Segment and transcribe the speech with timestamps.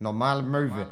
[0.00, 0.86] Normale Möwe.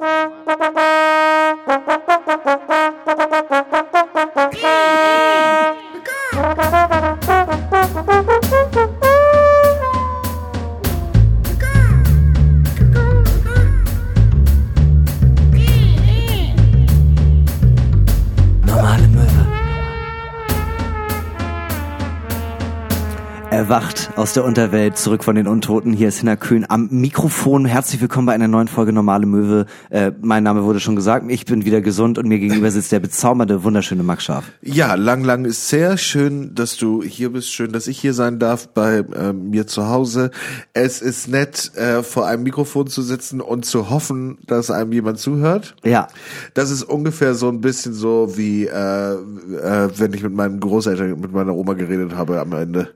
[23.65, 25.91] Erwacht aus der Unterwelt, zurück von den Untoten.
[25.91, 27.65] Hier ist Hinner Köhn am Mikrofon.
[27.65, 29.65] Herzlich willkommen bei einer neuen Folge Normale Möwe.
[29.89, 31.25] Äh, mein Name wurde schon gesagt.
[31.31, 34.51] Ich bin wieder gesund und mir gegenüber sitzt der bezaubernde, wunderschöne Max Scharf.
[34.61, 37.51] Ja, lang, lang ist sehr schön, dass du hier bist.
[37.51, 40.29] Schön, dass ich hier sein darf bei äh, mir zu Hause.
[40.73, 45.17] Es ist nett, äh, vor einem Mikrofon zu sitzen und zu hoffen, dass einem jemand
[45.17, 45.75] zuhört.
[45.83, 46.07] Ja.
[46.53, 51.19] Das ist ungefähr so ein bisschen so wie, äh, äh, wenn ich mit meinen Großeltern,
[51.19, 52.89] mit meiner Oma geredet habe am Ende.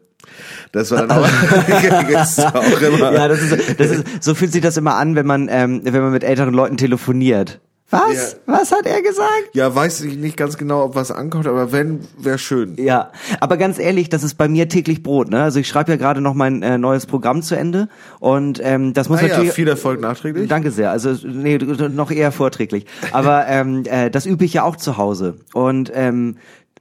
[0.72, 1.24] Das war dann auch,
[2.54, 3.14] auch immer.
[3.14, 6.02] Ja, das ist, das ist, so fühlt sich das immer an, wenn man, ähm, wenn
[6.02, 7.60] man mit älteren Leuten telefoniert.
[7.92, 8.34] Was?
[8.34, 8.54] Ja.
[8.54, 9.50] Was hat er gesagt?
[9.54, 12.76] Ja, weiß ich nicht ganz genau, ob was ankommt, aber wenn, wäre schön.
[12.77, 15.30] Ja, aber ganz ehrlich, das ist bei mir täglich Brot.
[15.30, 15.41] Ne?
[15.41, 19.10] Also ich schreibe ja gerade noch mein äh, neues Programm zu Ende und ähm, das
[19.10, 19.54] muss Ah ja, natürlich.
[19.54, 20.48] viel Erfolg nachträglich.
[20.48, 20.91] Danke sehr.
[20.91, 22.86] Also nee, noch eher vorträglich.
[23.12, 26.38] Aber ähm, äh, das übe ich ja auch zu Hause und ähm,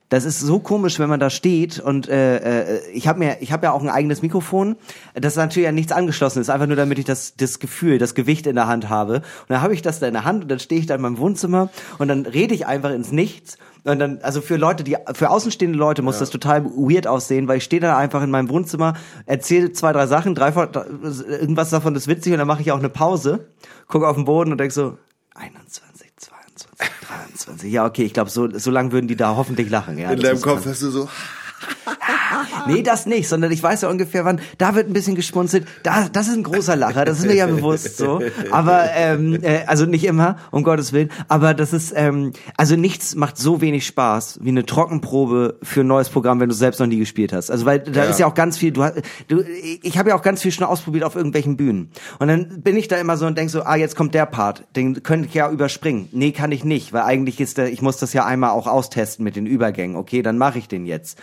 [0.08, 3.52] das ist so komisch, wenn man da steht und äh, äh, ich habe mir, ich
[3.52, 4.76] habe ja auch ein eigenes Mikrofon,
[5.14, 8.46] das natürlich ja nichts angeschlossen ist, einfach nur damit ich das das Gefühl, das Gewicht
[8.46, 9.16] in der Hand habe.
[9.16, 11.00] Und dann habe ich das da in der Hand und dann stehe ich da in
[11.00, 13.58] meinem Wohnzimmer und dann rede ich einfach ins Nichts.
[13.84, 17.58] Und dann, also für Leute, die, für außenstehende Leute muss das total weird aussehen, weil
[17.58, 18.94] ich stehe dann einfach in meinem Wohnzimmer,
[19.26, 20.52] erzähle zwei, drei Sachen, drei,
[21.28, 23.48] irgendwas davon ist witzig und dann mache ich auch eine Pause,
[23.86, 24.98] gucke auf den Boden und denk so,
[25.34, 25.87] 21, 22,
[27.48, 29.98] 23, ja okay, ich glaube, so, so lang würden die da hoffentlich lachen.
[29.98, 31.08] Ja, In deinem Kopf hast du so,
[32.66, 36.08] Nee, das nicht, sondern ich weiß ja ungefähr wann, da wird ein bisschen geschmunzelt, da,
[36.08, 38.20] das ist ein großer Lacher, das ist mir ja bewusst so.
[38.50, 43.14] Aber, ähm, äh, also nicht immer, um Gottes Willen, aber das ist, ähm, also nichts
[43.14, 46.86] macht so wenig Spaß wie eine Trockenprobe für ein neues Programm, wenn du selbst noch
[46.86, 47.50] nie gespielt hast.
[47.50, 48.10] Also weil da Ja.
[48.10, 48.96] ist ja auch ganz viel, du, hast-
[49.28, 49.42] du
[49.82, 51.90] ich habe ja auch ganz viel schon ausprobiert auf irgendwelchen Bühnen.
[52.18, 54.64] Und dann bin ich da immer so und denk so, ah, jetzt kommt der Part,
[54.76, 56.08] den könnte ich ja überspringen.
[56.12, 59.24] Nee, kann ich nicht, weil eigentlich ist der, ich muss das ja einmal auch austesten
[59.24, 59.96] mit den Übergängen.
[59.96, 61.18] Okay, dann mache ich den jetzt.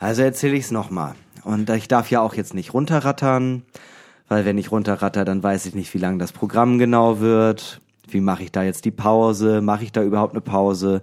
[0.00, 1.14] Also erzähle ich es nochmal.
[1.44, 3.62] Und ich darf ja auch jetzt nicht runterrattern,
[4.28, 7.80] weil wenn ich runterratter, dann weiß ich nicht, wie lang das Programm genau wird.
[8.08, 9.60] Wie mache ich da jetzt die Pause?
[9.60, 11.02] Mache ich da überhaupt eine Pause?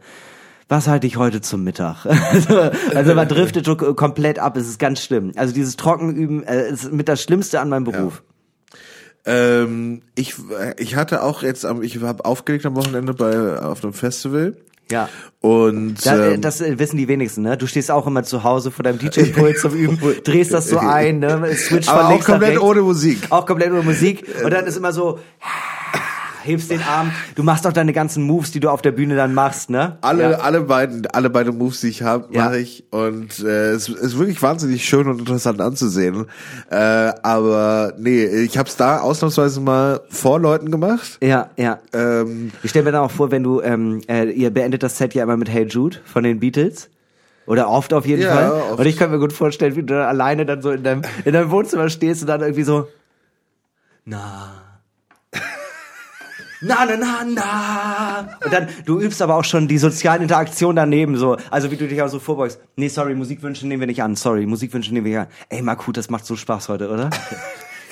[0.67, 2.05] Was halte ich heute zum Mittag?
[2.05, 2.59] Also,
[2.95, 3.65] also man driftet
[3.95, 5.31] komplett ab, es ist ganz schlimm.
[5.35, 8.23] Also dieses Trockenüben äh, ist mit das Schlimmste an meinem Beruf.
[9.25, 10.35] Ähm, ich,
[10.77, 14.55] ich hatte auch jetzt ich habe aufgelegt am Wochenende bei auf einem Festival
[14.91, 15.09] Ja.
[15.41, 17.57] und Da, äh, ähm, das äh, wissen die wenigsten, ne?
[17.57, 21.19] Du stehst auch immer zu Hause vor deinem DJ-Pult zum Üben, drehst das so ein,
[21.19, 21.53] ne?
[21.55, 22.63] Switch aber von auch links nach komplett rechts.
[22.63, 23.17] ohne Musik.
[23.29, 24.23] Auch komplett ohne Musik.
[24.43, 25.19] Und dann ist immer so,
[26.47, 27.11] hebst den Arm.
[27.35, 29.97] Du machst auch deine ganzen Moves, die du auf der Bühne dann machst, ne?
[30.01, 30.37] Alle, Ja.
[30.39, 32.45] alle beiden, alle beiden Moves, die ich habe, Ja.
[32.45, 36.25] mache ich und äh, es ist wirklich wahnsinnig schön und interessant anzusehen.
[36.69, 41.17] Äh, aber nee, ich habe es da ausnahmsweise mal vor Leuten gemacht.
[41.21, 41.79] Ja, ja.
[41.93, 45.13] Ähm, Ich stelle mir dann auch vor, wenn du, ähm, äh, ihr beendet das Set
[45.13, 46.89] ja immer mit Hey Jude von den Beatles.
[47.45, 48.51] Oder oft auf jeden Ja, Fall.
[48.51, 48.79] oft.
[48.79, 51.31] Und ich kann mir gut vorstellen, wie du da alleine dann so in deinem, in
[51.31, 52.87] deinem Wohnzimmer stehst und dann irgendwie so,
[54.05, 54.51] na.
[56.67, 58.29] Na, na, na, na.
[58.43, 61.37] Und dann, du übst aber auch schon die sozialen Interaktionen daneben, so.
[61.49, 62.59] Also, wie du dich auch so vorbeugst.
[62.75, 64.15] Nee, sorry, Musikwünsche nehmen wir nicht an.
[64.15, 65.33] Sorry, Musikwünsche nehmen wir nicht an.
[65.49, 67.09] Ey, Markut, das macht so Spaß heute, oder?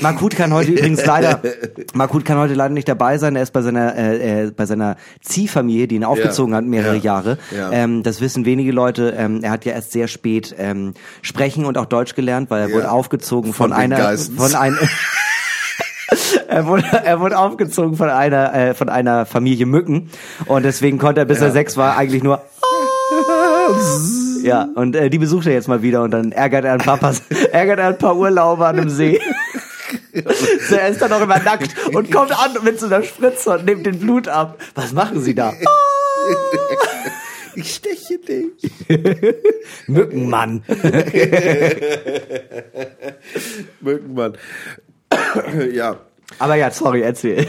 [0.01, 1.39] Markut kann heute übrigens leider,
[1.93, 3.37] Markut kann heute leider nicht dabei sein.
[3.37, 7.01] Er ist bei seiner, äh, äh, bei seiner Ziehfamilie, die ihn aufgezogen hat, mehrere ja,
[7.01, 7.37] Jahre.
[7.55, 7.71] ja.
[7.71, 9.13] Ähm, das wissen wenige Leute.
[9.17, 12.67] Ähm, er hat ja erst sehr spät ähm, sprechen und auch Deutsch gelernt, weil er
[12.69, 12.75] Ja.
[12.75, 14.35] wurde aufgezogen von, Von einer, Geissens.
[14.37, 14.75] von einer,
[16.47, 20.11] er wurde, er wurde aufgezogen von einer, äh, von einer Familie Mücken
[20.45, 22.41] und deswegen konnte er, bis er sechs war, eigentlich nur
[24.43, 26.99] ja, und äh, die besucht er jetzt mal wieder und dann ärgert er ein paar,
[27.51, 29.19] ärgert er ein paar Urlauber an einem See.
[30.69, 33.65] so, er ist dann auch immer nackt und kommt an mit so einer Spritze und
[33.65, 34.59] nimmt den Blut ab.
[34.75, 35.53] Was machen Sie da?
[37.55, 38.71] ich steche dich.
[39.87, 40.63] Mückenmann.
[43.81, 44.37] Mückenmann.
[45.73, 45.97] Ja.
[46.39, 47.47] Aber ja, sorry, erzähl.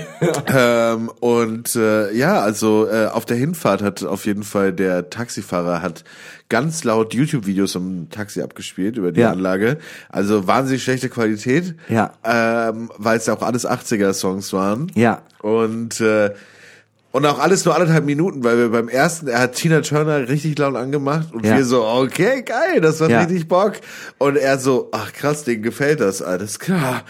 [0.54, 5.80] Ähm, und äh, ja, also äh, auf der Hinfahrt hat auf jeden Fall der Taxifahrer
[5.82, 6.04] hat
[6.50, 9.32] ganz laut YouTube-Videos im Taxi abgespielt über die Ja.
[9.32, 9.78] Anlage.
[10.10, 11.74] Also wahnsinnig schlechte Qualität.
[11.88, 12.12] Ja.
[12.22, 14.92] Ähm, weil es ja auch alles 80er-Songs waren.
[14.94, 15.22] Ja.
[15.40, 16.32] Und äh,
[17.16, 20.58] Und auch alles nur anderthalb Minuten, weil wir beim ersten, er hat Tina Turner richtig
[20.58, 21.56] laut angemacht und Ja.
[21.56, 23.20] wir so, okay, geil, das macht Ja.
[23.20, 23.72] richtig Bock.
[24.18, 27.04] Und er so, ach krass, denen gefällt das, alles klar.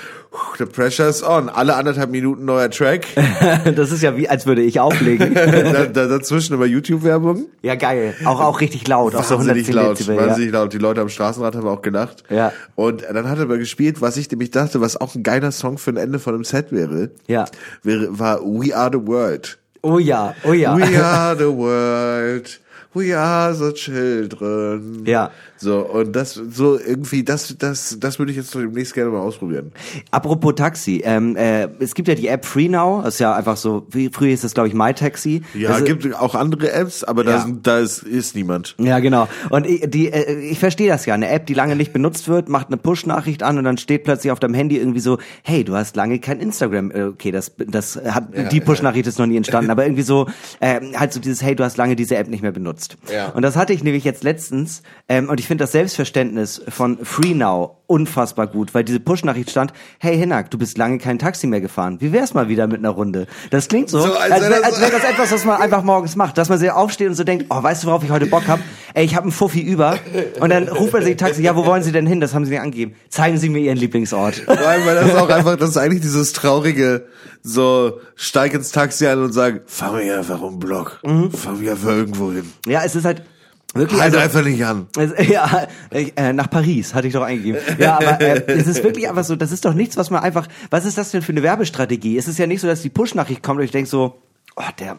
[0.59, 1.49] The pressure is on.
[1.49, 3.07] Alle anderthalb Minuten neuer Track.
[3.75, 5.35] Das ist ja wie, als würde ich auflegen.
[5.35, 7.47] da, da, dazwischen immer YouTube-Werbung.
[7.63, 8.15] ja, geil.
[8.27, 9.15] Auch, auch richtig laut.
[9.17, 10.17] Auch so Wahnsinnig 110 laut, Dezibel.
[10.19, 10.73] wahnsinnig laut.
[10.73, 12.23] Die Leute am Straßenrad haben auch gelacht.
[12.31, 12.53] Ja.
[12.77, 15.79] Und dann hat er aber gespielt, was ich nämlich dachte, was auch ein geiler Song
[15.79, 17.11] für ein Ende von einem Set wäre.
[17.27, 17.47] Ja.
[17.83, 19.59] Wäre, war We Are the World.
[19.83, 20.75] Oh ja, oh ja.
[20.75, 22.61] We are the world.
[22.93, 25.03] We are the children.
[25.05, 25.31] Ja.
[25.59, 29.73] So, und das, so irgendwie, das, das, das würde ich jetzt demnächst gerne mal ausprobieren.
[30.11, 33.57] Apropos Taxi, ähm, äh, es gibt ja die App Free Now, das ist ja einfach
[33.57, 35.43] so, wie früher hieß das glaube ich MyTaxi.
[35.55, 37.41] Ja, ist, gibt auch andere Apps, aber da, Ja.
[37.41, 38.75] sind, da ist, ist niemand.
[38.79, 39.29] Ja, genau.
[39.51, 41.15] Und ich, die, äh, ich verstehe das ja.
[41.15, 44.31] Eine App, die lange nicht benutzt wird, macht eine Push-Nachricht an und dann steht plötzlich
[44.33, 46.91] auf deinem Handy irgendwie so, hey, du hast lange kein Instagram.
[46.91, 50.27] Äh, Okay, das, das hat, die Push-Nachricht ist noch nie entstanden, aber irgendwie so,
[50.61, 52.97] ähm, halt so dieses, hey, du hast lange diese App nicht mehr benutzt.
[53.11, 53.29] Ja.
[53.29, 57.71] Und das hatte ich nämlich jetzt letztens, ähm, und ich finde das Selbstverständnis von FreeNow
[57.89, 61.99] unfassbar gut, weil diese Push-Nachricht stand, hey Hinak, du bist lange kein Taxi mehr gefahren.
[62.01, 63.27] Wie wär's mal wieder mit einer Runde?
[63.51, 65.85] Das klingt so, So, als als, wär wär, das- wäre das etwas, was man einfach
[65.85, 68.27] morgens macht, dass man sich aufsteht und so denkt, oh, weißt du, worauf ich heute
[68.27, 68.59] Bock hab?
[68.95, 69.99] Ey, ich hab einen Fuffi über.
[70.41, 72.21] Und dann ruft man sich Taxi, ja, wo wollen Sie denn hin?
[72.21, 72.95] Das haben Sie mir angegeben.
[73.09, 74.49] Zeigen Sie mir Ihren Lieblingsort.
[74.49, 77.07] Allem, weil das auch einfach, das ist eigentlich dieses traurige,
[77.43, 80.99] so, steig ins Taxi ein und sag, fahr mich einfach um Block.
[81.05, 81.31] Mhm.
[81.31, 82.51] Fahr mich einfach irgendwo hin.
[82.67, 83.23] Ja, es ist halt
[83.75, 84.87] wirklich, Halt also, einfach nicht an.
[85.29, 87.61] ja, äh, nach Paris hatte ich doch eingegeben.
[87.79, 90.49] Ja, aber äh, es ist wirklich einfach so, das ist doch nichts, was man einfach,
[90.71, 92.17] was ist das denn für eine Werbestrategie?
[92.17, 94.19] Es ist ja nicht so, dass die Push-Nachricht kommt und ich denk so,
[94.57, 94.99] oh, der,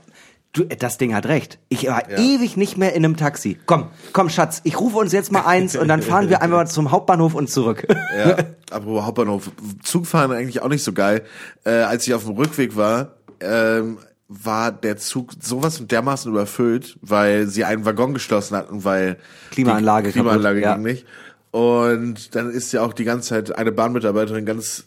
[0.53, 1.59] du, das Ding hat recht.
[1.69, 3.57] Ich war ewig nicht mehr in einem Taxi.
[3.65, 6.91] Komm, komm, Schatz, ich rufe uns jetzt mal eins und dann fahren wir einmal zum
[6.91, 7.87] Hauptbahnhof und zurück.
[8.17, 8.37] Ja,
[8.71, 9.51] apropos Hauptbahnhof.
[9.83, 11.23] Zugfahren eigentlich auch nicht so geil.
[11.63, 16.97] Äh, als ich auf dem Rückweg war, ähm, war der Zug sowas von dermaßen überfüllt,
[17.01, 19.17] weil sie einen Waggon geschlossen hatten, weil
[19.51, 21.05] Klimaanlage Klimaanlage kaputt, ging nicht.
[21.51, 24.85] Und dann ist ja auch die ganze Zeit eine Bahnmitarbeiterin ganz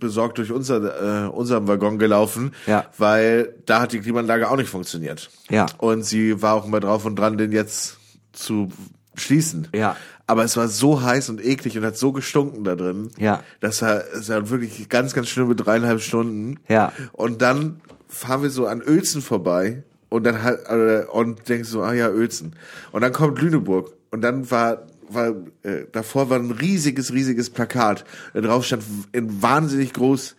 [0.00, 2.86] besorgt durch unser, äh, unseren Waggon gelaufen, Ja.
[2.98, 5.30] weil da hat die Klimaanlage auch nicht funktioniert.
[5.48, 5.66] Ja.
[5.78, 7.98] Und sie war auch immer drauf und dran, den jetzt
[8.32, 8.68] zu
[9.14, 9.68] schließen.
[9.74, 9.96] Ja.
[10.26, 13.10] Aber es war so heiß und eklig und hat so gestunken da drin.
[13.18, 13.42] Ja.
[13.60, 16.58] Das war, es war wirklich ganz, ganz schlimme dreieinhalb Stunden.
[16.68, 16.92] Ja.
[17.12, 17.80] Und dann
[18.12, 22.10] fahren wir so an Uelzen vorbei und dann halt, äh, und denkst so, ah ja,
[22.10, 22.54] Uelzen.
[22.92, 28.04] Und dann kommt Lüneburg und dann war, war, äh, davor war ein riesiges, riesiges Plakat.
[28.34, 30.36] Da drauf stand in wahnsinnig groß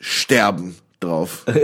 [0.00, 1.44] Sterben drauf.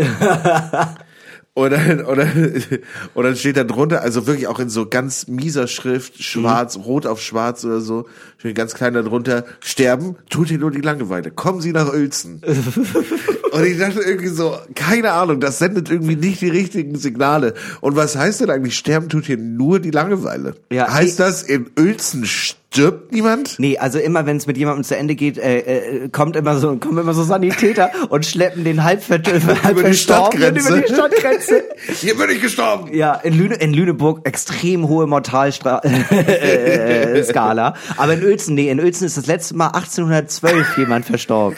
[1.58, 2.64] Und dann, und, dann,
[3.14, 7.05] und dann steht da drunter, also wirklich auch in so ganz mieser Schrift, schwarz, rot
[7.05, 8.06] auf schwarz oder so,
[8.37, 12.43] steht ganz klein da drunter, sterben, tut ihr nur die Langeweile, kommen Sie nach Uelzen.
[13.53, 17.55] und ich dachte irgendwie so, keine Ahnung, das sendet irgendwie nicht die richtigen Signale.
[17.81, 20.55] Und was heißt denn eigentlich, sterben tut hier nur die Langeweile?
[20.71, 22.25] Ja, heißt das, in Uelzen
[22.70, 23.59] stirbt niemand?
[23.59, 26.76] Nee, also immer wenn es mit jemandem zu Ende geht, äh, äh, kommt immer so
[26.76, 30.69] kommen immer so Sanitäter und schleppen den halb, ver halb Über die Stadtgrenze.
[30.69, 31.65] über die Stadtgrenze.
[32.00, 32.94] Hier bin ich gestorben.
[32.94, 35.81] Ja, in, Lüne, in Lüneburg extrem hohe Mortalskala.
[36.11, 37.75] äh, Skala.
[37.97, 41.56] Aber in Uelzen, nee, in Uelzen ist das letzte Mal 1812 jemand verstorben.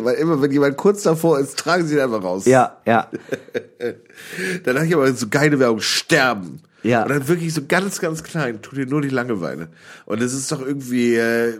[0.00, 2.46] Weil immer, wenn jemand kurz davor ist, tragen sie ihn einfach raus.
[2.46, 3.08] Ja, ja.
[4.64, 6.62] Dann dachte ich aber so geile Werbung, sterben.
[6.82, 7.02] Ja.
[7.02, 9.68] Und dann wirklich so ganz, ganz klein, tut dir nur die Langeweile.
[10.04, 11.58] Und das ist doch irgendwie, äh,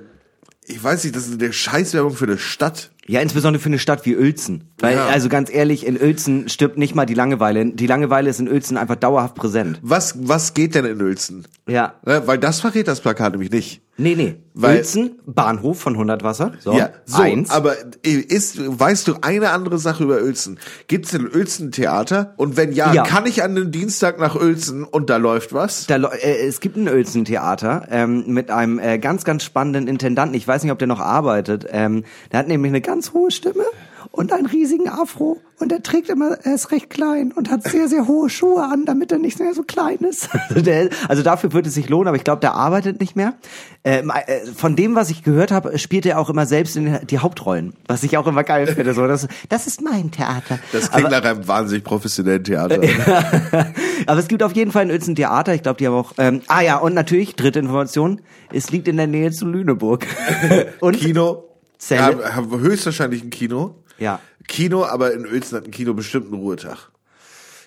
[0.67, 2.91] ich weiß nicht, das ist eine Scheißwerbung für eine Stadt.
[3.09, 4.71] Ja, insbesondere für eine Stadt wie Uelzen.
[4.79, 5.07] Weil, Ja.
[5.07, 7.67] also ganz ehrlich, in Uelzen stirbt nicht mal die Langeweile.
[7.67, 9.81] Die Langeweile ist in Uelzen einfach dauerhaft präsent.
[9.83, 11.47] Was, was geht denn in Uelzen?
[11.69, 11.95] Ja.
[12.07, 13.83] Ne, Weil das verrät das Plakat nämlich nicht.
[13.99, 14.37] Nee, nee.
[14.55, 16.53] Weil- Uelzen, Bahnhof von 100 Wasser.
[16.61, 17.51] So, ja, so, eins.
[17.51, 20.59] aber ist, weißt du eine andere Sache über Uelzen?
[20.89, 22.35] Gibt es in Uelzen ein Theater?
[22.37, 23.03] Und wenn ja, Ja.
[23.05, 25.87] kann ich an den Dienstag nach Uelzen und da läuft was?
[25.87, 30.35] Da, äh, es gibt ein Uelzen-Theater ähm, mit einem äh, ganz, ganz spannenden Intendanten.
[30.37, 31.67] Ich weiß nicht, ob der noch arbeitet.
[31.71, 33.65] Ähm, der hat nämlich eine ganz hohe Stimme
[34.11, 35.41] und einen riesigen Afro.
[35.59, 38.85] Und er trägt immer, er ist recht klein und hat sehr, sehr hohe Schuhe an,
[38.85, 40.29] damit er nicht mehr so klein ist.
[40.49, 43.35] Also, der, also dafür wird es sich lohnen, aber ich glaube, der arbeitet nicht mehr.
[43.83, 47.19] Ähm, äh, von dem, was ich gehört habe, spielt er auch immer selbst in die
[47.19, 47.73] Hauptrollen.
[47.87, 48.93] Was ich auch immer geil finde.
[48.93, 50.59] So, das, das ist mein Theater.
[50.73, 52.79] Das klingt aber, nach einem wahnsinnig professionellen Theater.
[54.07, 55.55] aber es gibt auf jeden Fall ein Uelzen Theater.
[55.55, 56.13] Ich glaube, die haben auch.
[56.19, 58.21] Ähm, ah ja, und natürlich, dritte Information,
[58.53, 60.07] es liegt in der Nähe zu Lüneburg.
[60.81, 61.52] und Kino.
[61.87, 62.21] Zelle.
[62.23, 63.83] Ja, haben höchstwahrscheinlich ein Kino.
[63.99, 64.21] Ja.
[64.47, 66.91] Kino, aber in Uelzen hat ein Kino bestimmt einen Ruhetag.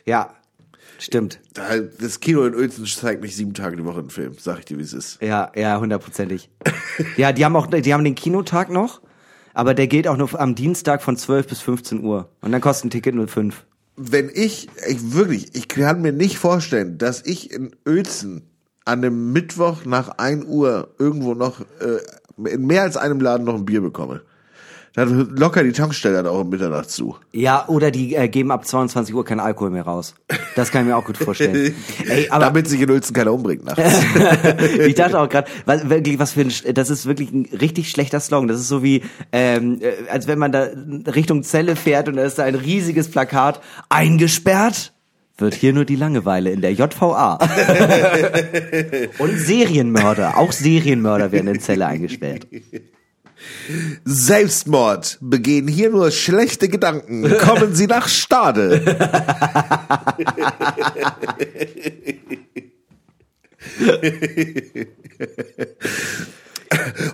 [0.05, 0.33] Ja,
[0.99, 1.39] stimmt.
[1.53, 4.65] Da- Das Kino in Uelzen zeigt nicht sieben Tage die Woche einen Film, sag ich
[4.65, 5.21] dir, wie es ist.
[5.21, 6.49] Ja, ja, hundertprozentig.
[7.17, 9.01] ja, die haben auch, die haben den Kinotag noch,
[9.53, 12.29] aber der gilt auch nur am Dienstag von 12 bis 15 Uhr.
[12.41, 13.65] Und dann kostet ein Ticket nur 5.
[13.97, 18.49] wenn ich, ich wirklich, ich kann mir nicht vorstellen, dass ich in Uelzen
[18.85, 21.97] an einem Mittwoch nach 1 Uhr irgendwo noch äh,
[22.37, 24.21] in mehr als einem Laden noch ein Bier bekomme.
[24.95, 27.17] Dann locker die Tankstelle dann auch um Mitternacht zu.
[27.33, 30.15] Ja, oder die äh, geben ab 22 Uhr keinen Alkohol mehr raus.
[30.55, 31.75] Das kann ich mir auch gut vorstellen.
[32.07, 33.83] Ey, aber Damit sich in Uelzen keiner umbringt nachts.
[34.79, 38.21] ich dachte auch gerade, was, wirklich, was für ein, das ist wirklich ein richtig schlechter
[38.21, 38.47] Slogan.
[38.47, 40.69] Das ist so wie, ähm, äh, als wenn man da
[41.13, 44.93] Richtung Zelle fährt und da ist da ein riesiges Plakat, eingesperrt
[45.37, 47.35] wird hier nur die Langeweile in der JVA.
[49.17, 52.47] und Serienmörder, auch Serienmörder werden in Zelle eingesperrt.
[54.05, 55.17] Selbstmord.
[55.21, 57.27] Begehen hier nur schlechte Gedanken.
[57.39, 58.81] Kommen Sie nach Stade.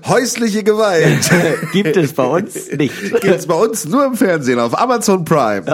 [0.08, 1.30] Häusliche Gewalt
[1.74, 2.94] Gibt es bei uns nicht.
[3.22, 5.64] gibt's bei uns nur im Fernsehen auf Amazon Prime.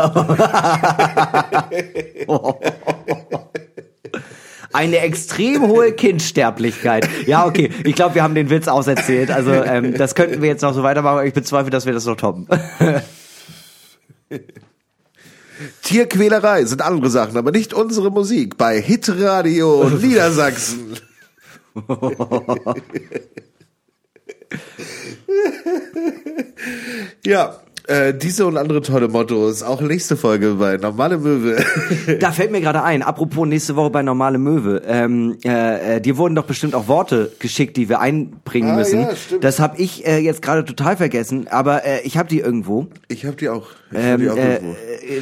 [4.73, 7.07] Eine extrem hohe Kindsterblichkeit.
[7.25, 7.69] Ja, okay.
[7.83, 9.31] Ich glaube, wir haben den Witz auserzählt.
[9.31, 11.17] Also ähm, das könnten wir jetzt noch so weitermachen.
[11.17, 12.47] aber Ich bezweifle, dass wir das noch toppen.
[15.81, 20.97] Tierquälerei sind andere Sachen, aber nicht unsere Musik bei Hitradio Niedersachsen.
[27.25, 27.55] ja,
[27.87, 29.63] äh, diese und andere tolle Mottos.
[29.63, 31.63] Auch nächste Folge bei Normale Möwe.
[32.19, 34.81] Da fällt mir gerade ein, apropos nächste Woche bei Normale Möwe.
[34.85, 39.01] Ähm, äh, äh, dir wurden doch bestimmt auch Worte geschickt, die wir einbringen Ah, müssen.
[39.01, 39.43] ja, stimmt.
[39.43, 42.87] das habe ich äh, jetzt gerade total vergessen, aber äh, ich habe die irgendwo.
[43.07, 43.67] Ich habe die auch.
[43.91, 44.75] Ich Ähm, äh, irgendwo.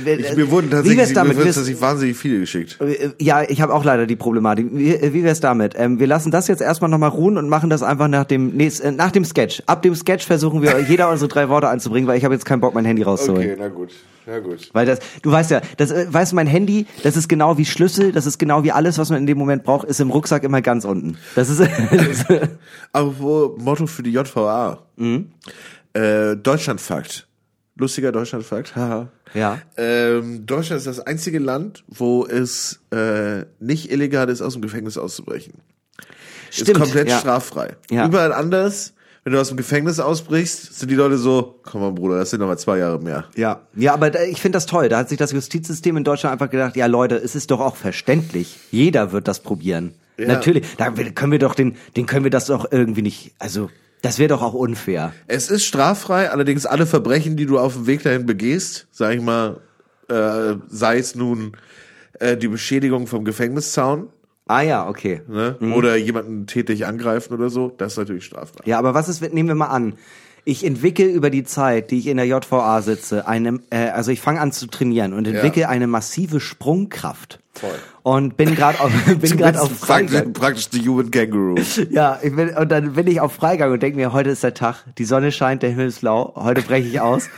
[0.08, 1.34] äh, ich, mir wurden wie wär's tatsächlich, damit?
[1.34, 2.78] mir wurden tatsächlich wahnsinnig viele geschickt.
[2.82, 4.68] Äh, Ja, ich habe auch leider die Problematik.
[4.72, 5.76] Wie, äh, wie wär's damit?
[5.78, 8.70] Ähm, wir lassen das jetzt erstmal nochmal ruhen und machen das einfach nach dem äh,
[8.92, 9.62] nach dem Sketch.
[9.68, 12.62] Ab dem Sketch versuchen wir jeder unsere drei Worte einzubringen, weil ich habe jetzt keinen
[12.62, 13.52] Bock, mein Handy rauszuholen.
[13.52, 13.92] Okay, na gut.
[14.28, 14.70] Na gut.
[14.74, 17.66] Weil das, du weißt ja, das, äh, weißt du, mein Handy, das ist genau wie
[17.66, 20.44] Schlüssel, das ist genau wie alles, was man in dem Moment braucht, ist im Rucksack
[20.44, 21.18] immer ganz unten.
[21.36, 21.62] Das ist,
[22.92, 24.80] Aber Motto für die JVA.
[24.96, 25.28] Mhm.
[25.94, 27.28] Äh, Deutschlandfakt.
[27.76, 28.74] Lustiger Deutschlandfakt.
[29.34, 29.60] Ja.
[29.76, 34.98] Ähm, Deutschland ist das einzige Land, wo es äh, nicht illegal ist, aus dem Gefängnis
[34.98, 35.56] auszubrechen.
[36.52, 37.20] Stimmt, ist komplett ja.
[37.20, 37.76] straffrei.
[37.92, 38.06] Ja.
[38.06, 38.94] Überall anders,
[39.26, 42.40] wenn du aus dem Gefängnis ausbrichst, sind die Leute so, komm mal Bruder, das sind
[42.40, 43.26] noch mal zwei Jahre mehr.
[43.36, 44.88] Ja, ja, aber ich finde das toll.
[44.88, 47.76] Da hat sich das Justizsystem in Deutschland einfach gedacht, ja Leute, es ist doch auch
[47.76, 48.58] verständlich.
[48.72, 49.96] Jeder wird das probieren.
[50.18, 50.28] Ja.
[50.28, 53.34] Natürlich, da können wir doch den, den können wir das doch irgendwie nicht.
[53.40, 53.70] Also,
[54.06, 55.14] das wäre doch auch unfair.
[55.28, 59.22] Es ist straffrei, allerdings alle Verbrechen, die du auf dem Weg dahin begehst, sag ich
[59.22, 59.58] mal,
[60.10, 61.54] äh, sei es nun
[62.20, 64.10] äh, die Beschädigung vom Gefängniszaun
[64.48, 65.22] Ah ja, okay.
[65.28, 65.58] ne?
[65.76, 68.66] oder jemanden tätig angreifen oder so, das ist natürlich strafbar.
[68.68, 69.96] Ja, aber was ist, nehmen wir mal an,
[70.44, 74.22] ich entwickle über die Zeit, die ich in der JVA sitze, eine, äh, also ich
[74.22, 77.40] fange an zu trainieren und entwickle eine massive Sprungkraft.
[77.54, 77.74] Voll.
[78.06, 80.32] Und bin gerade auf, bin gerade auf Freigang.
[80.34, 81.56] praktisch die Human Kangaroo.
[81.90, 84.54] Ja, ich bin, und dann bin ich auf Freigang und denke mir, heute ist der
[84.54, 87.30] Tag, die Sonne scheint, der Himmel ist blau, heute breche ich aus.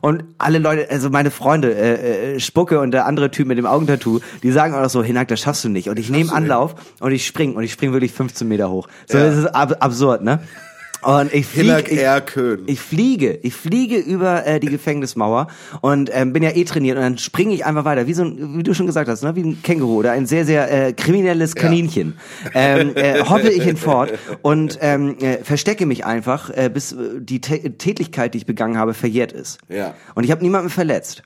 [0.00, 3.66] Und alle Leute, also meine Freunde, äh, äh, Spucke und der andere Typ mit dem
[3.66, 5.90] Augentattoo, die sagen auch noch so, Hinak, das schaffst du nicht.
[5.90, 8.88] Und ich nehme Anlauf und ich spring und ich spring wirklich 15 Meter hoch.
[9.06, 9.26] So, Ja.
[9.26, 10.40] das ist ab absurd, ne?
[11.06, 15.46] Und ich fliege, ich, ich fliege, ich fliege über äh, die Gefängnismauer
[15.80, 18.58] und ähm, bin ja eh trainiert und dann springe ich einfach weiter, wie so ein,
[18.58, 21.54] wie du schon gesagt hast, ne, wie ein Känguru oder ein sehr sehr äh, kriminelles
[21.54, 22.18] Kaninchen.
[22.54, 27.40] Ähm, äh, hoppe ich hinfort und ähm, äh, verstecke mich einfach, äh, bis äh, die
[27.40, 29.58] Tä Tätigkeit, die ich begangen habe, verjährt ist.
[29.68, 29.94] Ja.
[30.16, 31.22] Und ich habe niemanden verletzt.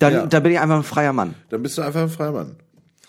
[0.00, 0.26] Dann, Ja.
[0.26, 1.34] da bin ich einfach ein freier Mann.
[1.50, 2.56] Dann bist du einfach ein Freimann.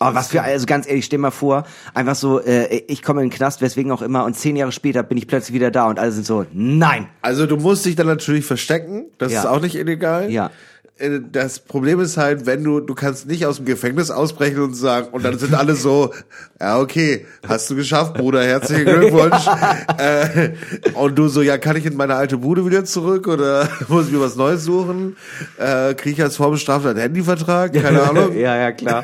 [0.02, 3.30] Aber was für, also ganz ehrlich, stell mal vor, einfach so, äh, ich komme in
[3.30, 6.00] den Knast, weswegen auch immer, und zehn Jahre später bin ich plötzlich wieder da und
[6.00, 9.42] alle sind so, nein, Also du musst dich dann natürlich verstecken, das Ja.
[9.42, 10.32] ist auch nicht illegal.
[10.32, 10.52] Ja.
[11.00, 14.74] Äh, Das Problem ist halt, wenn du, du kannst nicht aus dem Gefängnis ausbrechen und
[14.76, 16.14] sagen, und dann sind alle so,
[16.60, 19.46] ja okay, hast du geschafft, Bruder, herzlichen Glückwunsch.
[19.98, 20.50] äh,
[20.94, 24.12] und du so, ja, kann ich in meine alte Bude wieder zurück oder muss ich
[24.14, 25.16] mir was Neues suchen?
[25.58, 27.74] Äh, Kriege ich als Vorbestrafter einen Handyvertrag?
[27.74, 28.38] Keine Ahnung.
[28.38, 29.04] ja, ja, klar.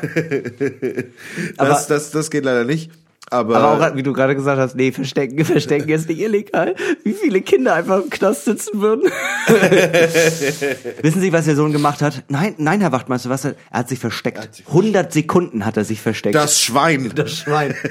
[1.56, 2.90] das, das, das geht leider nicht.
[3.30, 6.76] Aber, aber auch, wie du gerade gesagt hast, nee, verstecken, verstecken ist nicht illegal.
[7.02, 9.10] Wie viele Kinder einfach im Knast sitzen würden.
[11.02, 12.22] Wissen Sie, was Ihr Sohn gemacht hat?
[12.28, 14.62] Nein, nein, Herr Wachtmeister, was er, er hat sich versteckt.
[14.68, 16.36] 100 Sekunden hat er sich versteckt.
[16.36, 17.10] das Schwein.
[17.14, 17.74] das Schwein.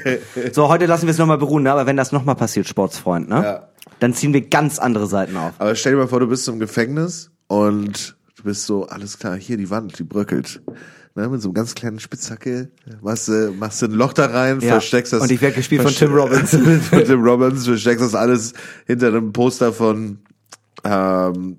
[0.51, 1.71] So, heute lassen wir es nochmal beruhen, ne?
[1.71, 3.43] aber wenn das nochmal passiert, Sportsfreund, ne?
[3.43, 3.69] Ja.
[3.99, 5.53] Dann ziehen wir ganz andere Seiten auf.
[5.57, 9.35] Aber stell dir mal vor, du bist im Gefängnis und du bist so, alles klar,
[9.35, 10.61] hier die Wand, die bröckelt.
[11.17, 12.69] Ne, mit so einem ganz kleinen Spitzhacke
[13.01, 14.71] machst du, machst ein Loch da rein, Ja.
[14.73, 15.21] versteckst das.
[15.21, 16.49] Und ich werd gespielt von Tim Robbins.
[16.89, 18.51] von Tim Robbins, versteckst das alles
[18.85, 20.19] hinter einem Poster von
[20.83, 21.55] ähm,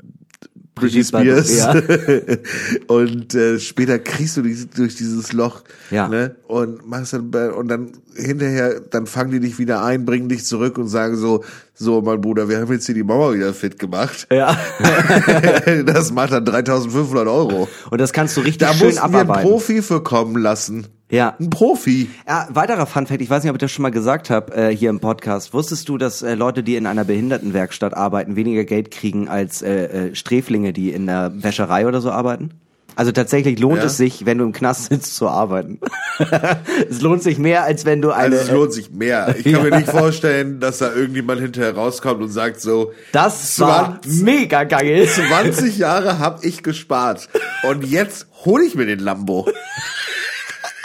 [0.75, 1.57] Britney Spears.
[1.59, 2.39] Bardot,
[2.89, 6.07] und äh, später kriegst du dich durch dieses Loch Ja.
[6.09, 6.37] ne?
[6.49, 10.77] und machst dann und dann hinterher, dann fangen die dich wieder ein, bringen dich zurück
[10.77, 11.45] und sagen so,
[11.78, 14.26] so mein Bruder, wir haben jetzt hier die Mauer wieder fit gemacht.
[14.33, 14.56] Ja.
[15.85, 17.68] das macht dann 3.500 Euro.
[17.90, 19.50] Und das kannst du richtig Da schön mussten wir einen abarbeiten.
[19.50, 20.87] Profi für kommen lassen.
[21.11, 21.37] Ja.
[21.38, 22.09] Ein Profi.
[22.26, 24.90] Ja, weiterer Funfact, ich weiß nicht, ob ich das schon mal gesagt habe äh, hier
[24.90, 25.52] im Podcast.
[25.52, 30.09] Wusstest du, dass äh, Leute, die in einer Behindertenwerkstatt arbeiten, weniger Geld kriegen als äh,
[30.09, 32.52] äh, Sträflinge, die in der Wäscherei oder so arbeiten?
[32.97, 33.85] Also tatsächlich lohnt Ja.
[33.85, 35.79] es sich, wenn du im Knast sitzt, zu arbeiten.
[36.91, 38.37] es lohnt sich mehr, als wenn du eine...
[38.37, 39.35] Also es lohnt sich mehr.
[39.38, 44.00] Ich kann mir nicht vorstellen, dass da irgendjemand hinterher rauskommt und sagt so, das war
[44.03, 45.07] 20 mega geil.
[45.29, 47.29] 20 Jahre hab ich gespart
[47.69, 49.47] und jetzt hole ich mir den Lambo.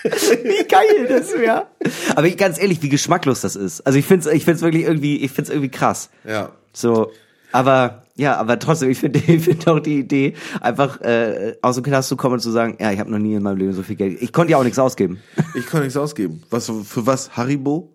[0.03, 1.68] Wie geil das wäre.
[2.15, 3.82] Aber ich, ganz ehrlich, wie geschmacklos das ist.
[3.86, 6.10] Also ich find's, ich find's wirklich irgendwie, ich find's irgendwie krass.
[6.27, 6.50] Ja.
[6.74, 7.12] So,
[7.51, 11.84] aber ja, aber trotzdem, ich finde ich find auch die Idee, einfach äh, aus dem
[11.84, 13.84] Knast zu kommen und zu sagen, ja, ich habe noch nie in meinem Leben so
[13.84, 14.22] viel Geld.
[14.22, 15.20] Ich konnte ja auch nichts ausgeben.
[15.55, 16.43] Ich kann nichts ausgeben.
[16.50, 17.36] Was für was?
[17.36, 17.91] Haribo?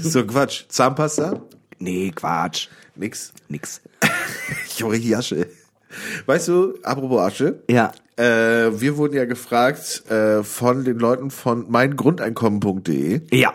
[0.00, 0.64] so Quatsch.
[0.68, 1.40] Zahnpasta?
[1.78, 2.68] Nee, Quatsch.
[2.96, 3.32] Nix.
[3.48, 3.80] Nix.
[4.66, 5.46] Ich hole hier Asche.
[6.26, 7.92] Weißt du, apropos Asche, Ja.
[8.16, 13.54] äh, wir wurden ja gefragt äh, von den Leuten von meingrundeinkommen.de, Ja.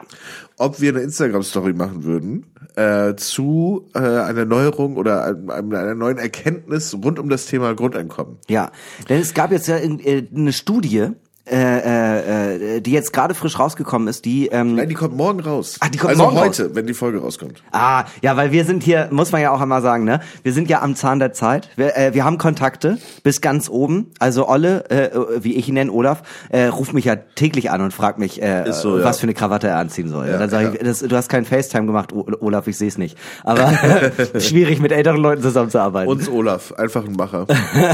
[0.57, 2.45] ob wir eine Instagram-Story machen würden
[2.75, 8.38] äh, zu äh, einer Neuerung oder einem- einer neuen Erkenntnis rund um das Thema Grundeinkommen.
[8.48, 8.72] Ja.
[9.10, 11.08] Denn es gab jetzt ja in- äh, eine Studie,
[11.47, 15.39] äh, äh, äh, die jetzt gerade frisch rausgekommen ist, die ähm, Nein, die kommt morgen
[15.39, 15.77] raus.
[15.79, 17.61] Ah, die kommt also morgen heute, wenn die Folge rauskommt.
[17.71, 20.21] Ah, ja, weil wir sind hier, muss man ja auch einmal sagen, ne?
[20.43, 21.69] Wir sind ja am Zahn der Zeit.
[21.75, 24.11] Wir, äh, wir haben Kontakte bis ganz oben.
[24.19, 25.09] Also Olle, äh,
[25.43, 28.71] wie ich ihn nenne, Olaf, äh, ruft mich ja täglich an und fragt mich, äh,
[28.71, 29.03] so, ja.
[29.03, 30.27] was für eine Krawatte er anziehen soll.
[30.27, 30.73] Ja, dann sage ja.
[30.73, 33.17] ich, das, du hast keinen FaceTime gemacht, O- Olaf, ich sehe es nicht.
[33.43, 33.71] Aber
[34.39, 36.11] schwierig mit älteren Leuten zusammenzuarbeiten.
[36.11, 37.45] Uns Olaf, einfach ein Macher.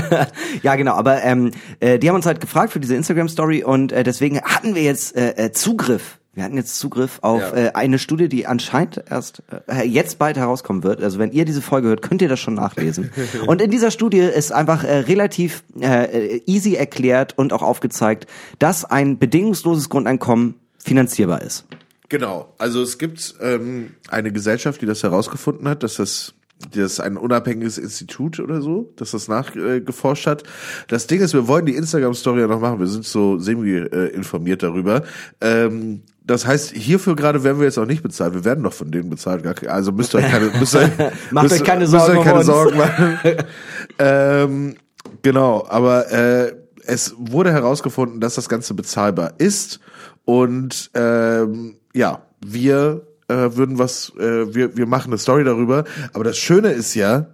[0.64, 0.94] ja, genau.
[0.94, 2.96] Aber ähm, äh, die haben uns halt gefragt für diese
[3.42, 6.18] Instagram-Story und äh, deswegen hatten wir jetzt äh, äh, Zugriff.
[6.34, 7.54] Wir hatten jetzt Zugriff auf Ja.
[7.56, 11.04] äh, eine Studie, die anscheinend erst äh, jetzt bald herauskommen wird.
[11.04, 13.12] Also wenn ihr diese Folge hört, könnt ihr das schon nachlesen.
[13.48, 18.28] und in dieser Studie ist einfach äh, relativ äh, easy erklärt und auch aufgezeigt,
[18.60, 21.66] dass ein bedingungsloses Grundeinkommen finanzierbar ist.
[22.08, 22.54] Genau.
[22.58, 26.34] Also es gibt ähm, eine Gesellschaft, die das herausgefunden hat, dass das
[26.70, 30.44] das ist ein unabhängiges Institut oder so, dass das nachgeforscht hat.
[30.88, 32.80] Das Ding ist, wir wollen die Instagram-Story ja noch machen.
[32.80, 35.04] Wir sind so semi-informiert darüber.
[35.40, 38.34] Ähm, das heißt, hierfür gerade werden wir jetzt auch nicht bezahlt.
[38.34, 39.46] Wir werden doch von denen bezahlt.
[39.68, 40.92] Also müsst ihr euch keine, müsst ihr,
[41.32, 42.44] Macht müsst, euch keine müsst Sorgen euch keine.
[42.44, 43.18] Sorgen machen.
[44.00, 44.76] ähm,
[45.22, 46.54] genau, aber äh,
[46.86, 49.80] es wurde herausgefunden, dass das Ganze bezahlbar ist
[50.26, 55.86] und ähm, ja, wir äh, würden was, äh, wir wir machen eine Story darüber.
[56.14, 57.28] Aber das Schöne ist ja,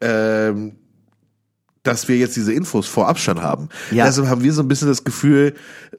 [0.00, 0.72] ähm,
[1.82, 3.68] dass wir jetzt diese Infos vorab schon haben.
[3.90, 4.06] Ja.
[4.06, 5.54] Deshalb haben wir so ein bisschen das Gefühl,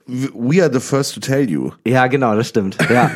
[0.06, 1.72] we are the first to tell you.
[1.86, 2.78] Ja, genau, das stimmt.
[2.90, 3.10] Ja.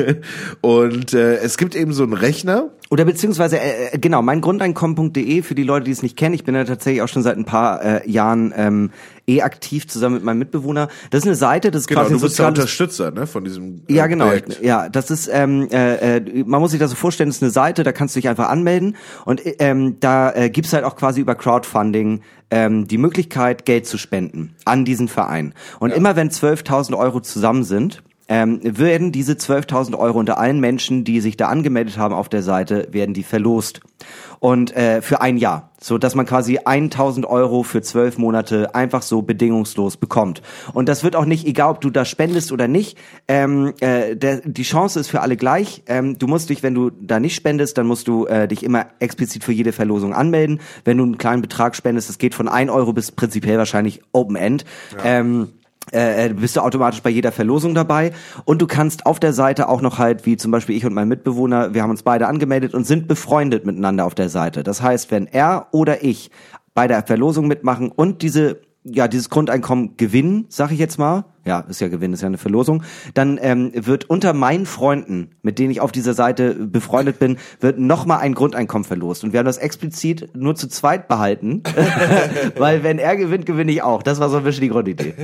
[0.60, 5.42] Und äh, es gibt eben so einen Rechner, Oder beziehungsweise, äh, äh, genau, mein Grundeinkommen.de
[5.42, 6.34] für die Leute, die es nicht kennen.
[6.34, 8.90] Ich bin ja tatsächlich auch schon seit ein paar äh, Jahren ähm,
[9.26, 10.88] eh aktiv zusammen mit meinem Mitbewohner.
[11.10, 13.44] Das ist eine Seite, das ist genau, quasi du ein bist der Unterstützer ne, von
[13.44, 14.26] diesem äh, ja, genau.
[14.26, 14.60] Projekt.
[14.62, 17.52] Ja, das ist, ähm, äh, äh, man muss sich das so vorstellen, das ist eine
[17.52, 21.20] Seite, da kannst du dich einfach anmelden und ähm, da äh, gibt's halt auch quasi
[21.20, 22.20] über Crowdfunding
[22.50, 25.54] ähm, die Möglichkeit, Geld zu spenden an diesen Verein.
[25.80, 31.04] Und immer wenn 12.000 Euro zusammen sind, ähm, werden diese 12.000 Euro unter allen Menschen,
[31.04, 33.80] die sich da angemeldet haben auf der Seite, werden die verlost.
[34.40, 39.02] Und äh, für ein Jahr, so dass man quasi 1.000 Euro für zwölf Monate einfach
[39.02, 40.42] so bedingungslos bekommt.
[40.72, 44.42] Und das wird auch nicht, egal ob du da spendest oder nicht, ähm, äh, der,
[44.44, 45.82] die Chance ist für alle gleich.
[45.86, 48.86] Ähm, du musst dich, wenn du da nicht spendest, dann musst du äh, dich immer
[48.98, 50.60] explizit für jede Verlosung anmelden.
[50.84, 54.36] Wenn du einen kleinen Betrag spendest, das geht von 1 Euro bis prinzipiell wahrscheinlich Open
[54.36, 54.64] End.
[55.02, 55.48] Ähm,
[55.92, 58.12] äh, bist du automatisch bei jeder Verlosung dabei
[58.44, 61.08] und du kannst auf der Seite auch noch halt, wie zum Beispiel ich und mein
[61.08, 64.62] Mitbewohner, wir haben uns beide angemeldet und sind befreundet miteinander auf der Seite.
[64.62, 66.30] Das heißt, wenn er oder ich
[66.74, 71.60] bei der Verlosung mitmachen und diese ja, dieses Grundeinkommen gewinnen, sag ich jetzt mal, ja,
[71.60, 72.82] ist ja Gewinn, ist ja eine Verlosung,
[73.14, 77.78] dann ähm, wird unter meinen Freunden, mit denen ich auf dieser Seite befreundet bin, wird
[77.78, 79.24] nochmal ein Grundeinkommen verlost.
[79.24, 81.62] Und wir haben das explizit nur zu zweit behalten,
[82.58, 84.02] weil wenn er gewinnt, gewinne ich auch.
[84.02, 85.14] Das war so ein bisschen die Grundidee.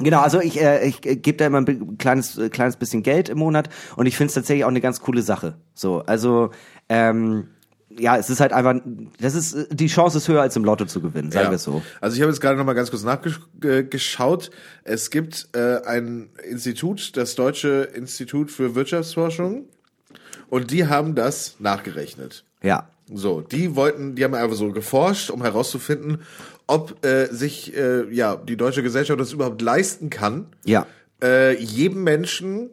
[0.00, 3.38] Genau, also ich, äh, ich gebe da immer ein kleines, äh, kleines bisschen Geld im
[3.38, 5.56] Monat und ich finde es tatsächlich auch eine ganz coole Sache.
[5.74, 6.50] So, also
[6.88, 7.48] ähm,
[7.88, 8.74] ja, es ist halt einfach,
[9.20, 11.50] das ist äh, die Chance ist höher als im Lotto zu gewinnen, sagen Ja.
[11.50, 11.82] wir es so.
[12.00, 14.50] Also ich habe jetzt gerade noch mal ganz kurz nachgeschaut.
[14.84, 19.66] Es gibt äh, ein Institut, das Deutsche Institut für Wirtschaftsforschung,
[20.48, 22.44] und die haben das nachgerechnet.
[22.62, 22.88] Ja.
[23.12, 26.22] So, die wollten, die haben einfach so geforscht, um herauszufinden,
[26.66, 30.86] ob äh, sich äh, ja die deutsche Gesellschaft das überhaupt leisten kann, Ja.
[31.22, 32.70] äh, jedem Menschen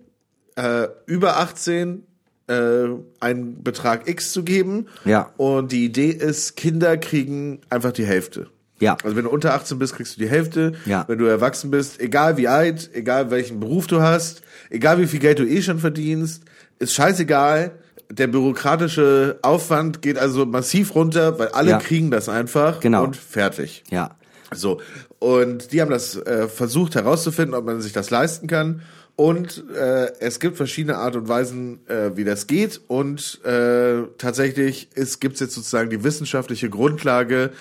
[0.56, 2.04] äh, über 18
[2.48, 2.86] äh,
[3.20, 4.88] einen Betrag X zu geben.
[5.06, 5.32] Ja.
[5.38, 8.48] Und die Idee ist, Kinder kriegen einfach die Hälfte.
[8.80, 8.98] Ja.
[9.04, 10.74] Also wenn du unter 18 bist, kriegst du die Hälfte.
[10.86, 11.06] Ja.
[11.08, 15.20] Wenn du erwachsen bist, egal wie alt, egal welchen Beruf du hast, egal wie viel
[15.20, 16.44] Geld du eh schon verdienst,
[16.80, 17.72] ist scheißegal.
[18.12, 21.78] Der bürokratische Aufwand geht also massiv runter, weil alle Ja.
[21.80, 23.04] kriegen das einfach Genau.
[23.06, 23.84] und fertig.
[23.90, 24.12] Ja.
[24.54, 24.82] So,
[25.20, 28.82] und die haben das äh, versucht herauszufinden, ob man sich das leisten kann.
[29.16, 32.82] Und äh, es gibt verschiedene Art und Weisen, äh, wie das geht.
[32.88, 37.52] Und äh, tatsächlich gibt es jetzt sozusagen die wissenschaftliche Grundlage,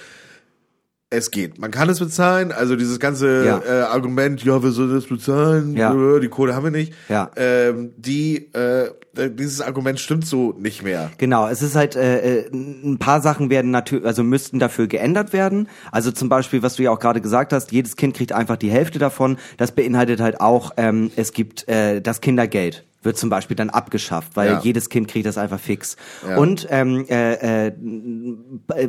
[1.10, 1.58] es geht.
[1.58, 2.52] Man kann es bezahlen.
[2.52, 3.62] Also dieses ganze Ja.
[3.66, 5.76] äh, Argument, ja, wer soll das bezahlen?
[5.76, 5.92] Ja.
[5.94, 6.94] Äh, Die Kohle haben wir nicht.
[7.10, 7.30] Ja.
[7.36, 11.10] Ähm, die, äh, dieses Argument stimmt so nicht mehr.
[11.18, 15.32] Genau, es ist halt äh, äh, ein paar Sachen werden natürlich, also müssten dafür geändert
[15.32, 15.68] werden.
[15.90, 18.70] Also zum Beispiel, was du ja auch gerade gesagt hast, jedes Kind kriegt einfach die
[18.70, 19.38] Hälfte davon.
[19.56, 24.36] Das beinhaltet halt auch, ähm, es gibt äh, das Kindergeld wird zum Beispiel dann abgeschafft,
[24.36, 24.60] weil Ja.
[24.62, 25.96] jedes Kind kriegt das einfach fix.
[26.28, 26.36] Ja.
[26.38, 27.72] Und ähm, äh, äh,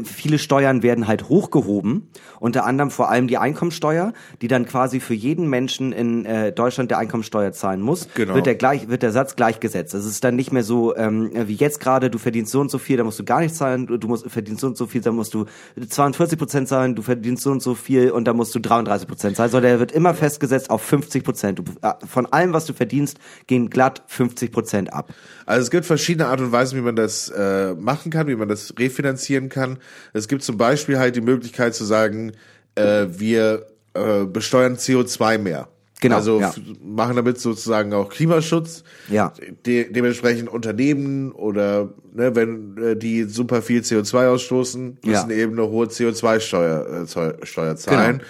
[0.04, 5.14] viele Steuern werden halt hochgehoben, unter anderem vor allem die Einkommensteuer, die dann quasi für
[5.14, 8.36] jeden Menschen in äh, Deutschland der Einkommensteuer zahlen muss, Genau.
[8.36, 9.94] wird der gleich wird der Satz gleichgesetzt.
[9.94, 12.78] Es ist dann nicht mehr so ähm, wie jetzt gerade, du verdienst so und so
[12.78, 15.12] viel, da musst du gar nichts zahlen, du, musst verdienst so und so viel, da
[15.12, 15.46] musst du
[15.88, 19.36] 42 Prozent zahlen, du verdienst so und so viel und da musst du 33 Prozent
[19.38, 19.52] zahlen.
[19.52, 21.62] Sondern der wird immer festgesetzt auf 50 Prozent.
[21.82, 25.14] Äh, Von allem, was du verdienst, gehen glatt 50 Prozent ab.
[25.46, 28.48] Also es gibt verschiedene Art und Weisen, wie man das äh, machen kann, wie man
[28.48, 29.78] das refinanzieren kann.
[30.14, 32.34] Es gibt zum Beispiel halt die Möglichkeit zu sagen,
[32.76, 35.68] äh, wir äh, besteuern CO2 mehr.
[36.02, 36.54] Genau, Also ja.
[36.84, 38.84] machen damit sozusagen auch Klimaschutz.
[39.08, 39.32] Ja.
[39.66, 45.36] De dementsprechend Unternehmen oder ne, wenn äh, die super viel CO2 ausstoßen, müssen Ja.
[45.36, 48.18] eben eine hohe CO2-Steuer äh, Steuer zahlen.
[48.18, 48.30] Genau.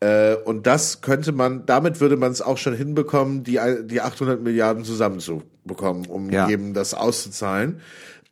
[0.00, 4.40] Äh, und das könnte man, damit würde man es auch schon hinbekommen, die, die 800
[4.40, 6.48] Milliarden zusammenzubekommen, um Ja.
[6.48, 7.80] eben das auszuzahlen.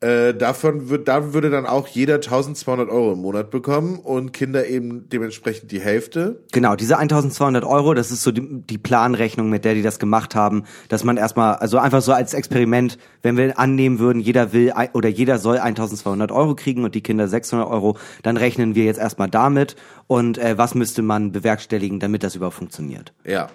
[0.00, 4.66] Äh, davon wird, da würde dann auch jeder 1200 Euro im Monat bekommen und Kinder
[4.66, 6.44] eben dementsprechend die Hälfte.
[6.52, 10.34] Genau, diese 1200 Euro, das ist so die, die Planrechnung, mit der die das gemacht
[10.34, 14.74] haben, dass man erstmal, also einfach so als Experiment, wenn wir annehmen würden, jeder will
[14.92, 19.00] oder jeder soll 1200 Euro kriegen und die Kinder 600 Euro, dann rechnen wir jetzt
[19.00, 19.76] erstmal damit
[20.08, 23.14] und äh, was müsste man bewerkstelligen, damit das überhaupt funktioniert.
[23.24, 23.48] Ja.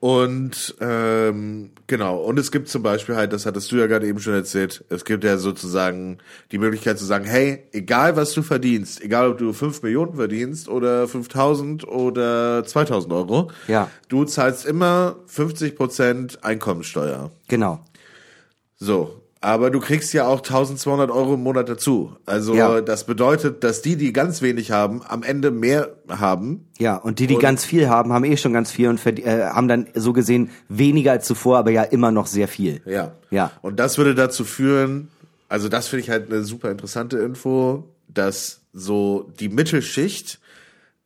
[0.00, 4.20] Und ähm, genau, und es gibt zum Beispiel halt, das hattest du ja gerade eben
[4.20, 6.18] schon erzählt, es gibt ja sozusagen
[6.52, 10.68] die Möglichkeit zu sagen, hey, egal was du verdienst, egal ob du 5 Millionen verdienst
[10.68, 13.90] oder 5000 oder 2000 Euro, Ja.
[14.08, 17.32] du zahlst immer 50 Prozent Einkommensteuer.
[17.48, 17.80] Genau.
[18.76, 22.16] So, aber du kriegst ja auch 1200 Euro im Monat dazu.
[22.26, 22.80] Also Ja.
[22.80, 26.66] das bedeutet, dass die, die ganz wenig haben, am Ende mehr haben.
[26.78, 29.44] Ja, und die, die Und- ganz viel haben, haben eh schon ganz viel und äh,
[29.50, 32.80] haben dann so gesehen weniger als zuvor, aber ja immer noch sehr viel.
[32.84, 33.12] Ja.
[33.30, 33.52] Ja.
[33.62, 35.08] Und das würde dazu führen,
[35.48, 40.40] also das finde ich halt eine super interessante Info, dass so die Mittelschicht,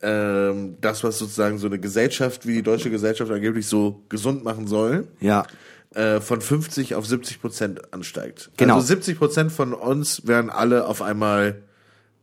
[0.01, 4.67] ähm, das, was sozusagen so eine Gesellschaft wie die deutsche Gesellschaft angeblich so gesund machen
[4.67, 5.45] soll, Ja.
[5.95, 8.51] Äh, von 50 auf 70 Prozent ansteigt.
[8.57, 8.75] Genau.
[8.75, 11.61] Also 70 Prozent von uns wären alle auf einmal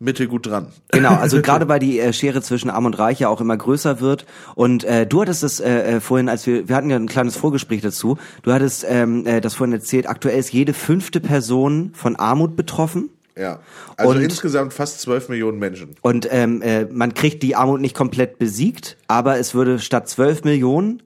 [0.01, 0.69] mittelgut dran.
[0.91, 4.01] Genau, also gerade weil die äh, Schere zwischen Arm und Reich ja auch immer größer
[4.01, 4.27] wird.
[4.55, 7.37] Und äh, du hattest es äh, äh, vorhin, als wir, wir hatten ja ein kleines
[7.37, 12.17] Vorgespräch dazu, du hattest ähm, äh, das vorhin erzählt, aktuell ist jede fünfte Person von
[12.17, 13.11] Armut betroffen.
[13.37, 13.61] Ja.
[13.97, 15.97] Also Und- insgesamt fast 12 Millionen Menschen.
[16.01, 20.45] Und ähm, äh, man kriegt die Armut nicht komplett besiegt, aber es würde statt 12
[20.45, 21.03] Millionen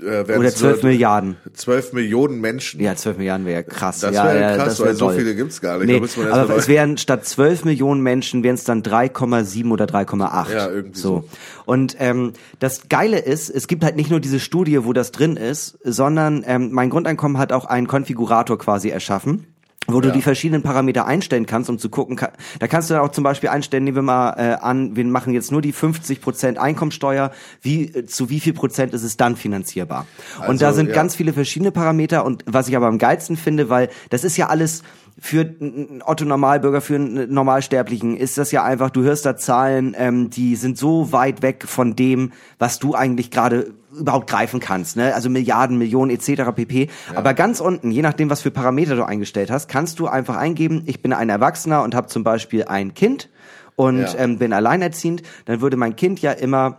[0.00, 1.36] Äh, oder es 12 nur Milliarden.
[1.52, 2.80] 12 Millionen Menschen.
[2.80, 4.00] Ja, 12 Milliarden wäre krass.
[4.00, 5.16] Das wäre ja, krass, das wär weil so doll.
[5.16, 5.86] viele gibt's gar nicht.
[6.16, 10.52] Nee, aber es wären statt 12 Millionen Menschen, wären es dann 3,7 oder 3,8.
[10.52, 11.24] Ja, irgendwie so.
[11.64, 15.36] Und ähm, das Geile ist, es gibt halt nicht nur diese Studie, wo das drin
[15.36, 19.46] ist, sondern ähm, mein Grundeinkommen hat auch einen Konfigurator quasi erschaffen
[19.88, 20.14] wo du Ja.
[20.14, 23.24] die verschiedenen Parameter einstellen kannst, um zu gucken, ka- da kannst du dann auch zum
[23.24, 27.30] Beispiel einstellen, nehmen wir mal äh, an, wir machen jetzt nur die 50% Einkommensteuer,
[27.62, 30.06] wie, äh, zu wie viel Prozent ist es dann finanzierbar?
[30.48, 30.94] und da Also, sind ja.
[30.94, 34.48] ganz viele verschiedene Parameter und was ich aber am geilsten finde, weil das ist ja
[34.48, 34.82] alles
[35.18, 39.94] für einen Otto Normalbürger, für einen Normalsterblichen ist das ja einfach, du hörst da Zahlen,
[39.98, 44.96] ähm, die sind so weit weg von dem, was du eigentlich gerade überhaupt greifen kannst,
[44.96, 45.14] ne?
[45.14, 46.52] Also Milliarden, Millionen etc.
[46.54, 46.88] pp.
[47.14, 50.82] Aber ganz unten, je nachdem, was für Parameter du eingestellt hast, kannst du einfach eingeben,
[50.86, 53.28] ich bin ein Erwachsener und habe zum Beispiel ein Kind
[53.74, 54.14] und Ja.
[54.18, 56.78] ähm, bin alleinerziehend, dann würde mein Kind ja immer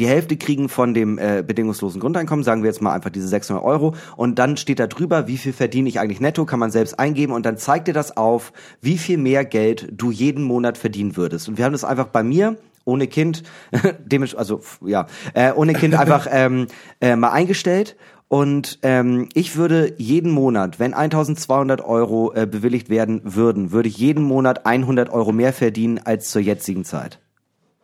[0.00, 3.64] die Hälfte kriegen von dem äh, bedingungslosen Grundeinkommen, sagen wir jetzt mal einfach diese 600
[3.64, 6.98] Euro und dann steht da drüber, wie viel verdiene ich eigentlich netto, kann man selbst
[6.98, 11.16] eingeben und dann zeigt dir das auf, wie viel mehr Geld du jeden Monat verdienen
[11.16, 11.48] würdest.
[11.48, 13.42] Und wir haben das einfach bei mir ohne Kind,
[14.36, 16.68] also ja, äh, ohne Kind einfach ähm,
[17.02, 17.96] äh, mal eingestellt
[18.28, 23.98] und ähm, ich würde jeden Monat, wenn 1200 Euro äh, bewilligt werden würden, würde ich
[23.98, 27.20] jeden Monat 100 Euro mehr verdienen als zur jetzigen Zeit.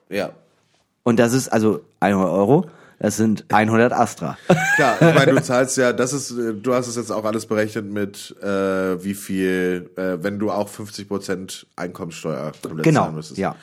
[0.09, 0.31] Ja.
[1.05, 2.67] Und das ist also 100 Euro.
[2.99, 4.37] Das sind 100 Astra.
[4.77, 7.91] Klar, meine, du zahlst ja, das ist, äh, du hast es jetzt auch alles berechnet
[7.91, 8.47] mit, äh,
[9.03, 13.38] wie viel, äh, wenn du auch 50 Prozent Einkommenssteuer komplett Genau, zahlen müsstest.
[13.38, 13.57] ja.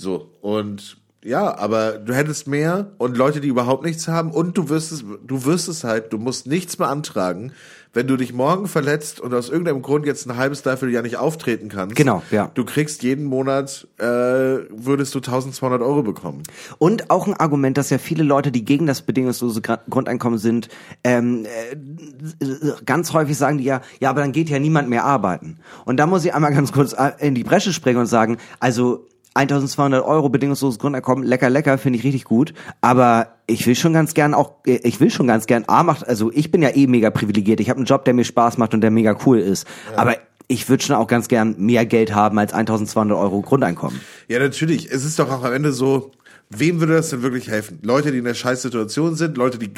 [0.00, 4.70] So, und ja, aber du hättest mehr und Leute, die überhaupt nichts haben und du
[4.70, 7.52] wirst es, du wirst es halt, du musst nichts beantragen.
[7.92, 11.16] Wenn du dich morgen verletzt und aus irgendeinem Grund jetzt ein halbes, dreiviertel Jahr nicht
[11.16, 12.50] auftreten kannst, Genau, ja.
[12.54, 16.44] du kriegst jeden Monat, äh, würdest du 1200 Euro bekommen.
[16.78, 20.68] Und auch ein Argument, dass ja viele Leute, die gegen das bedingungslose Grundeinkommen sind,
[21.04, 22.46] ähm, äh,
[22.86, 25.58] ganz häufig sagen die ja, ja, aber dann geht ja niemand mehr arbeiten.
[25.84, 29.09] Und da muss ich einmal ganz kurz äh, in die Bresche springen und sagen, also
[29.34, 32.52] 1200 Euro bedingungsloses Grundeinkommen, lecker, lecker, finde ich richtig gut.
[32.80, 36.32] Aber ich will schon ganz gern auch, ich will schon ganz gern, A macht, also
[36.32, 37.60] ich bin ja eh mega privilegiert.
[37.60, 39.66] Ich habe einen Job, der mir Spaß macht und der mega cool ist.
[39.96, 40.16] Aber
[40.48, 44.00] ich würde schon auch ganz gern mehr Geld haben als 1200 Euro Grundeinkommen.
[44.26, 44.90] Ja, natürlich.
[44.90, 46.10] Es ist doch auch am Ende so,
[46.48, 47.78] wem würde das denn wirklich helfen?
[47.82, 49.70] Leute, die in der Scheißsituation sind, Leute, die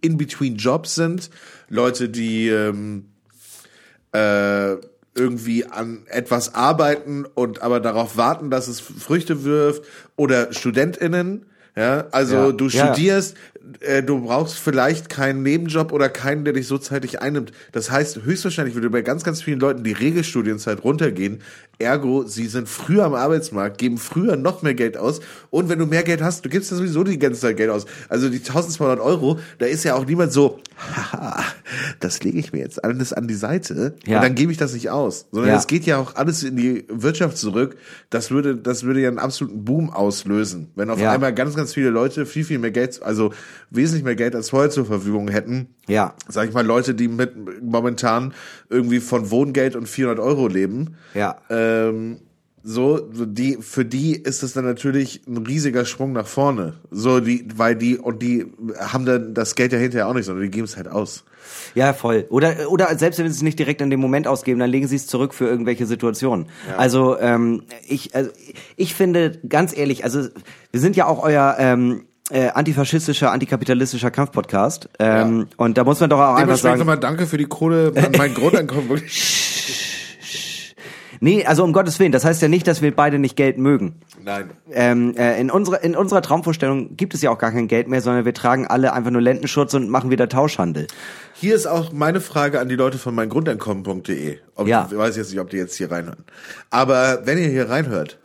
[0.00, 1.30] in between Jobs sind,
[1.68, 3.06] Leute, die ähm,
[4.12, 4.76] äh,
[5.20, 9.84] irgendwie an etwas arbeiten und aber darauf warten, dass es Früchte wirft
[10.16, 11.44] oder StudentInnen.
[11.76, 12.52] Ja, also Ja.
[12.52, 12.92] du Ja.
[12.94, 13.36] studierst,
[13.80, 17.52] äh, du brauchst vielleicht keinen Nebenjob oder keinen, der dich so zeitig einnimmt.
[17.72, 21.40] Das heißt, höchstwahrscheinlich würde bei ganz, ganz vielen Leuten die Regelstudienzeit runtergehen.
[21.78, 25.20] Ergo, sie sind früher am Arbeitsmarkt, geben früher noch mehr Geld aus.
[25.48, 27.86] Und wenn du mehr Geld hast, du gibst ja sowieso die ganze Zeit Geld aus.
[28.10, 31.42] Also die 1200 Euro, da ist ja auch niemand so, haha,
[32.00, 34.16] das lege ich mir jetzt alles an die Seite Ja.
[34.16, 35.26] und dann gebe ich das nicht aus.
[35.32, 35.56] Sondern Ja.
[35.58, 37.76] es geht ja auch alles in die Wirtschaft zurück.
[38.10, 40.68] Das würde, das würde ja einen absoluten Boom auslösen.
[40.74, 41.12] Wenn auf Ja.
[41.12, 43.32] einmal ganz, ganz viele Leute viel, viel mehr Geld, also
[43.70, 45.68] wesentlich mehr Geld als vorher zur Verfügung hätten.
[45.88, 46.14] Ja.
[46.28, 48.34] Sag ich mal, Leute, die mit momentan
[48.68, 50.96] irgendwie von Wohngeld und 400 Euro leben.
[51.14, 51.36] Ja.
[51.50, 52.18] Ähm,
[52.62, 56.74] so, so die, für die ist es dann natürlich ein riesiger Sprung nach vorne.
[56.90, 58.46] So, die, weil die, und die
[58.78, 61.24] haben dann das Geld ja hinterher auch nicht, sondern die geben es halt aus.
[61.74, 62.26] Ja, voll.
[62.30, 64.96] Oder, oder selbst wenn sie es nicht direkt in dem Moment ausgeben, dann legen sie
[64.96, 66.46] es zurück für irgendwelche Situationen.
[66.76, 68.30] Also ähm, ich, also
[68.76, 70.28] ich finde ganz ehrlich, also
[70.72, 74.88] wir sind ja auch euer ähm, äh, antifaschistischer, antikapitalistischer Kampfpodcast.
[74.98, 76.78] Ähm, Und da muss man doch auch einfach sagen.
[76.78, 78.88] nochmal danke für die Kohle mein Grundeinkommen.
[78.88, 79.49] wirklich.
[81.22, 83.96] Nee, also um Gottes Willen, das heißt ja nicht, dass wir beide nicht Geld mögen.
[84.24, 84.50] Nein.
[84.72, 88.00] Ähm, äh, in, unserer, in unserer Traumvorstellung gibt es ja auch gar kein Geld mehr,
[88.00, 90.86] sondern wir tragen alle einfach nur Lendenschutz und machen wieder Tauschhandel.
[91.34, 94.38] Hier ist auch meine Frage an die Leute von meingrundeinkommen.de.
[94.64, 94.88] Ja.
[94.90, 96.24] Ich weiß jetzt nicht, ob die jetzt hier reinhören.
[96.70, 98.18] Aber wenn ihr hier reinhört,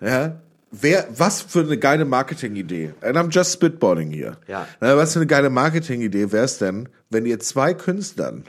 [0.00, 2.92] ja, wer, was für eine geile Marketingidee.
[3.02, 4.38] And I'm just spitballing hier.
[4.46, 4.66] Ja.
[4.80, 8.44] Na, was für eine geile Marketingidee wäre es denn, wenn ihr zwei Künstlern,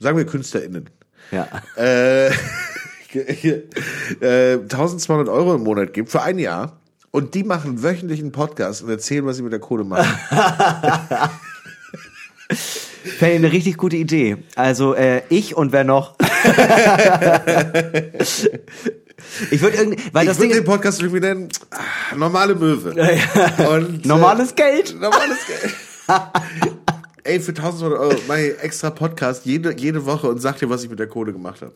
[0.00, 0.90] sagen wir KünstlerInnen,
[1.30, 1.46] Ja.
[1.76, 2.30] äh,
[4.20, 8.82] äh, 1200 Euro im Monat gibt für ein Jahr und die machen wöchentlich einen Podcast
[8.82, 10.06] und erzählen, was sie mit der Kohle machen.
[12.48, 14.36] Fände ich eine richtig gute Idee.
[14.54, 16.16] Also äh, ich und wer noch?
[19.50, 22.90] ich würde irgendwie, weil ich das würde Ding den Podcast irgendwie nennen, ah, normale Möwe.
[22.90, 24.94] Und, äh, normales Geld.
[25.00, 25.74] Normales Geld.
[27.24, 30.84] Ey, für 1200 Euro mache ich extra Podcast jede, jede Woche und sag dir, was
[30.84, 31.72] ich mit der Kohle gemacht habe.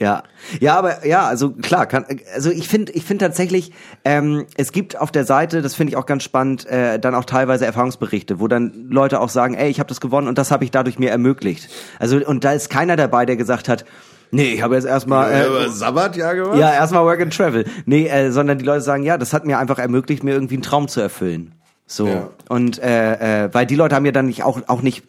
[0.00, 0.22] Ja,
[0.60, 3.72] ja, aber ja, also klar, kann, also ich finde, ich finde tatsächlich,
[4.04, 7.24] ähm, es gibt auf der Seite, das finde ich auch ganz spannend, äh, dann auch
[7.24, 10.62] teilweise Erfahrungsberichte, wo dann Leute auch sagen, ey, ich habe das gewonnen und das habe
[10.62, 11.68] ich dadurch mir ermöglicht.
[11.98, 13.84] Also und da ist keiner dabei, der gesagt hat,
[14.30, 16.58] nee, ich habe jetzt erstmal Äh, äh, Sabbatjahr gemacht?
[16.58, 19.58] ja erstmal Work and Travel, nee, äh, sondern die Leute sagen, ja, das hat mir
[19.58, 21.54] einfach ermöglicht, mir irgendwie einen Traum zu erfüllen.
[21.90, 22.28] So Ja.
[22.50, 25.04] und äh, äh, weil die Leute haben ja dann nicht auch auch nicht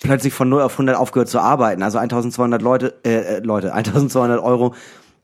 [0.00, 1.82] plötzlich von 0 auf 100 aufgehört zu arbeiten.
[1.82, 4.74] Also 1200 Leute äh, äh, Leute 1200 Euro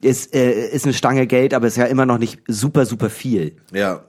[0.03, 3.57] ist äh, ist eine Stange Geld, aber ist ja immer noch nicht super super viel.
[3.73, 4.01] Ja.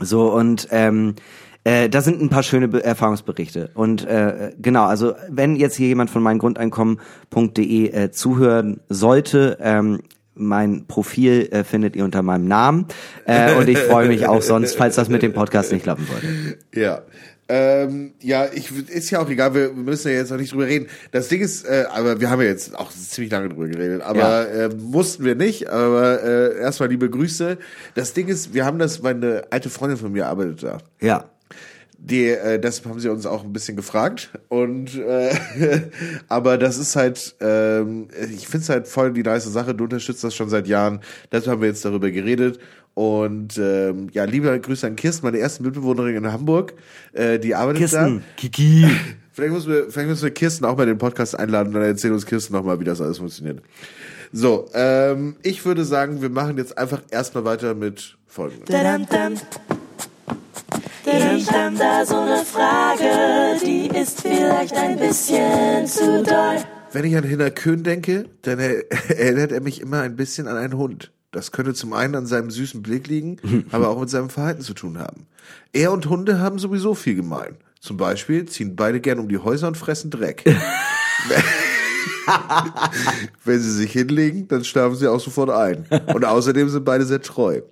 [0.00, 1.14] So und ähm,
[1.62, 5.86] äh, da sind ein paar schöne Be Erfahrungsberichte und äh, genau also wenn jetzt hier
[5.86, 10.00] jemand von meingrundeinkommen.de äh, zuhören sollte ähm,
[10.40, 12.86] mein Profil äh, findet ihr unter meinem Namen
[13.26, 16.58] äh, und ich freue mich auch sonst, falls das mit dem Podcast nicht klappen sollte.
[16.74, 17.02] Ja.
[17.52, 20.86] Ähm, ja, ich ist ja auch egal, wir müssen ja jetzt noch nicht drüber reden.
[21.10, 24.18] Das Ding ist, äh, aber wir haben ja jetzt auch ziemlich lange drüber geredet, aber
[24.20, 24.44] Ja.
[24.44, 27.58] äh, mussten wir nicht, aber äh, erstmal liebe Grüße.
[27.96, 30.78] Das Ding ist, wir haben das, meine alte Freundin von mir arbeitet da.
[31.00, 31.24] Ja,
[32.02, 34.30] Die, äh, deshalb haben sie uns auch ein bisschen gefragt.
[34.48, 35.34] Und äh,
[36.28, 39.74] aber das ist halt, ähm, ich finde es halt voll die nice Sache.
[39.74, 41.00] Du unterstützt das schon seit Jahren.
[41.30, 42.58] Deshalb haben wir jetzt darüber geredet.
[42.94, 46.72] Und ähm, ja, liebe Grüße an Kirsten, meine erste Mitbewohnerin in Hamburg.
[47.12, 48.24] Äh, die arbeitet Kirsten, da.
[48.36, 48.88] Kiki.
[49.32, 52.26] Vielleicht müssen, wir, vielleicht müssen wir Kirsten auch mal den Podcast einladen, dann erzählt uns
[52.26, 53.62] Kirsten nochmal, wie das alles funktioniert.
[54.32, 58.66] So, ähm, ich würde sagen, wir machen jetzt einfach erstmal weiter mit folgendem.
[61.12, 66.58] Hab da so eine Frage, die ist vielleicht ein bisschen zu doll.
[66.92, 70.56] Wenn ich an Hinner Köhn denke, dann er, erinnert er mich immer ein bisschen an
[70.56, 71.12] einen Hund.
[71.32, 73.38] Das könnte zum einen an seinem süßen Blick liegen,
[73.70, 75.26] aber auch mit seinem Verhalten zu tun haben.
[75.72, 77.56] Er und Hunde haben sowieso viel gemein.
[77.80, 80.44] Zum Beispiel ziehen beide gern um die Häuser und fressen Dreck.
[83.44, 85.86] Wenn sie sich hinlegen, dann schlafen sie auch sofort ein.
[86.14, 87.62] Und außerdem sind beide sehr treu.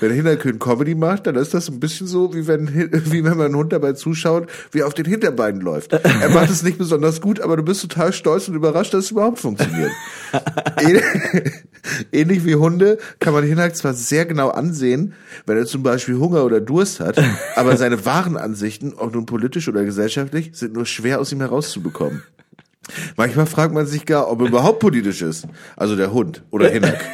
[0.00, 2.68] Wenn Hinterkön Comedy macht, dann ist das ein bisschen so, wie wenn,
[3.10, 5.92] wie wenn man einen Hund dabei zuschaut, wie er auf den Hinterbeinen läuft.
[5.92, 9.10] Er macht es nicht besonders gut, aber du bist total stolz und überrascht, dass es
[9.10, 9.90] überhaupt funktioniert.
[12.12, 15.14] Ähnlich wie Hunde kann man Hinak zwar sehr genau ansehen,
[15.46, 17.22] wenn er zum Beispiel Hunger oder Durst hat,
[17.56, 22.22] aber seine wahren Ansichten, ob nun politisch oder gesellschaftlich, sind nur schwer aus ihm herauszubekommen.
[23.16, 25.46] Manchmal fragt man sich gar, ob er überhaupt politisch ist.
[25.76, 27.04] Also der Hund oder Hinak.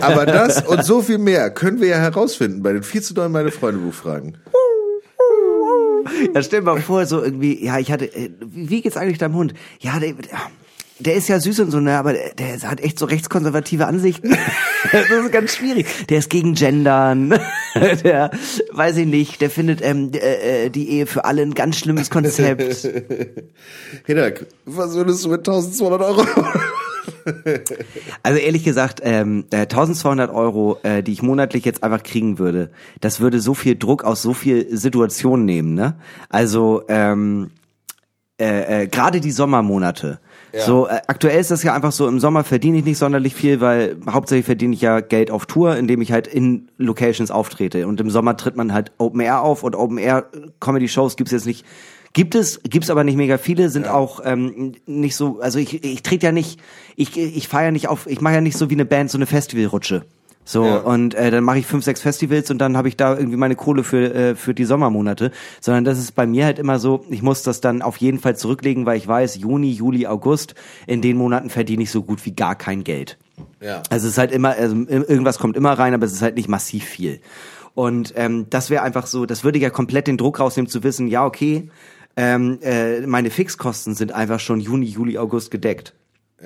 [0.00, 3.32] Aber das und so viel mehr können wir ja herausfinden bei den viel zu neuen
[3.32, 4.38] meine Freunde Buchfragen.
[6.34, 9.34] Ja, stell dir mal vor, so irgendwie, ja, ich hatte, äh, wie geht's eigentlich deinem
[9.34, 9.54] Hund?
[9.80, 10.14] Ja, der,
[10.98, 14.30] der ist ja süß und so, ne, aber der, der hat echt so rechtskonservative Ansichten.
[14.92, 15.86] das ist ganz schwierig.
[16.08, 17.38] Der ist gegen Gendern.
[18.04, 18.30] Der,
[18.70, 22.08] weiß ich nicht, der findet ähm, äh, äh, die Ehe für alle ein ganz schlimmes
[22.08, 22.62] Konzept.
[24.06, 26.24] Hinak, was würdest du mit 1200 Euro?
[28.22, 32.70] Also ehrlich gesagt, ähm, äh, 1200 Euro, äh, die ich monatlich jetzt einfach kriegen würde,
[33.00, 35.96] das würde so viel Druck aus so viel Situationen nehmen, ne?
[36.28, 37.50] Also ähm,
[38.40, 40.20] äh, äh, gerade die Sommermonate.
[40.62, 43.60] So äh, aktuell ist das ja einfach so, im Sommer verdiene ich nicht sonderlich viel,
[43.60, 47.86] weil hauptsächlich verdiene ich ja Geld auf Tour, indem ich halt in Locations auftrete.
[47.86, 50.26] Und im Sommer tritt man halt Open Air auf und Open Air
[50.60, 51.64] Comedy Shows gibt's jetzt nicht.
[52.12, 56.02] Gibt es, gibt's aber nicht mega viele, sind auch ähm, nicht so, also ich, ich
[56.04, 56.60] trete ja nicht,
[56.94, 59.26] ich, ich feiere nicht auf, ich mache ja nicht so wie eine Band so eine
[59.26, 60.04] Festivalrutsche.
[60.46, 60.76] So, Ja.
[60.78, 63.56] und äh, dann mache ich fünf, sechs Festivals und dann habe ich da irgendwie meine
[63.56, 65.30] Kohle für, äh, für die Sommermonate.
[65.60, 68.36] Sondern das ist bei mir halt immer so, ich muss das dann auf jeden Fall
[68.36, 70.54] zurücklegen, weil ich weiß, Juni, Juli, August,
[70.86, 73.16] in den Monaten verdiene ich so gut wie gar kein Geld.
[73.60, 73.82] Ja.
[73.88, 76.48] Also es ist halt immer, also irgendwas kommt immer rein, aber es ist halt nicht
[76.48, 77.20] massiv viel.
[77.74, 81.08] Und ähm, das wäre einfach so, das würde ja komplett den Druck rausnehmen zu wissen,
[81.08, 81.70] ja, okay,
[82.16, 85.94] ähm, äh, meine Fixkosten sind einfach schon Juni, Juli, August gedeckt.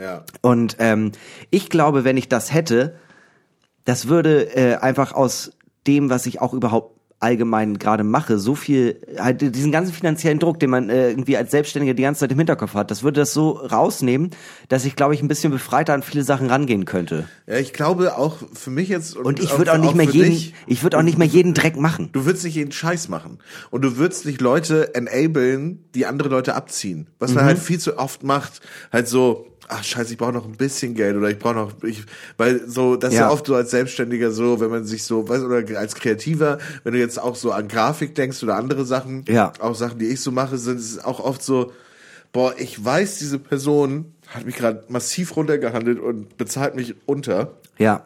[0.00, 0.24] Ja.
[0.40, 1.12] Und ähm,
[1.50, 2.94] ich glaube, wenn ich das hätte,
[3.88, 5.52] das würde äh, einfach aus
[5.86, 10.60] dem, was ich auch überhaupt allgemein gerade mache, so viel, halt diesen ganzen finanziellen Druck,
[10.60, 13.32] den man äh, irgendwie als Selbstständiger die ganze Zeit im Hinterkopf hat, das würde das
[13.32, 14.30] so rausnehmen,
[14.68, 17.26] dass ich, glaube ich, ein bisschen befreiter an viele Sachen rangehen könnte.
[17.46, 20.30] Ja, ich glaube auch für mich jetzt Und ich würde auch nicht mehr für jeden,
[20.30, 22.10] dich, ich würde auch nicht mehr jeden Dreck machen.
[22.12, 23.38] Du würdest nicht jeden Scheiß machen.
[23.70, 27.08] Und du würdest nicht Leute enablen, die andere Leute abziehen.
[27.18, 27.36] Was Mhm.
[27.36, 28.60] man halt viel zu oft macht.
[28.92, 32.04] Halt so, ach scheiße, ich brauche noch ein bisschen Geld oder ich brauche noch, ich,
[32.36, 33.30] weil so, das ist Ja.
[33.30, 36.98] oft so als Selbstständiger so, wenn man sich so, weißt oder als Kreativer, wenn du
[36.98, 39.52] jetzt auch so an Grafik denkst oder andere Sachen, Ja.
[39.60, 41.72] auch Sachen, die ich so mache, sind es auch oft so,
[42.32, 48.04] boah, ich weiß, diese Person hat mich gerade massiv runtergehandelt und bezahlt mich unter Ja.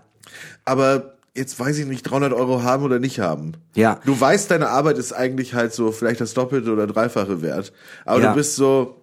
[0.64, 3.52] aber jetzt weiß ich nicht, 300 Euro haben oder nicht haben.
[3.74, 4.00] Ja.
[4.04, 7.72] Du weißt, deine Arbeit ist eigentlich halt so vielleicht das Doppelte oder Dreifache wert.
[8.04, 8.28] Aber Ja.
[8.30, 9.01] du bist so,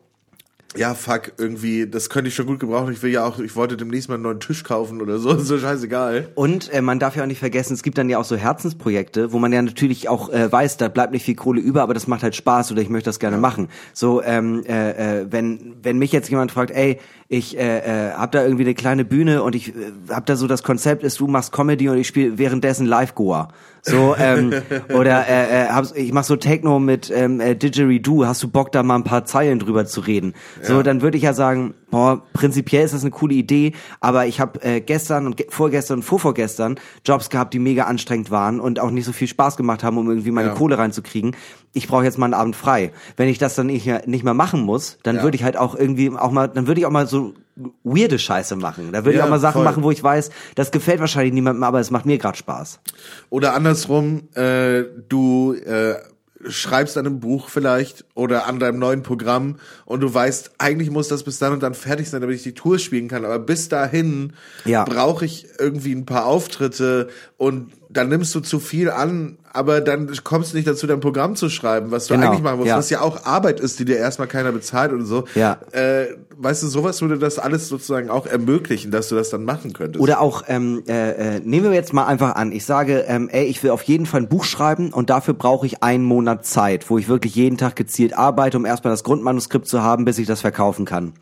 [0.77, 2.93] ja, fuck, irgendwie, das könnte ich schon gut gebrauchen.
[2.93, 5.57] Ich will ja auch, ich wollte demnächst mal einen neuen Tisch kaufen oder so, so
[5.57, 6.29] scheißegal.
[6.35, 9.31] Und äh, man darf ja auch nicht vergessen, es gibt dann ja auch so Herzensprojekte,
[9.31, 12.05] wo man ja natürlich auch äh, weiß, da bleibt nicht viel Kohle über, aber das
[12.05, 13.69] macht halt Spaß oder ich möchte das gerne machen.
[13.93, 16.99] So, ähm, äh, äh, wenn wenn mich jetzt jemand fragt, ey,
[17.31, 20.47] ich äh, äh, hab da irgendwie eine kleine Bühne und ich äh, hab da so
[20.47, 23.49] das Konzept ist, du machst Comedy und ich spiele währenddessen Live-Goa.
[23.83, 24.51] So, ähm,
[24.93, 28.71] oder äh, äh, hab, ich mach so Techno mit ähm, äh, Didgeridoo, hast du Bock
[28.71, 30.33] da mal ein paar Zeilen drüber zu reden?
[30.63, 34.39] So, dann würde ich ja sagen, boah, prinzipiell ist das eine coole Idee, aber ich
[34.39, 38.79] habe äh, gestern und ge vorgestern und vorvorgestern Jobs gehabt, die mega anstrengend waren und
[38.79, 40.55] auch nicht so viel Spaß gemacht haben, um irgendwie meine Ja.
[40.55, 41.35] Kohle reinzukriegen.
[41.73, 42.91] Ich brauche jetzt mal einen Abend frei.
[43.15, 45.23] Wenn ich das dann nicht mehr, nicht mehr machen muss, dann Ja.
[45.23, 47.33] würde ich halt auch irgendwie auch mal, dann würde ich auch mal so
[47.83, 48.91] weirde Scheiße machen.
[48.91, 49.65] Da würde ich Ja, auch mal Sachen voll.
[49.65, 52.79] machen, wo ich weiß, das gefällt wahrscheinlich niemandem, aber es macht mir gerade Spaß.
[53.29, 55.95] Oder andersrum, äh, du äh,
[56.47, 61.09] schreibst an einem Buch vielleicht oder an deinem neuen Programm und du weißt, eigentlich muss
[61.09, 63.25] das bis dann und dann fertig sein, damit ich die Tour spielen kann.
[63.25, 64.33] Aber bis dahin
[64.65, 64.85] Ja.
[64.85, 70.11] brauche ich irgendwie ein paar Auftritte und dann nimmst du zu viel an, aber dann
[70.23, 72.77] kommst du nicht dazu, dein Programm zu schreiben, was du Genau, eigentlich machen musst, ja.
[72.77, 75.23] was ja auch Arbeit ist, die dir erstmal keiner bezahlt und so.
[75.33, 75.57] Ja.
[75.71, 76.05] Äh,
[76.37, 80.01] weißt du, sowas würde das alles sozusagen auch ermöglichen, dass du das dann machen könntest.
[80.01, 83.45] Oder auch, ähm, äh, äh, nehmen wir jetzt mal einfach an, ich sage, ähm, ey,
[83.45, 86.91] ich will auf jeden Fall ein Buch schreiben und dafür brauche ich einen Monat Zeit,
[86.91, 90.27] wo ich wirklich jeden Tag gezielt arbeite, um erstmal das Grundmanuskript zu haben, bis ich
[90.27, 91.13] das verkaufen kann.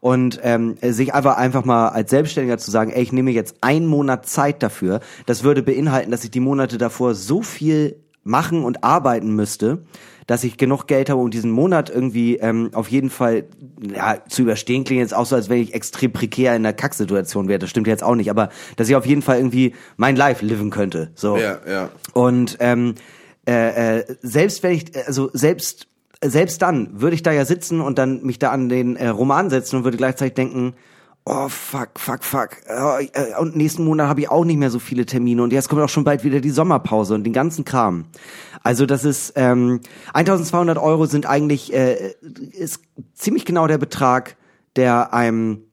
[0.00, 3.86] Und ähm, sich einfach einfach mal als Selbstständiger zu sagen, ey, ich nehme jetzt einen
[3.86, 8.82] Monat Zeit dafür, das würde beinhalten, dass ich die Monate davor so viel machen und
[8.82, 9.82] arbeiten müsste,
[10.26, 13.44] dass ich genug Geld habe, um diesen Monat irgendwie ähm, auf jeden Fall
[13.94, 14.84] ja, zu überstehen.
[14.84, 17.58] Klingt jetzt auch so, als wenn ich extrem prekär in einer Kacksituation wäre.
[17.58, 20.70] Das stimmt jetzt auch nicht, aber dass ich auf jeden Fall irgendwie mein Life liven
[20.70, 21.10] könnte.
[21.14, 21.36] So.
[21.36, 21.90] Ja, ja.
[22.12, 22.94] Und ähm,
[23.48, 25.88] äh, äh, selbst wenn ich, also selbst
[26.24, 29.50] selbst dann würde ich da ja sitzen und dann mich da an den äh, Roman
[29.50, 30.74] setzen und würde gleichzeitig denken,
[31.24, 32.50] oh fuck, fuck, fuck.
[32.68, 35.82] Oh, und nächsten Monat habe ich auch nicht mehr so viele Termine und jetzt kommt
[35.82, 38.06] auch schon bald wieder die Sommerpause und den ganzen Kram.
[38.62, 39.80] Also das ist ähm,
[40.12, 42.14] 1200 Euro sind eigentlich äh,
[42.52, 42.82] ist
[43.14, 44.36] ziemlich genau der Betrag,
[44.76, 45.64] der einem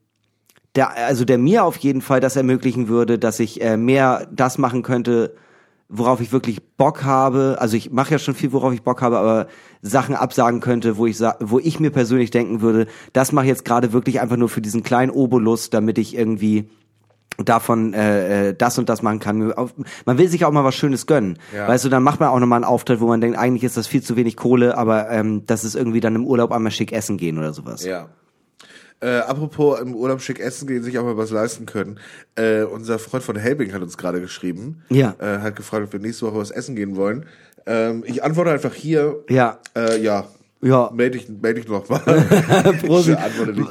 [0.74, 4.58] der also der mir auf jeden Fall das ermöglichen würde, dass ich äh, mehr das
[4.58, 5.34] machen könnte,
[5.88, 7.56] worauf ich wirklich Bock habe.
[7.60, 9.46] Also ich mache ja schon viel, worauf ich Bock habe, aber
[9.80, 13.64] Sachen absagen könnte, wo ich wo ich mir persönlich denken würde, das mache ich jetzt
[13.64, 16.68] gerade wirklich einfach nur für diesen kleinen Obolus, damit ich irgendwie
[17.44, 19.52] davon äh, äh, das und das machen kann.
[20.04, 21.38] Man will sich auch mal was Schönes gönnen.
[21.54, 21.68] Ja.
[21.68, 23.86] Weißt du, dann macht man auch nochmal einen Auftritt, wo man denkt, eigentlich ist das
[23.86, 27.16] viel zu wenig Kohle, aber ähm, das ist irgendwie dann im Urlaub einmal schick essen
[27.16, 27.84] gehen oder sowas.
[27.84, 28.08] Ja.
[29.00, 32.00] Äh, apropos im Urlaub schick essen gehen, sich auch mal was leisten können.
[32.34, 34.82] Äh, unser Freund von Helbing hat uns gerade geschrieben.
[34.88, 35.14] Ja.
[35.20, 37.26] Äh, hat gefragt, ob wir nächste Woche was essen gehen wollen.
[37.66, 39.22] Ähm, ich antworte einfach hier.
[39.28, 39.58] Ja.
[39.76, 40.26] Äh, ja.
[40.60, 40.90] Ja.
[40.92, 42.00] Melde ich, melde ich noch mal.
[42.84, 43.16] Prosit.
[43.16, 43.70] Ich antworte nicht.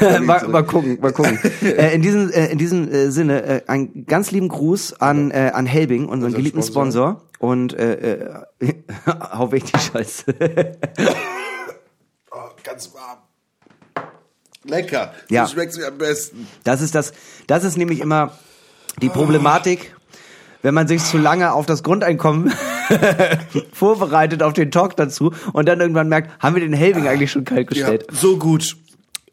[0.00, 1.38] Äh, mal, mal gucken, mal gucken.
[1.62, 5.52] äh, in diesem, äh, in diesem äh, Sinne, äh, einen ganz lieben Gruß an, äh,
[5.54, 7.20] an Helbing, unseren Unser geliebten Sponsor.
[7.34, 7.50] Sponsor.
[7.50, 8.74] Und äh, äh,
[9.06, 10.24] hau weg die Scheiße.
[12.32, 13.18] Oh, ganz warm.
[14.66, 15.14] Lecker.
[15.30, 15.46] Ja.
[15.46, 16.46] So schmeckt's mir am besten.
[16.64, 17.12] Das ist das,
[17.46, 18.32] das ist nämlich immer
[19.02, 19.94] die Problematik,
[20.62, 22.52] wenn man sich zu lange auf das Grundeinkommen
[23.72, 27.44] vorbereitet, auf den Talk dazu und dann irgendwann merkt, haben wir den Helbing eigentlich schon
[27.44, 28.06] kalt Ja, gestellt?
[28.12, 28.76] so gut.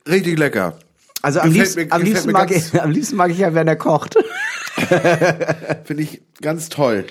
[0.07, 0.77] Richtig lecker.
[1.21, 3.77] Also am liebsten, mir- am, liebsten mag ich, am liebsten mag ich ja, wenn er
[3.77, 4.15] kocht.
[5.85, 7.05] Finde ich ganz toll.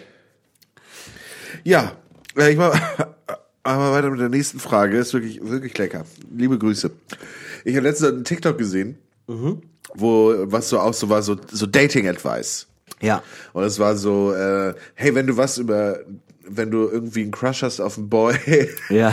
[1.65, 1.93] Ja,
[2.37, 2.79] äh, ich mach
[3.63, 4.99] aber weiter mit der nächsten Frage.
[4.99, 6.05] Ist wirklich, wirklich lecker.
[6.37, 6.91] Liebe Grüße.
[7.65, 8.99] Ich habe letztens einen TikTok gesehen,
[9.95, 12.67] wo was so auch so war, so, so Dating-Advice.
[13.01, 13.23] Ja.
[13.53, 16.01] Und es war so, äh, hey, wenn du was über,
[16.47, 18.35] wenn du irgendwie einen Crush hast auf einen Boy.
[18.89, 19.13] Ja.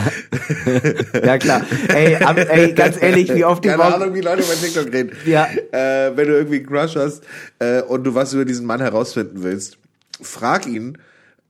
[1.24, 1.64] ja, klar.
[1.88, 5.16] Ey, am, ey, ganz ehrlich, wie oft die Keine Ahnung, wie Leute bei TikTok reden.
[5.24, 5.48] Ja.
[5.72, 7.24] Äh, wenn du irgendwie einen Crush hast
[7.58, 9.78] äh, und du was über diesen Mann herausfinden willst,
[10.20, 10.98] frag ihn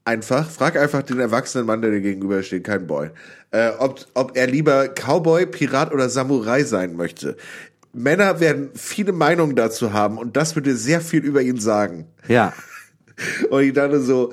[0.04, 3.10] einfach, frag einfach den erwachsenen Mann, der dir gegenübersteht, kein Boy,
[3.50, 7.36] äh, ob, ob er lieber Cowboy, Pirat oder Samurai sein möchte.
[7.92, 12.06] Männer werden viele Meinungen dazu haben und das würde sehr viel über ihn sagen.
[12.28, 12.52] Ja.
[13.50, 14.32] Und ich dachte so,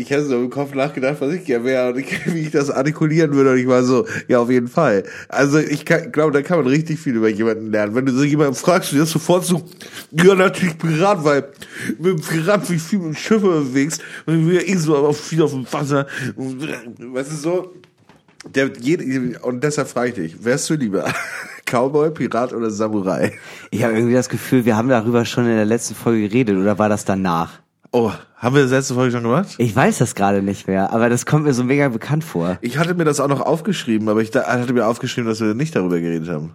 [0.00, 2.70] ich hätte so im Kopf nachgedacht, was ich gerne wäre und ich, wie ich das
[2.70, 3.52] artikulieren würde.
[3.52, 5.04] Und ich war so, ja, auf jeden Fall.
[5.28, 7.94] Also ich glaube, da kann man richtig viel über jemanden lernen.
[7.94, 9.62] Wenn du so jemanden fragst, du dir sofort so,
[10.12, 11.48] ja, natürlich Pirat, weil
[11.98, 15.52] mit dem Pirat wie viel mit Schiffe bewegst und wir eh so aber viel auf
[15.52, 16.06] dem Wasser.
[16.36, 17.74] Weißt du so?
[18.54, 21.12] Der, jede, und deshalb frage ich dich, wärst du lieber
[21.66, 23.32] Cowboy, Pirat oder Samurai?
[23.70, 26.78] Ich habe irgendwie das Gefühl, wir haben darüber schon in der letzten Folge geredet oder
[26.78, 27.60] war das danach?
[27.92, 29.54] Oh, haben wir das letzte Folge schon gemacht?
[29.58, 32.58] Ich weiß das gerade nicht mehr, aber das kommt mir so mega bekannt vor.
[32.62, 35.54] Ich hatte mir das auch noch aufgeschrieben, aber ich da, hatte mir aufgeschrieben, dass wir
[35.54, 36.54] nicht darüber geredet haben.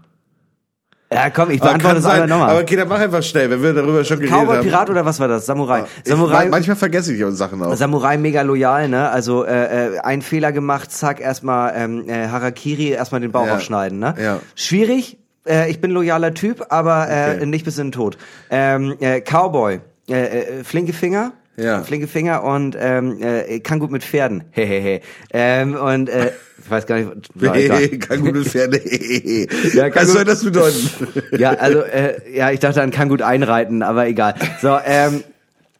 [1.13, 2.63] Ja, komm, ich beantworte es aber sein, aber nochmal.
[2.63, 4.67] okay, dann mach einfach schnell, wenn wir darüber schon geredet Cowboy, haben.
[4.67, 5.45] Pirat oder was war das?
[5.45, 5.83] Samurai.
[6.03, 7.75] Ich, Samurai, manchmal vergesse ich auch Sachen auch.
[7.75, 9.09] Samurai mega loyal, ne?
[9.11, 13.55] Also äh, äh, ein Fehler gemacht, zack, erstmal ähm, äh, Harakiri, erstmal den Bauch Ja.
[13.55, 14.15] aufschneiden, ne?
[14.21, 14.39] Ja.
[14.55, 15.19] Schwierig.
[15.47, 17.45] Äh, ich bin loyaler Typ, aber äh, Okay.
[17.45, 18.17] nicht bis in den Tod.
[18.49, 21.33] Ähm, äh, Cowboy, äh, äh, flinke Finger.
[21.57, 21.83] Ja.
[21.83, 24.43] Flinke Finger und ähm, äh, kann gut mit Pferden.
[24.51, 25.01] Hehehe.
[25.31, 26.31] ähm, und äh,
[26.63, 27.11] ich weiß gar nicht.
[27.41, 27.87] egal.
[27.99, 28.81] kann gut mit Pferde.
[29.73, 30.89] Ja, kann Was gut- soll das bedeuten?
[31.37, 34.35] Ja, also äh, ja, ich dachte, an kann gut einreiten, aber egal.
[34.61, 35.23] So, ähm,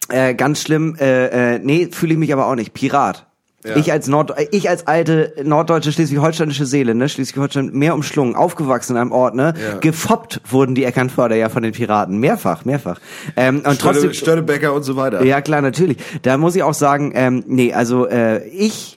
[0.08, 0.96] äh, ganz schlimm.
[1.00, 2.72] Äh, äh, nee, fühle ich mich aber auch nicht.
[2.74, 3.26] Pirat.
[3.66, 3.76] Ja.
[3.76, 8.98] Ich als Nord, ich als alte norddeutsche schleswig-holsteinische Seele, ne, Schleswig-Holstein mehr umschlungen, aufgewachsen in
[9.02, 9.78] einem Ort, ne, Ja.
[9.78, 13.00] gefoppt wurden die Eckernförder ja von den Piraten, mehrfach, mehrfach.
[13.36, 15.24] Ähm, und trotzdem, Störtebecker und so weiter.
[15.24, 15.98] ja klar, natürlich.
[16.22, 18.96] Da muss ich auch sagen, ähm, nee, also äh, ich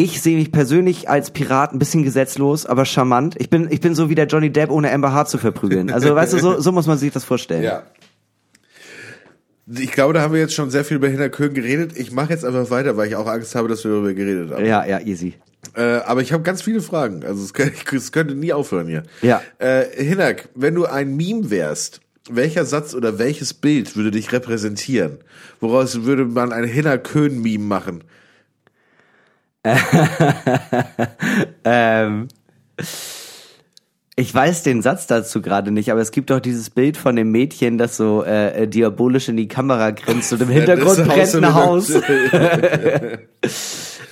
[0.00, 3.34] ich sehe mich persönlich als Pirat ein bisschen gesetzlos, aber charmant.
[3.38, 5.90] Ich bin ich bin so wie der Johnny Depp ohne Amber Hart zu verprügeln.
[5.90, 7.64] Also weißt du, so, so muss man sich das vorstellen.
[7.64, 7.82] Ja.
[9.70, 11.92] Ich glaube, da haben wir jetzt schon sehr viel über Hinterkön geredet.
[11.96, 14.64] Ich mache jetzt einfach weiter, weil ich auch Angst habe, dass wir darüber geredet haben.
[14.64, 15.34] Ja, ja, easy.
[15.74, 17.24] Äh, aber ich habe ganz viele Fragen.
[17.24, 19.02] Also es könnte, es könnte nie aufhören hier.
[19.20, 19.42] Ja.
[19.58, 22.00] Äh, Hinak, wenn du ein Meme wärst,
[22.30, 25.18] welcher Satz oder welches Bild würde dich repräsentieren?
[25.60, 28.04] Woraus würde man ein Hinak-Köhn-Meme machen?
[31.64, 32.28] Ähm,
[34.18, 37.30] ich weiß den Satz dazu gerade nicht, aber es gibt doch dieses Bild von dem
[37.30, 41.54] Mädchen, das so äh, äh, diabolisch in die Kamera grinst und im Hintergrund brennt ein
[41.54, 41.92] Haus.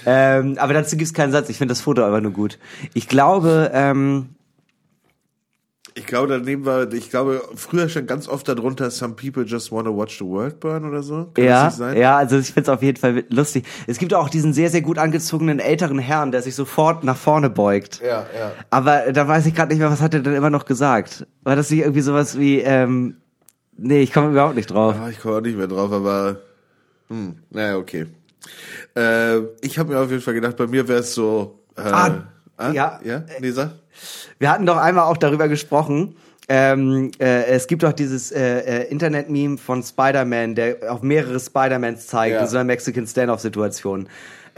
[0.08, 1.48] Ähm, aber dazu gibt's keinen Satz.
[1.48, 2.60] Ich finde das Foto aber nur gut.
[2.94, 4.35] Ich glaube, ähm,
[5.98, 9.88] Ich glaube, daneben war, ich glaube, früher stand ganz oft darunter, some people just wanna
[9.88, 11.30] watch the world burn oder so.
[11.32, 11.96] Kann ja, das nicht sein?
[11.96, 13.64] ja, also ich find's auf jeden Fall lustig.
[13.86, 17.48] Es gibt auch diesen sehr, sehr gut angezogenen älteren Herrn, der sich sofort nach vorne
[17.48, 18.02] beugt.
[18.04, 18.52] Ja, ja.
[18.68, 21.26] Aber da weiß ich gerade nicht mehr, was hat er denn immer noch gesagt?
[21.44, 23.16] War das nicht irgendwie sowas wie, ähm,
[23.78, 24.96] nee, ich komme überhaupt nicht drauf.
[25.00, 26.40] Ah, ich komme auch nicht mehr drauf, aber
[27.08, 28.04] hm, naja, okay.
[28.94, 31.60] Äh, ich habe mir auf jeden Fall gedacht, bei mir wäre es so.
[31.76, 32.24] Äh, Ah,
[32.58, 33.00] ja.
[33.04, 33.72] ja, nee, sag.
[34.38, 36.16] Wir hatten doch einmal auch darüber gesprochen.
[36.48, 42.06] Ähm, äh, es gibt doch dieses äh, äh, Internet-Meme von Spider-Man, der auf mehrere Spider-Mans
[42.06, 42.42] zeigt, Ja.
[42.42, 44.08] in so einer Mexican Standoff-Situation.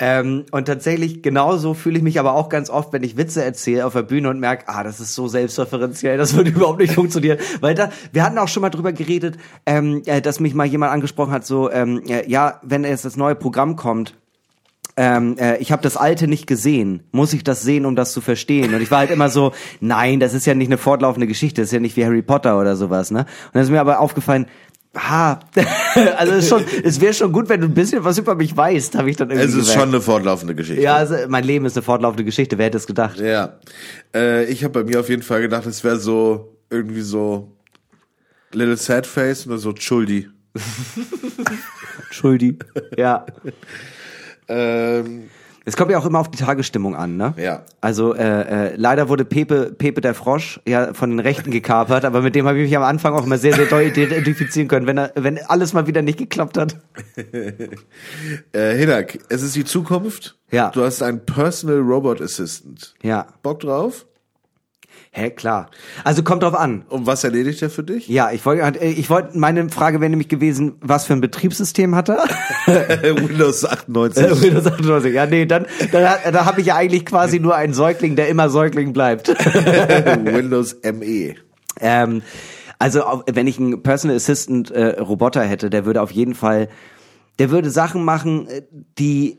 [0.01, 3.85] Ähm, und tatsächlich genauso fühle ich mich aber auch ganz oft, wenn ich Witze erzähle
[3.85, 7.39] auf der Bühne und merke, ah, das ist so selbstreferenziell, das würde überhaupt nicht funktionieren.
[7.61, 10.93] Weil da, wir hatten auch schon mal drüber geredet, ähm, äh, dass mich mal jemand
[10.93, 14.15] angesprochen hat, so, ähm, äh, ja, wenn jetzt das neue Programm kommt,
[14.99, 17.05] ähm, äh, ich habe das alte nicht gesehen.
[17.13, 18.75] Muss ich das sehen, um das zu verstehen?
[18.75, 21.69] Und ich war halt immer so, nein, das ist ja nicht eine fortlaufende Geschichte, das
[21.69, 23.21] ist ja nicht wie Harry Potter oder sowas, ne?
[23.21, 24.47] Und dann ist mir aber aufgefallen,
[24.97, 25.39] ha,
[26.17, 28.57] also es, ist schon, es wäre schon gut, wenn du ein bisschen was über mich
[28.57, 29.81] weißt, habe ich dann irgendwie Es ist gemerkt.
[29.81, 30.83] schon eine fortlaufende Geschichte.
[30.83, 33.21] Ja, also mein Leben ist eine fortlaufende Geschichte, wer hätte es gedacht?
[33.21, 33.61] Ja.
[34.13, 37.53] Äh, ich habe bei mir auf jeden Fall gedacht, es wäre so irgendwie so
[38.53, 40.29] Little Sad Face oder so Schuldi.
[42.11, 42.59] Schuldi.
[42.97, 43.25] Ja.
[44.49, 45.25] Ähm,
[45.65, 47.35] Es kommt ja auch immer auf die Tagesstimmung an, ne?
[47.37, 47.63] Ja.
[47.83, 52.23] Also äh, äh, leider wurde Pepe, Pepe der Frosch ja von den Rechten gekapert, aber
[52.23, 54.97] mit dem habe ich mich am Anfang auch immer sehr, sehr doll identifizieren können, wenn
[54.99, 56.77] er, wenn alles mal wieder nicht geklappt hat.
[58.53, 60.39] äh, Hinak, es ist die Zukunft.
[60.51, 60.71] Ja.
[60.71, 62.95] Du hast einen Personal Robot Assistant.
[63.03, 63.27] Ja.
[63.43, 64.07] Bock drauf?
[65.19, 65.69] Hä, klar.
[66.05, 66.85] Also kommt drauf an.
[66.89, 68.07] Und was erledigt er für dich?
[68.07, 72.09] Ja, ich wollte, ich wollte, meine Frage wäre nämlich gewesen, was für ein Betriebssystem hat
[72.09, 72.23] er?
[72.67, 74.43] Windows 98.
[74.43, 75.13] Windows 98.
[75.13, 78.49] Ja, nee, dann, dann da habe ich ja eigentlich quasi nur einen Säugling, der immer
[78.49, 79.29] Säugling bleibt.
[80.25, 81.35] Windows ME.
[81.81, 82.23] Ähm,
[82.79, 86.69] also wenn ich einen Personal Assistant äh, Roboter hätte, der würde auf jeden Fall,
[87.41, 88.63] der würde Sachen machen, äh,
[89.01, 89.38] die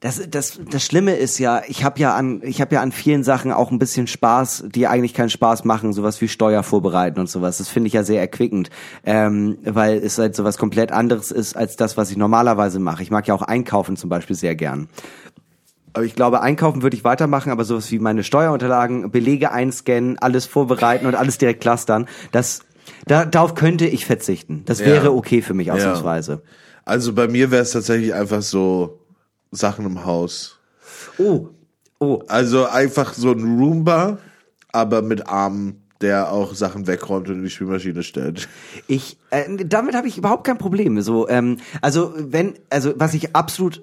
[0.00, 3.24] das, das, das Schlimme ist ja, ich habe ja an, ich habe ja an vielen
[3.24, 7.30] Sachen auch ein bisschen Spaß, die eigentlich keinen Spaß machen, sowas wie Steuer vorbereiten und
[7.30, 7.58] sowas.
[7.58, 8.68] Das finde ich ja sehr erquickend,
[9.04, 13.02] ähm, weil es halt sowas komplett anderes ist als das, was ich normalerweise mache.
[13.02, 14.88] Ich mag ja auch einkaufen zum Beispiel sehr gern.
[15.94, 20.44] Aber ich glaube, einkaufen würde ich weitermachen, aber sowas wie meine Steuerunterlagen, Belege einscannen, alles
[20.44, 22.60] vorbereiten und alles direkt clustern, das,
[23.06, 24.62] da, darauf könnte ich verzichten.
[24.66, 24.86] Das Ja.
[24.86, 26.42] wäre okay für mich ausnahmsweise.
[26.84, 29.00] Also bei mir wäre es tatsächlich einfach so
[29.50, 30.58] Sachen im Haus.
[31.18, 31.48] Oh,
[31.98, 34.18] oh, Also einfach so ein Roomba,
[34.72, 38.48] aber mit Armen, der auch Sachen wegräumt und in die Spülmaschine stellt.
[38.86, 41.00] ich, äh, damit habe ich überhaupt kein Problem.
[41.00, 43.82] So, ähm, also wenn, also was ich absolut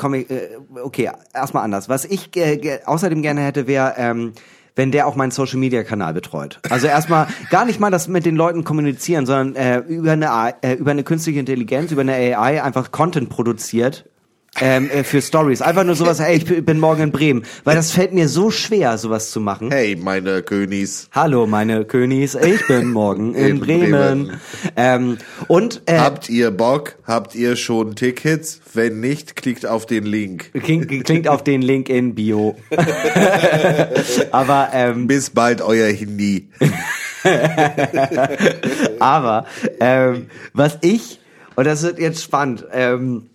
[0.00, 0.48] komm, ich, äh,
[0.82, 1.88] okay, erstmal anders.
[1.88, 4.32] Was ich äh, außerdem gerne hätte, wäre, ähm,
[4.74, 6.58] wenn der auch meinen Social Media Kanal betreut.
[6.70, 10.74] Also erstmal gar nicht mal das mit den Leuten kommunizieren, sondern äh, über eine äh,
[10.74, 14.06] über eine künstliche Intelligenz, über eine AI einfach Content produziert.
[14.60, 15.62] Ähm, äh, für Stories.
[15.62, 17.44] Einfach nur sowas, hey, ich bin morgen in Bremen.
[17.64, 19.70] Weil das fällt mir so schwer, sowas zu machen.
[19.70, 21.08] Hey, meine Königs.
[21.12, 23.90] Hallo, meine Königs, ich bin morgen in, In Bremen.
[23.90, 24.40] Bremen.
[24.76, 26.96] Ähm, und äh, Habt ihr Bock?
[27.06, 28.60] Habt ihr schon Tickets?
[28.74, 30.50] Wenn nicht, klickt auf den Link.
[30.52, 32.56] klingt, klingt auf den Link in Bio.
[34.32, 36.48] Aber ähm, Bis bald, euer Hindi.
[38.98, 39.46] Aber
[39.78, 41.20] ähm, was ich,
[41.54, 43.29] und das wird jetzt spannend, ähm,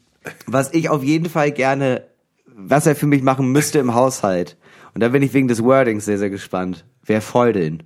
[0.46, 2.08] was ich auf jeden Fall gerne,
[2.46, 4.58] was er für mich machen müsste im Haushalt,
[4.94, 7.84] und da bin ich wegen des Wordings sehr, sehr gespannt, wäre Feudeln.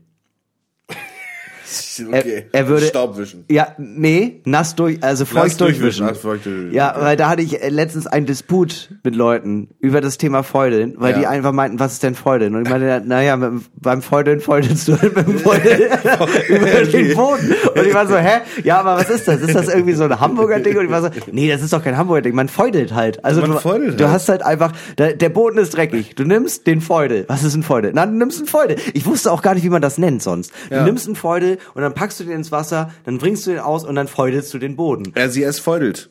[2.08, 2.46] Okay.
[2.52, 3.46] er würde- Staubwischen.
[3.50, 7.02] Ja, nee, nass durch, also feucht Nass durchwischen, feucht durchwischen, Ja, okay.
[7.06, 11.14] weil da hatte ich äh, letztens einen Disput mit Leuten über das Thema Feudeln, weil
[11.14, 11.20] Ja.
[11.20, 12.56] die einfach meinten, was ist denn Feudeln?
[12.56, 15.82] Und ich meinte, naja, mit, beim Feudeln feudelst du halt mit dem Feudeln
[16.50, 17.54] über den Boden.
[17.76, 18.40] Und ich war so, hä?
[18.64, 19.42] Ja, aber was ist das?
[19.42, 20.78] Ist das irgendwie so ein Hamburger Ding?
[20.78, 23.24] Und ich war so, nee, das ist doch kein Hamburger Ding, man feudelt halt.
[23.26, 24.14] Also Man du, feudelt du halt.
[24.14, 26.16] hast halt einfach, der, der Boden ist dreckig.
[26.16, 27.26] Du nimmst den Feudel.
[27.28, 27.92] Was ist ein Feudel?
[27.94, 28.78] Na, du nimmst einen Feudel.
[28.94, 30.52] Ich wusste auch gar nicht, wie man das nennt sonst.
[30.70, 30.84] Du Ja.
[30.84, 33.84] nimmst einen Feudel und dann packst du den ins Wasser, dann bringst du den aus
[33.84, 35.12] und dann feudelst du den Boden.
[35.16, 36.10] Er sie es feudelt.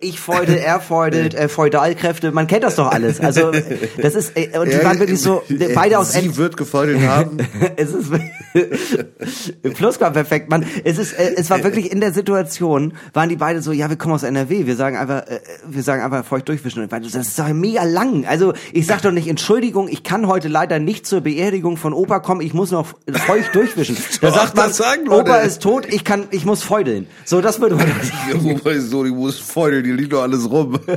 [0.00, 3.20] Ich feudel, er feudelt, äh, Feudalkräfte, man kennt das doch alles.
[3.20, 3.52] Also
[4.00, 7.38] das ist äh, und die waren wirklich so äh, beide aus Sie wird gefeudelt haben.
[7.76, 8.10] es ist
[9.74, 10.64] Plusquamperfekt, man.
[10.84, 13.96] Es ist, äh, es war wirklich in der Situation, waren die beide so, ja, wir
[13.96, 16.82] kommen aus NRW, wir sagen einfach, äh, wir sagen einfach feucht durchwischen.
[16.82, 18.26] Und beide das ist doch mega lang.
[18.26, 22.20] Also ich sag doch nicht, Entschuldigung, ich kann heute leider nicht zur Beerdigung von Opa
[22.20, 22.86] kommen, ich muss noch
[23.26, 23.96] feucht durchwischen.
[24.20, 24.72] Da sagt man,
[25.04, 25.30] sagen Leute.
[25.30, 27.06] Opa ist tot, ich kann, ich muss feudeln.
[27.24, 27.88] So, das würde man.
[28.30, 30.78] Ja, wobei so, die muss feudeln, die liegt doch alles rum.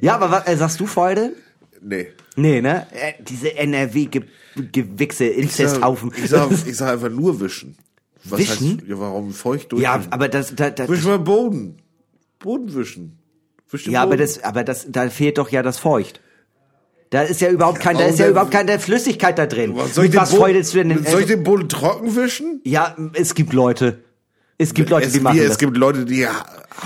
[0.00, 1.32] ja, aber was, äh, sagst du Feudeln?
[1.82, 2.08] Nee.
[2.36, 2.86] Nee, ne?
[2.92, 6.12] Äh, diese NRW-Gewichse, Inzesthaufen.
[6.16, 7.76] Ich sag, ich sag einfach nur wischen.
[8.24, 8.78] Was Wischen?
[8.78, 9.82] Heißt, ja, warum feucht durch?
[9.82, 11.78] Ja, aber das, da, da, Wisch mal Boden.
[12.38, 13.18] Boden wischen.
[13.70, 14.22] Wisch Ja, aber Boden.
[14.22, 16.20] das, aber das, da fehlt doch ja das Feucht.
[17.10, 19.72] Da ist ja überhaupt kein, da warum ist ja überhaupt keine Flüssigkeit da drin.
[19.74, 20.90] Was, soll ich Mit den was Boden- feudelst du denn?
[20.92, 22.60] in- Soll ich den Boden trocken wischen?
[22.64, 23.98] ja, es gibt Leute.
[24.58, 25.52] Es gibt Leute, es, die machen wie, das.
[25.52, 26.26] es gibt Leute, die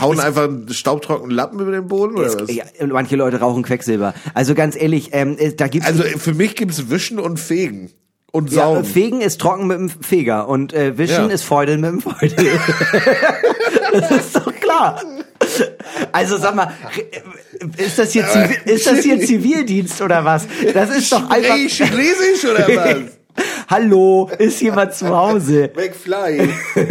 [0.01, 2.55] hauen einfach einen staubtrockenen Lappen über den Boden oder was?
[2.55, 4.15] ja, manche Leute rauchen Quecksilber.
[4.33, 7.91] Also ganz ehrlich, ähm, äh, da gibt's Also für mich gibt's Wischen und Fegen.
[8.31, 8.85] Und ja, Saugen.
[8.85, 11.35] Fegen ist trocken mit dem Feger und äh, Wischen Ja.
[11.35, 12.33] ist Feudeln mit dem Feudel.
[13.93, 15.01] das ist doch klar.
[16.13, 16.73] Also sag mal,
[17.77, 20.47] ist das hier, Zivi ist das hier Zivildienst oder was?
[20.73, 21.55] Das ist doch einfach.
[21.55, 22.97] Ey, Chinesisch oder was?
[23.69, 25.71] Hallo, ist jemand zu Hause?
[25.75, 26.49] McFly.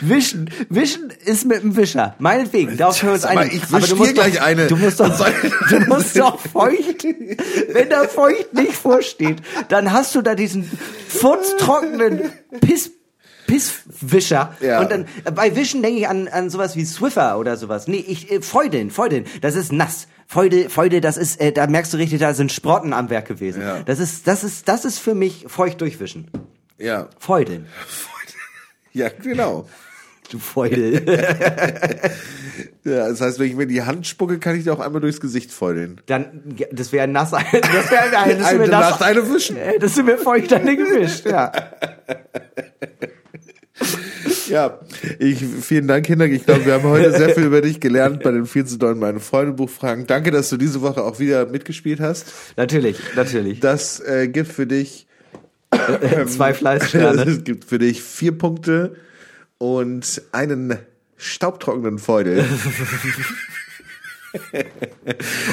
[0.00, 2.14] Wischen, wischen ist mit dem Wischer.
[2.18, 3.56] Meinetwegen, darauf können wir uns einigen.
[3.56, 4.66] ich du musst gleich doch, eine.
[4.68, 5.08] Du musst doch,
[5.70, 7.04] du musst doch feucht,
[7.72, 9.38] wenn da feucht nicht vorsteht,
[9.68, 10.70] dann hast du da diesen
[11.08, 12.30] furztrockenen
[12.60, 12.92] Piss,
[13.50, 14.54] Pisswischer.
[14.60, 14.80] Ja.
[14.80, 17.88] Und dann, äh, bei Wischen denke ich an, an sowas wie Swiffer oder sowas.
[17.88, 20.06] Nee, ich, äh, Feudeln, Feudeln, das ist nass.
[20.28, 23.62] Feudel, Feudel, das ist, äh, da merkst du richtig, da sind Sprotten am Werk gewesen.
[23.62, 23.80] Ja.
[23.82, 26.30] Das ist, das ist, das ist für mich feucht durchwischen.
[26.78, 27.08] Ja.
[27.18, 27.66] Feudeln.
[28.92, 29.68] Ja, genau.
[30.32, 31.04] Du Feudel.
[32.84, 35.20] Ja, das heißt, wenn ich mir die Hand spucke, kann ich dir auch einmal durchs
[35.20, 36.00] Gesicht feudeln.
[36.06, 39.56] Dann, ja, das wäre nass, das wäre, das wäre Eine mir nass, Nacht eine wischen.
[39.56, 41.52] Äh, Das sind mir feucht eine gewischt, ja.
[44.48, 44.80] Ja,
[45.20, 46.26] ich, vielen Dank, Kinder.
[46.26, 48.98] Ich glaube, wir haben heute sehr viel über dich gelernt bei den viel zu dollen
[48.98, 50.08] meine Freundebuchfragen.
[50.08, 52.26] Danke, dass du diese Woche auch wieder mitgespielt hast.
[52.56, 53.60] Natürlich, natürlich.
[53.60, 55.06] Das äh, gibt für dich
[56.26, 57.22] Zwei Fleißsterne.
[57.26, 58.96] Es gibt für dich vier Punkte
[59.58, 60.78] und einen
[61.16, 62.44] staubtrockenen Feudel.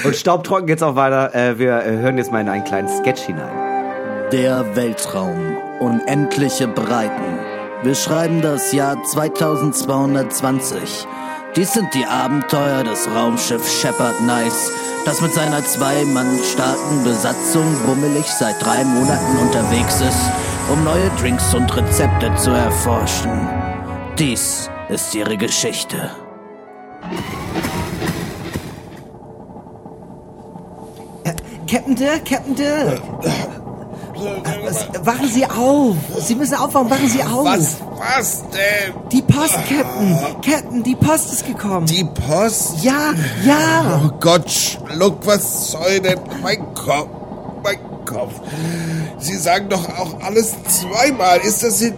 [0.03, 1.33] Und staubtrocken geht's auch weiter.
[1.33, 4.29] Äh, wir äh, hören jetzt mal in einen kleinen Sketch hinein.
[4.31, 5.57] Der Weltraum.
[5.79, 7.46] Unendliche Breiten.
[7.83, 11.07] Wir schreiben das Jahr 2220.
[11.55, 14.71] Dies sind die Abenteuer des Raumschiffs Shepard Nice,
[15.05, 20.31] das mit seiner zwei Mann starken Besatzung bummelig seit drei Monaten unterwegs ist,
[20.71, 23.47] um neue Drinks und Rezepte zu erforschen.
[24.17, 26.09] Dies ist ihre Geschichte.
[31.67, 33.01] Captain Dirk, Captain Dirk.
[35.03, 35.95] Wachen Sie auf.
[36.19, 37.45] Sie müssen aufwachen, wachen Sie auf.
[37.45, 37.77] Was?
[37.97, 38.93] Was denn?
[39.11, 40.17] Die Post, Captain.
[40.41, 41.85] Captain, die Post ist gekommen.
[41.87, 42.83] Die Post?
[42.83, 43.13] ja,
[43.45, 44.01] ja.
[44.05, 46.19] Oh Gott, Schluck, was soll denn?
[46.41, 47.09] Mein Kopf,
[47.63, 48.33] mein Kopf.
[49.19, 51.39] Sie sagen doch auch alles zweimal.
[51.39, 51.93] Ist das die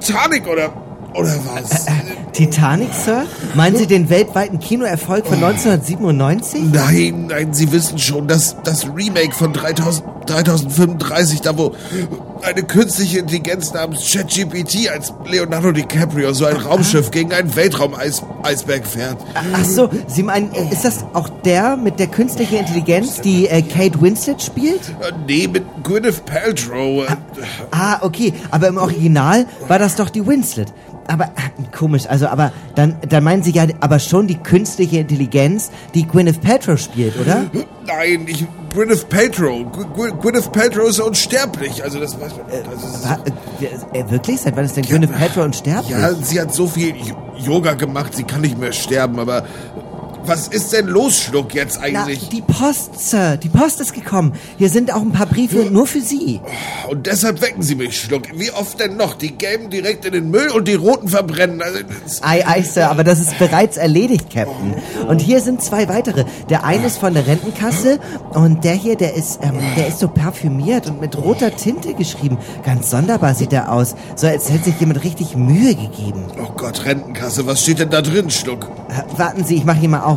[0.00, 0.70] Titanic oder,
[1.14, 1.86] oder was?
[2.32, 3.24] Titanic, Sir?
[3.54, 6.62] Meinen Sie den weltweiten Kinoerfolg von 1997?
[6.72, 11.74] Nein, nein, Sie wissen schon, dass das Remake von 3000, 3035, da wo
[12.42, 19.18] eine künstliche Intelligenz namens ChatGPT als Leonardo DiCaprio so ein Raumschiff gegen einen Weltraum-Eisberg fährt.
[19.34, 23.60] Ach so, Sie meinen, äh, ist das auch der mit der künstlichen Intelligenz, die äh,
[23.62, 24.80] Kate Winslet spielt?
[25.00, 27.04] Äh, Nee, mit Gwyneth Paltrow.
[27.08, 27.16] Äh,
[27.70, 30.72] Ah, okay, aber im Original war das doch die Winslet.
[31.06, 35.70] Aber äh, komisch, also aber dann dann meinen Sie ja aber schon die künstliche Intelligenz,
[35.94, 37.46] die Gwyneth Paltrow spielt, oder?
[37.86, 39.62] Nein, ich, Gwyneth Paltrow.
[39.72, 41.82] Gw- Gw- Gwyneth Paltrow ist unsterblich.
[41.82, 42.46] Also das weiß man.
[42.72, 44.40] Das ist, äh, äh, wirklich?
[44.40, 45.90] Seit wann ist denn Gwyneth Paltrow unsterblich?
[45.90, 46.94] ja, sie hat so viel
[47.38, 49.18] Yoga gemacht, sie kann nicht mehr sterben.
[49.18, 49.44] Aber
[50.24, 52.28] was ist denn los, Schluck, jetzt Na, eigentlich?
[52.28, 54.32] die Post, Sir, die Post ist gekommen.
[54.58, 56.40] Hier sind auch ein paar Briefe nur für Sie.
[56.88, 58.22] Und deshalb wecken Sie mich, Schluck.
[58.34, 59.14] Wie oft denn noch?
[59.14, 61.62] Die gelben direkt in den Müll und die roten verbrennen.
[61.62, 61.78] Also,
[62.22, 64.74] Ei, ei, Sir, aber das ist bereits erledigt, Captain.
[65.08, 66.24] Und hier sind zwei weitere.
[66.48, 67.98] Der eine ist von der Rentenkasse
[68.34, 72.38] und der hier, der ist, ähm, der ist so parfümiert und mit roter Tinte geschrieben.
[72.64, 73.94] Ganz sonderbar sieht er aus.
[74.16, 76.24] So als hätte sich jemand richtig Mühe gegeben.
[76.42, 78.68] oh Gott, Rentenkasse, was steht denn da drin, Schluck?
[78.88, 80.09] Äh, warten Sie, ich mache hier mal auf.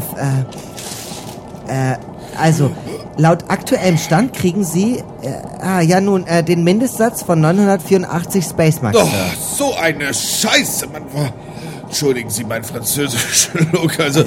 [1.68, 1.98] Äh, äh,
[2.38, 2.72] also,
[3.18, 8.82] laut aktuellem Stand kriegen Sie, äh, ah, ja nun, äh, den Mindestsatz von 984 Space
[8.82, 8.96] Mark.
[8.98, 9.08] Oh,
[9.56, 11.04] so eine Scheiße, Mann.
[11.16, 11.28] Oh,
[11.94, 14.00] Entschuldigen Sie mein französischen Look.
[14.00, 14.26] Also, äh,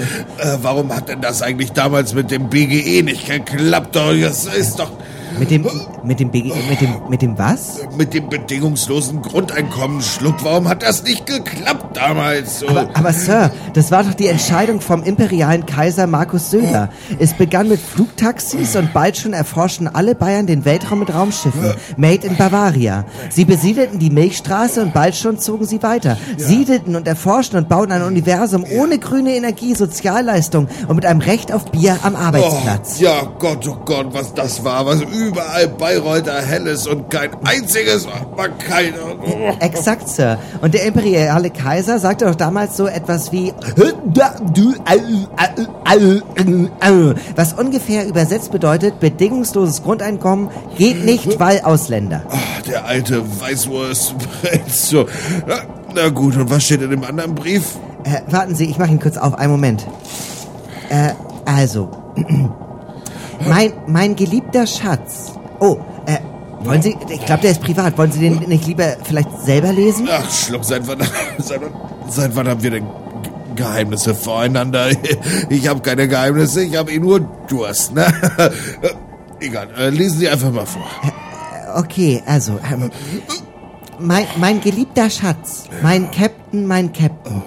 [0.62, 3.96] warum hat denn das eigentlich damals mit dem BGE nicht geklappt?
[3.96, 4.92] Oh, das ist doch
[5.38, 5.66] Mit dem,
[6.04, 7.80] mit dem, BG, mit dem, mit dem was?
[7.96, 10.36] mit dem bedingungslosen Grundeinkommen, Schluck.
[10.42, 12.60] Warum hat das nicht geklappt damals?
[12.60, 12.68] So.
[12.68, 16.90] Aber, aber Sir, das war doch die Entscheidung vom imperialen Kaiser Markus Söder.
[17.18, 21.74] Es begann mit Flugtaxis und bald schon erforschten alle Bayern den Weltraum mit Raumschiffen.
[21.96, 23.04] Made in Bavaria.
[23.30, 26.16] Sie besiedelten die Milchstraße und bald schon zogen sie weiter.
[26.36, 31.52] Siedelten und erforschten und bauten ein Universum ohne grüne Energie, Sozialleistung und mit einem Recht
[31.52, 32.96] auf Bier am Arbeitsplatz.
[32.98, 34.86] Oh, ja, Gott, oh Gott, was das war.
[34.86, 38.06] Was überall Bayreuther Helles und kein einziges
[38.36, 39.16] war keiner.
[39.20, 39.54] Oh.
[39.60, 40.38] Exakt, Sir.
[40.62, 43.52] Und der imperiale Kaiser sagte doch damals so etwas wie
[47.36, 52.22] was ungefähr übersetzt bedeutet, bedingungsloses Grundeinkommen geht nicht, weil Ausländer.
[52.30, 52.36] Ah,
[52.68, 54.14] Der alte Weißwurst.
[54.68, 55.06] so.
[55.46, 55.56] Na,
[55.94, 57.76] na gut, und was steht in dem anderen Brief?
[58.04, 59.34] Äh, warten Sie, ich mache ihn kurz auf.
[59.34, 59.86] Einen Moment.
[60.88, 61.10] Äh,
[61.44, 61.90] also.
[63.46, 65.32] Mein, mein geliebter Schatz.
[65.60, 65.76] Oh,
[66.06, 66.18] äh,
[66.64, 67.96] wollen Sie, ich glaube, der ist privat.
[67.98, 70.08] Wollen Sie den nicht lieber vielleicht selber lesen?
[70.10, 70.98] Ach, Schluck, seit wann,
[71.38, 74.88] seit, wann- seit wann haben wir denn Ge- Geheimnisse voreinander?
[75.50, 78.06] Ich habe keine Geheimnisse, ich habe eh nur Durst, ne?
[79.40, 80.82] Egal, äh, lesen Sie einfach mal vor.
[81.74, 82.90] Okay, also, ähm,
[83.98, 87.42] mein, mein geliebter Schatz, mein Captain, mein Captain.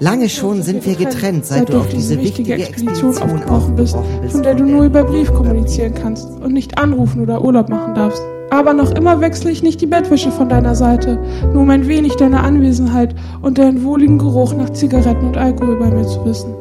[0.00, 4.32] Lange schon sind wir getrennt, seit du auf diese wichtige Expedition aufgebrochen bist, aufgebrochen bist.
[4.32, 8.20] von der du nur über Brief kommunizieren kannst und nicht anrufen oder Urlaub machen darfst.
[8.50, 11.18] Aber noch immer wechsle ich nicht die Bettwäsche von deiner Seite,
[11.52, 15.90] nur um ein wenig deine Anwesenheit und deinen wohligen Geruch nach Zigaretten und Alkohol bei
[15.90, 16.54] mir zu wissen.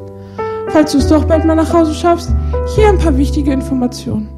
[0.69, 2.31] Falls du es doch bald mal nach Hause schaffst,
[2.75, 4.29] hier ein paar wichtige Informationen.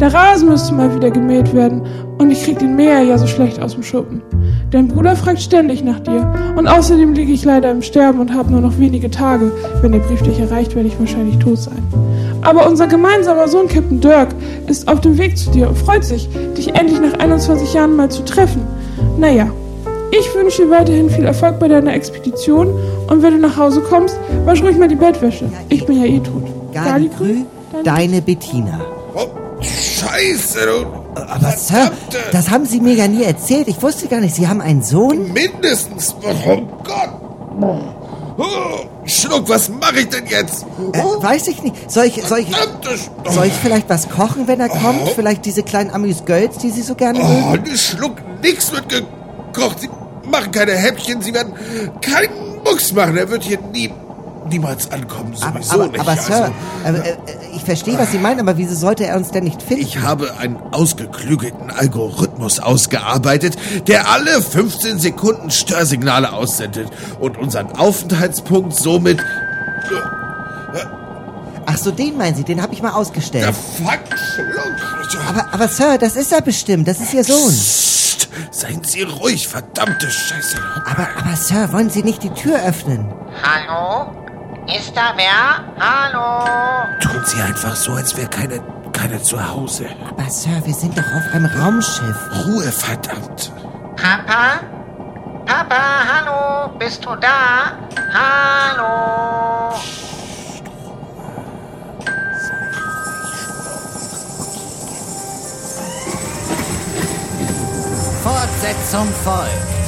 [0.00, 1.82] Der Rasen müsste mal wieder gemäht werden
[2.18, 4.22] und ich krieg den Mäher ja so schlecht aus dem Schuppen.
[4.70, 8.52] Dein Bruder fragt ständig nach dir und außerdem liege ich leider im Sterben und habe
[8.52, 9.50] nur noch wenige Tage.
[9.82, 11.82] Wenn der Brief dich erreicht, werde ich wahrscheinlich tot sein.
[12.42, 14.28] Aber unser gemeinsamer Sohn Captain Dirk
[14.68, 18.10] ist auf dem Weg zu dir und freut sich, dich endlich nach 21 Jahren mal
[18.10, 18.62] zu treffen.
[19.18, 19.48] Naja,
[20.12, 22.68] ich wünsche dir weiterhin viel Erfolg bei deiner Expedition
[23.08, 25.50] und wenn du nach Hause kommst, wasch ruhig mal die Bettwäsche.
[25.68, 26.44] Ich bin ja eh tot.
[26.72, 27.38] Galigrü,
[27.82, 28.80] deine Bettina.
[29.16, 29.26] Oh,
[29.60, 30.99] Scheiße, du.
[31.14, 31.90] Aber Sir,
[32.32, 33.68] das haben Sie mir ja nie erzählt.
[33.68, 35.32] Ich wusste gar nicht, Sie haben einen Sohn?
[35.32, 36.14] Mindestens.
[36.22, 37.10] Oh Gott.
[38.38, 40.64] Oh, Schluck, was mache ich denn jetzt?
[40.92, 41.90] Äh, weiß ich nicht.
[41.90, 42.48] Soll ich, soll ich,
[43.28, 45.08] soll ich vielleicht was kochen, wenn er kommt?
[45.14, 47.44] Vielleicht diese kleinen Amüs-Gölz, die Sie so gerne mögen?
[47.52, 49.80] Oh, ne Schluck, nix wird gekocht.
[49.80, 49.90] Sie
[50.30, 51.52] machen keine Häppchen, sie werden
[52.00, 53.16] keinen Mucks machen.
[53.16, 53.92] Er wird hier nie,
[54.50, 56.00] niemals ankommen, Aber, sowieso aber, nicht.
[56.00, 56.52] aber Sir,
[56.84, 57.16] Also, äh, äh,
[57.56, 59.82] ich verstehe, was Sie meinen, aber wieso sollte er uns denn nicht finden?
[59.82, 66.88] ich habe einen ausgeklügelten Algorithmus ausgearbeitet, der alle 15 Sekunden Störsignale aussendet
[67.18, 69.20] und unseren Aufenthaltspunkt somit...
[71.66, 73.44] Ach so, den meinen Sie, den habe ich mal ausgestellt.
[73.44, 74.00] Der Fuck,
[74.34, 75.18] Schluck.
[75.28, 77.48] Aber, aber Sir, das ist er bestimmt, das ist Ihr Sohn.
[77.48, 80.56] Psst, seien Sie ruhig, verdammte Scheiße.
[80.84, 83.06] Aber, aber Sir, wollen Sie nicht die Tür öffnen?
[83.42, 84.10] Hallo?
[84.66, 85.64] Ist da wer?
[85.80, 86.46] Hallo?
[87.00, 88.60] Tun Sie einfach so, als wäre keine,
[88.92, 89.86] keine zu Hause.
[90.08, 92.16] Aber Sir, wir sind doch auf einem Raumschiff.
[92.46, 93.52] Ruhe, verdammt.
[93.96, 94.60] Papa?
[95.46, 95.80] Papa,
[96.12, 96.70] hallo?
[96.78, 97.72] Bist du da?
[98.12, 99.74] Hallo?
[108.22, 109.79] Fortsetzung folgt.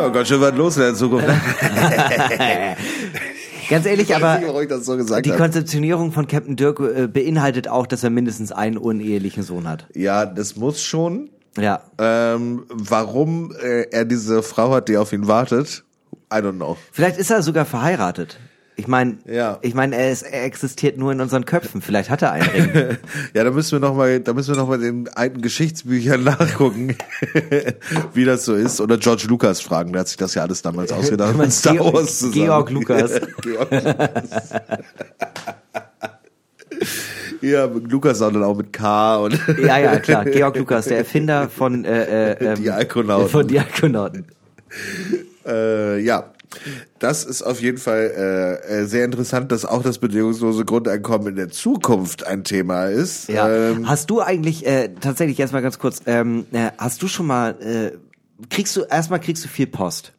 [0.00, 1.28] Ja, ganz schön was los in der Zukunft.
[3.70, 5.38] Ganz ehrlich, aber nicht, so die habe.
[5.38, 9.86] Konzeptionierung von Captain Dirk äh, beinhaltet auch, dass er mindestens einen unehelichen Sohn hat.
[9.94, 11.30] Ja, das muss schon.
[11.56, 11.80] Ja.
[11.98, 15.84] Ähm, warum äh, er diese Frau hat, die auf ihn wartet,
[16.32, 16.76] I don't know.
[16.90, 18.38] Vielleicht ist er sogar verheiratet.
[18.80, 19.58] Ich meine, Ja.
[19.60, 21.82] ich meine, er, ist- er existiert nur in unseren Köpfen.
[21.82, 22.96] Vielleicht hat er einen Ring.
[23.34, 26.24] Ja, da müssen wir noch mal, da müssen wir noch mal in den alten Geschichtsbüchern
[26.24, 26.96] nachgucken,
[28.14, 28.80] wie das so ist.
[28.80, 31.36] Oder George Lucas fragen, der hat sich das ja alles damals ausgedacht.
[31.36, 32.32] Mit Star Georg- Wars zusammen.
[32.46, 33.20] Georg Lucas.
[33.42, 34.50] Georg Lucas.
[37.42, 40.24] ja, Lukas dann auch mit K und ja, ja, klar.
[40.24, 43.28] Georg Lukas, der Erfinder von äh, äh, ähm, Die Alkonauten.
[43.28, 44.24] Von die Alkonauten.
[45.46, 46.32] äh, ja.
[47.00, 51.36] Das ist auf jeden Fall äh, äh, sehr interessant, dass auch das bedingungslose Grundeinkommen in
[51.36, 53.30] der Zukunft ein Thema ist.
[53.30, 53.48] Ja.
[53.48, 57.58] Ähm, hast du eigentlich äh, tatsächlich erstmal ganz kurz, ähm, äh, hast du schon mal,
[57.62, 57.96] äh,
[58.50, 60.12] kriegst du erstmal kriegst du viel Post?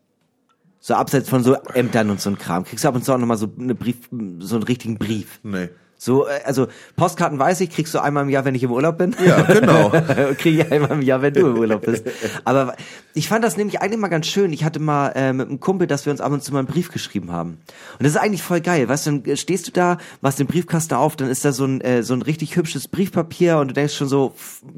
[0.79, 2.63] So abseits von so Ämtern und so ein Kram.
[2.63, 3.97] Kriegst du ab und zu auch nochmal so eine Brief,
[4.39, 5.39] so einen richtigen Brief.
[5.43, 5.69] nee.
[6.04, 8.97] So, äh, also Postkarten weiß ich, kriegst du einmal im Jahr, wenn ich im Urlaub
[8.97, 9.16] bin.
[9.24, 9.89] Ja, genau.
[10.39, 12.06] Kriege ich einmal im Jahr, wenn du im Urlaub bist.
[12.43, 12.76] Aber
[13.14, 14.52] ich fand das nämlich eigentlich mal ganz schön.
[14.52, 16.68] Ich hatte mal äh, mit einem Kumpel, dass wir uns ab und zu mal einen
[16.68, 17.60] Brief geschrieben haben.
[17.99, 18.89] Und das ist eigentlich voll geil.
[18.89, 21.82] Weißt du, dann stehst du da, machst den Briefkasten auf, dann ist da so ein,
[21.82, 24.34] äh, so ein richtig hübsches Briefpapier und du denkst schon so,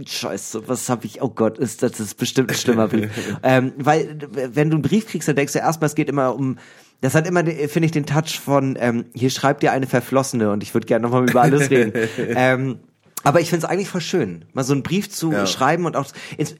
[0.05, 3.09] scheiße, was hab ich, oh Gott, ist, das ist bestimmt ein schlimmer Brief.
[3.43, 6.57] ähm, weil, wenn du einen Brief kriegst, dann denkst du erstmal, es geht immer um
[7.03, 10.63] das hat immer, finde ich, den Touch von, ähm, hier schreibt dir eine Verflossene und
[10.63, 11.91] ich würde gerne nochmal über alles reden.
[12.17, 12.79] ähm,
[13.25, 15.45] aber ich finde es eigentlich voll schön, mal so einen Brief zu Ja.
[15.45, 16.05] schreiben und auch,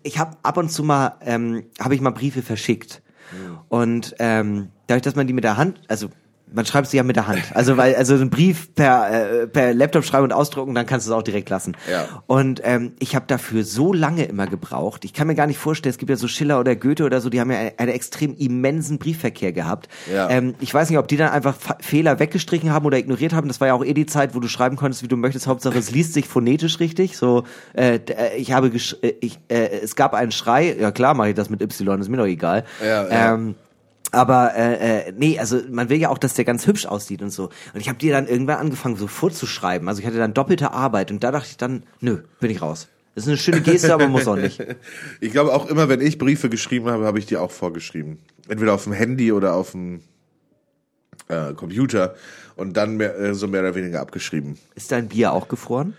[0.04, 3.02] ich habe ab und zu mal, ähm, habe ich mal Briefe verschickt.
[3.70, 6.10] Und ähm, dadurch, dass man die mit der Hand, also
[6.54, 7.42] man schreibt sie ja mit der Hand.
[7.54, 11.12] Also weil also einen Brief per äh, per Laptop schreiben und ausdrucken, dann kannst du
[11.12, 11.76] es auch direkt lassen.
[11.92, 12.24] Ja.
[12.28, 15.06] Und ähm, ich habe dafür so lange immer gebraucht.
[15.06, 17.30] Ich kann mir gar nicht vorstellen, es gibt ja so Schiller oder Goethe oder so,
[17.30, 19.88] die haben ja einen, einen extrem immensen Briefverkehr gehabt.
[20.12, 20.30] Ja.
[20.30, 23.48] Ähm, ich weiß nicht, ob die dann einfach Fa Fehler weggestrichen haben oder ignoriert haben.
[23.48, 25.48] Das war ja auch eh die Zeit, wo du schreiben konntest, wie du möchtest.
[25.48, 27.18] Hauptsache, es liest sich phonetisch richtig.
[27.18, 27.44] So,
[27.74, 30.76] äh, äh, ich habe, gesch äh, ich, äh, es gab einen Schrei.
[30.80, 32.64] Ja klar, mache ich das mit Y, ist mir doch egal.
[32.82, 33.34] Ja, ja.
[33.34, 33.56] Ähm,
[34.14, 37.32] aber äh, äh, nee, also man will ja auch, dass der ganz hübsch aussieht und
[37.32, 37.50] so.
[37.74, 39.88] Und ich habe dir dann irgendwann angefangen, so vorzuschreiben.
[39.88, 42.88] Also ich hatte dann doppelte Arbeit und da dachte ich dann, nö, bin ich raus.
[43.16, 44.64] Das ist eine schöne Geste, aber muss auch nicht.
[45.20, 48.20] Ich glaube auch immer, wenn ich Briefe geschrieben habe, habe ich die auch vorgeschrieben.
[48.48, 50.02] Entweder auf dem Handy oder auf dem
[51.28, 52.16] äh, Computer
[52.56, 54.58] und dann mehr, äh, so mehr oder weniger abgeschrieben.
[54.76, 55.94] Ist dein Bier auch gefroren?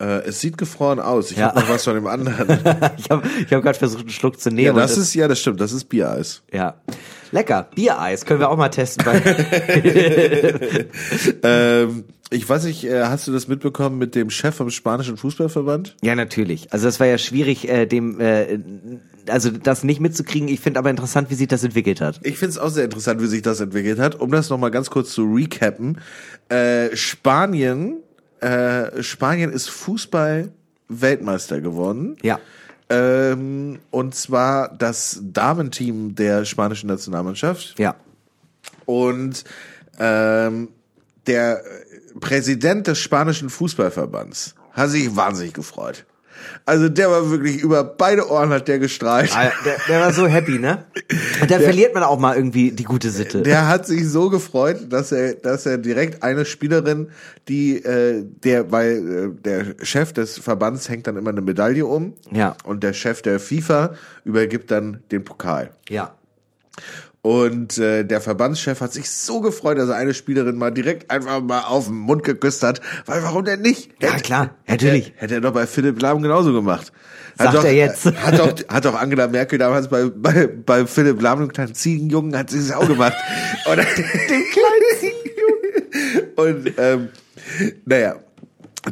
[0.00, 1.30] Äh, es sieht gefroren aus.
[1.30, 1.48] Ich Ja.
[1.48, 2.58] habe noch was von dem anderen.
[2.98, 4.66] ich habe ich hab gerade versucht, einen Schluck zu nehmen.
[4.66, 5.60] ja, das ist ja, das stimmt.
[5.60, 6.42] Das ist Biereis.
[6.52, 6.74] ja
[7.32, 7.68] lecker.
[7.76, 9.06] Biereis können wir auch mal testen.
[11.42, 15.96] Ähm, ich weiß nicht, äh, hast du das mitbekommen mit dem Chef vom spanischen Fußballverband?
[16.02, 16.72] ja, natürlich.
[16.72, 18.58] Also das war ja schwierig, äh, dem, äh,
[19.28, 20.48] also das nicht mitzukriegen.
[20.48, 22.20] Ich finde aber interessant, wie sich das entwickelt hat.
[22.22, 24.20] Ich finde es auch sehr interessant, wie sich das entwickelt hat.
[24.20, 25.98] Um das nochmal ganz kurz zu recappen.
[26.48, 27.98] Äh, Spanien,
[28.40, 32.16] äh, Spanien ist Fußball-Weltmeister geworden.
[32.22, 32.40] Ja.
[32.88, 37.78] Ähm, und zwar das Damenteam der spanischen Nationalmannschaft.
[37.78, 37.94] Ja.
[38.84, 39.44] Und
[39.98, 40.68] ähm,
[41.26, 41.62] der
[42.18, 46.04] Präsident des spanischen Fußballverbands hat sich wahnsinnig gefreut.
[46.66, 49.30] Also der war wirklich über beide Ohren hat der gestrahlt.
[49.36, 50.84] Ah, Der, der war so happy, ne?
[51.40, 53.42] Und da verliert man auch mal irgendwie die gute Sitte.
[53.42, 57.08] Der hat sich so gefreut, dass er, dass er direkt eine Spielerin,
[57.48, 62.14] die äh, der, weil äh, der Chef des Verbands hängt dann immer eine Medaille um
[62.30, 62.56] Ja.
[62.64, 65.70] und der Chef der FIFA übergibt dann den Pokal.
[65.88, 66.14] ja.
[67.22, 71.42] Und äh, der Verbandschef hat sich so gefreut, dass er eine Spielerin mal direkt einfach
[71.42, 72.80] mal auf den Mund geküsst hat.
[73.04, 73.90] Weil warum denn nicht?
[74.00, 75.12] Ja, klar, natürlich.
[75.16, 76.92] Hätte er doch bei Philipp Lahm genauso gemacht.
[77.36, 78.06] Sagt doch, er jetzt.
[78.06, 82.36] Hat doch, hat doch Angela Merkel damals bei, bei, bei Philipp Lahm, dem kleinen Ziegenjungen,
[82.36, 83.14] hat sie es auch gemacht.
[83.66, 86.36] Und, dem kleinen Ziegenjungen.
[86.36, 87.08] Und ähm,
[87.84, 88.16] naja.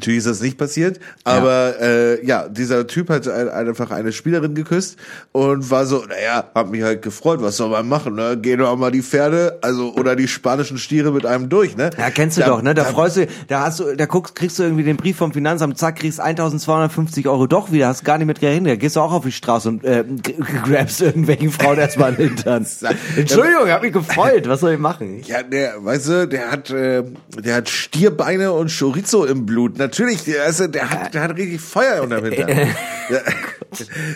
[0.09, 4.55] Natürlich ist das nicht passiert, aber äh, ja, dieser Typ hat ein, einfach eine Spielerin
[4.55, 4.97] geküsst
[5.33, 8.39] und war so, naja, hat mich halt gefreut, was soll man machen, ne?
[8.41, 11.91] Gehen doch mal die Pferde, also oder die spanischen Stiere mit einem durch, ne?
[11.99, 12.73] Ja, kennst du Da- doch, ne?
[12.73, 15.31] Da da- freust du, da hast du, da guckst, kriegst du irgendwie den Brief vom
[15.35, 18.73] Finanzamt, zack, kriegst 1250 Euro doch wieder, hast gar nicht mit gerechnet.
[18.73, 20.05] Da gehst du auch auf die Straße und äh,
[20.65, 22.67] grabst irgendwelchen Frauen erstmal den Hintern.
[23.15, 25.21] Entschuldigung, hab mich gefreut, was soll ich machen?
[25.27, 27.03] Ja, der, weißt du, der hat, äh,
[27.39, 29.77] der hat Stierbeine und Chorizo im Blut.
[29.77, 32.49] Natürlich, der, also, der hat, der hat richtig Feuer unterm Hintern.
[33.11, 33.21] ja.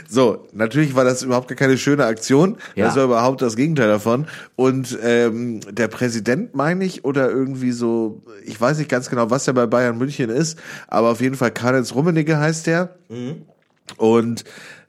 [0.08, 2.56] So, natürlich war das überhaupt gar keine schöne Aktion.
[2.74, 2.86] Ja.
[2.86, 4.26] Das war überhaupt das Gegenteil davon.
[4.56, 9.44] Und ähm, der Präsident, meine ich, oder irgendwie so, ich weiß nicht ganz genau, was
[9.44, 10.58] der bei Bayern München ist,
[10.88, 12.96] aber auf jeden Fall Karl-Heinz Rummenigge heißt der.
[13.96, 14.44] Und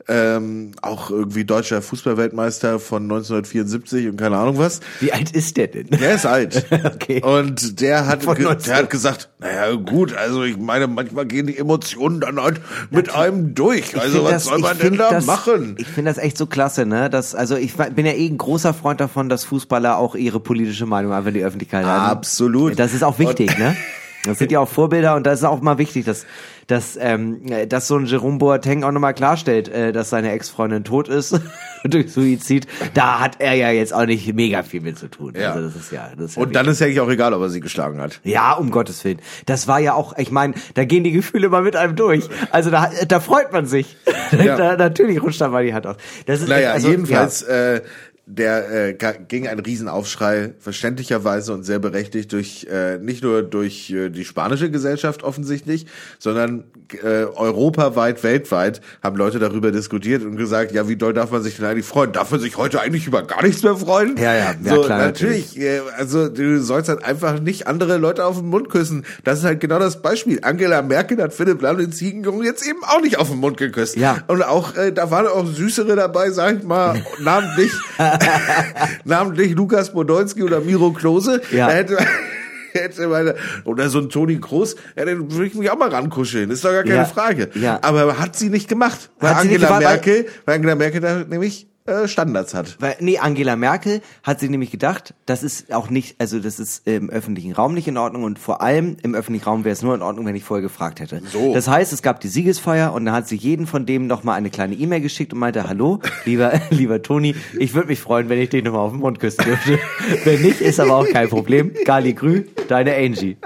[0.08, 4.80] ähm, auch irgendwie deutscher Fußballweltmeister von 1974 und keine Ahnung was.
[5.00, 5.88] Wie alt ist der denn?
[5.88, 6.66] Der ist alt.
[6.84, 7.22] Okay.
[7.22, 8.66] Und der hat, Von ge 19.
[8.72, 13.14] der hat gesagt, naja, gut, also ich meine, manchmal gehen die Emotionen dann halt mit
[13.14, 14.00] einem durch.
[14.00, 15.76] Also was das- soll man denn da das, machen?
[15.78, 17.10] Ich finde das echt so klasse, ne?
[17.10, 20.86] Das, also ich bin ja eh ein großer Freund davon, dass Fußballer auch ihre politische
[20.86, 22.10] Meinung einfach in die Öffentlichkeit haben.
[22.12, 22.78] Absolut.
[22.80, 23.76] Das ist auch wichtig, ne?
[24.26, 26.26] Das sind ja auch Vorbilder und das ist auch mal wichtig, dass,
[26.68, 30.84] dass, ähm, äh, dass so ein Jerome Boateng auch nochmal klarstellt, äh, dass seine Ex-Freundin
[30.84, 31.40] tot ist
[31.84, 32.68] durch Suizid.
[32.94, 35.34] Da hat er ja jetzt auch nicht mega viel mit zu tun.
[35.36, 35.54] Ja.
[35.54, 37.42] Also das ist ja, das ist ja Und dann ist ja eigentlich auch egal, ob
[37.42, 38.20] er sie geschlagen hat.
[38.24, 39.20] ja, um Gottes Willen.
[39.46, 42.30] Das war ja auch, ich meine, da gehen die Gefühle mal mit einem durch.
[42.52, 43.98] Also da, da freut man sich.
[44.32, 44.58] Ja.
[44.58, 45.98] da, natürlich rutscht da mal die Hand aus.
[46.26, 47.82] Das ist Naja, also, jedenfalls, äh,
[48.26, 48.98] der äh,
[49.28, 54.72] ging ein Riesenaufschrei, verständlicherweise und sehr berechtigt durch äh, nicht nur durch äh, die spanische
[54.72, 55.88] Gesellschaft offensichtlich,
[56.20, 56.64] sondern
[57.04, 61.58] äh, europaweit, weltweit haben Leute darüber diskutiert und gesagt, ja, wie doll darf man sich
[61.58, 62.14] denn eigentlich freuen?
[62.14, 64.16] Darf man sich heute eigentlich über gar nichts mehr freuen?
[64.16, 65.60] Ja, ja, ja, so, klar, natürlich.
[65.60, 69.06] äh, Also du sollst halt einfach nicht andere Leute auf den Mund küssen.
[69.26, 70.40] Das ist halt genau das Beispiel.
[70.44, 73.98] Angela Merkel hat Philipp Lahm den Ziegenjungen jetzt eben auch nicht auf den Mund geküsst.
[73.98, 74.20] Ja.
[74.28, 77.72] Und auch, äh, da waren auch süßere dabei, sag ich mal, namentlich,
[79.06, 81.42] namentlich Lukas Podolski oder Miro Klose.
[81.52, 81.68] Ja.
[81.68, 81.98] Da hätte,
[82.74, 83.36] hätte meine,
[83.66, 86.72] oder so ein Toni Kroos, ja, den würde ich mich auch mal rankuscheln, ist doch
[86.72, 87.06] gar keine Ja.
[87.06, 87.50] Frage.
[87.56, 87.80] Ja.
[87.82, 89.10] Aber hat sie nicht gemacht.
[89.20, 92.78] Weil Angela Merkel, weil Angela Merkel da nämlich äh, Standards hat.
[92.80, 96.88] Weil, nee, Angela Merkel hat sich nämlich gedacht, das ist auch nicht, also das ist
[96.88, 99.94] im öffentlichen Raum nicht in Ordnung und vor allem im öffentlichen Raum wäre es nur
[99.94, 101.22] in Ordnung, wenn ich vorher gefragt hätte.
[101.32, 101.54] So.
[101.54, 104.50] Das heißt, es gab die Siegesfeier und dann hat sie jeden von dem nochmal eine
[104.50, 108.50] kleine E-Mail geschickt und meinte, hallo, lieber, lieber Toni, ich würde mich freuen, wenn ich
[108.50, 109.78] dich nochmal auf den Mund küssen dürfte.
[110.24, 111.74] wenn nicht, ist aber auch kein Problem.
[111.84, 113.38] Gali Grü, deine Angie.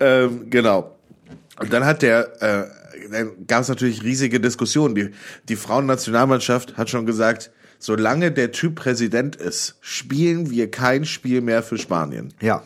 [0.00, 0.96] Ähm, genau.
[1.60, 2.81] Und dann hat der, äh,
[3.12, 4.94] dann gab es natürlich riesige Diskussionen.
[4.94, 5.10] Die,
[5.48, 11.62] die Frauennationalmannschaft hat schon gesagt, solange der Typ Präsident ist, spielen wir kein Spiel mehr
[11.62, 12.32] für Spanien.
[12.40, 12.62] Ja.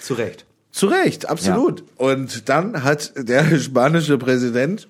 [0.00, 0.44] Zu Recht.
[0.72, 1.82] Zu Recht, absolut.
[1.96, 4.86] Und dann hat der spanische Präsident,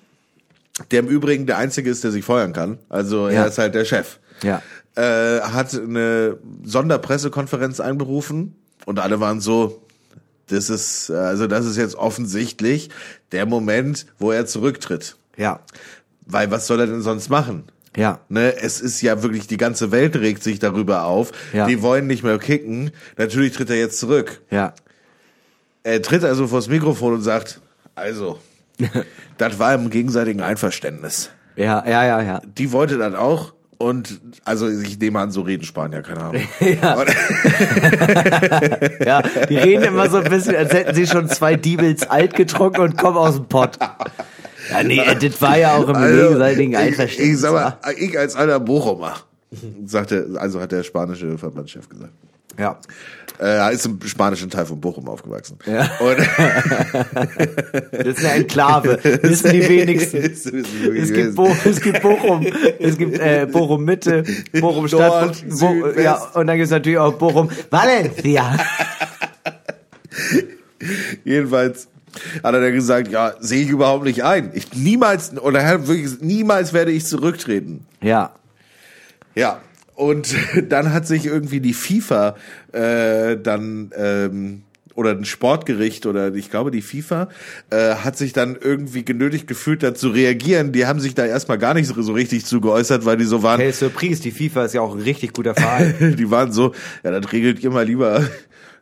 [0.91, 3.41] der im Übrigen der Einzige ist, der sich feuern kann, also Ja.
[3.43, 4.61] er ist halt der Chef, Ja.
[4.95, 9.81] äh, hat eine Sonderpressekonferenz einberufen und alle waren so,
[10.49, 12.89] das ist, also das ist jetzt offensichtlich
[13.31, 15.17] der Moment, wo er zurücktritt.
[15.37, 15.61] Ja.
[16.25, 17.65] Weil was soll er denn sonst machen?
[17.95, 18.19] Ja.
[18.29, 21.31] Ne, es ist ja wirklich, die ganze Welt regt sich darüber auf.
[21.53, 21.65] Ja.
[21.65, 22.91] Die wollen nicht mehr kicken.
[23.17, 24.41] Natürlich tritt er jetzt zurück.
[24.51, 24.73] Ja.
[25.83, 27.61] Er tritt also vors Mikrofon und sagt,
[27.95, 28.39] also,
[29.37, 31.31] das war im gegenseitigen Einverständnis.
[31.55, 32.41] Ja, ja, ja, ja.
[32.45, 33.53] Die wollte dann auch.
[33.81, 36.41] Und also ich nehme an, so reden Spanier, keine Ahnung.
[36.59, 36.97] Ja.
[39.05, 42.81] Ja, die reden immer so ein bisschen, als hätten sie schon zwei Diebels alt getrunken
[42.81, 43.77] und kommen aus dem Pott.
[44.69, 47.35] Ja, nee, das war ja auch im gegenseitigen Also, ich, Einverständnis.
[47.35, 49.15] ich sag mal, ich als alter Bochumer,
[49.85, 52.11] sagte, also hat der spanische Verbandschef gesagt.
[52.59, 52.77] Ja.
[53.39, 55.57] Äh, er ist im spanischen Teil von Bochum aufgewachsen.
[55.65, 55.89] Ja.
[57.91, 60.17] Das ist eine Enklave, wissen die wenigsten.
[60.17, 62.45] Es gibt, Bo es gibt Bochum,
[62.79, 64.23] es gibt äh, Bochum Mitte,
[64.59, 68.57] Bochum Stadt, Bo Süd, ja, und dann gibt's natürlich auch Bochum Valencia.
[71.23, 71.87] Jedenfalls
[72.43, 74.51] hat er dann gesagt, ja, sehe ich überhaupt nicht ein.
[74.53, 77.85] Ich niemals, oder er wirklich, niemals werde ich zurücktreten.
[78.01, 78.31] Ja,
[79.35, 79.59] Ja.
[79.99, 80.33] Und
[80.69, 82.37] dann hat sich irgendwie die FIFA
[82.71, 84.61] äh, dann ähm,
[84.95, 87.27] oder ein Sportgericht oder ich glaube die FIFA
[87.69, 90.71] äh, hat sich dann irgendwie genötigt gefühlt, da zu reagieren.
[90.71, 93.43] Die haben sich da erstmal gar nicht so, so richtig zu geäußert, weil die so
[93.43, 96.15] waren, hey, Surprise, die FIFA ist ja auch ein richtig guter Verein.
[96.17, 96.73] die waren so,
[97.03, 98.23] ja, das regelt ihr mal lieber,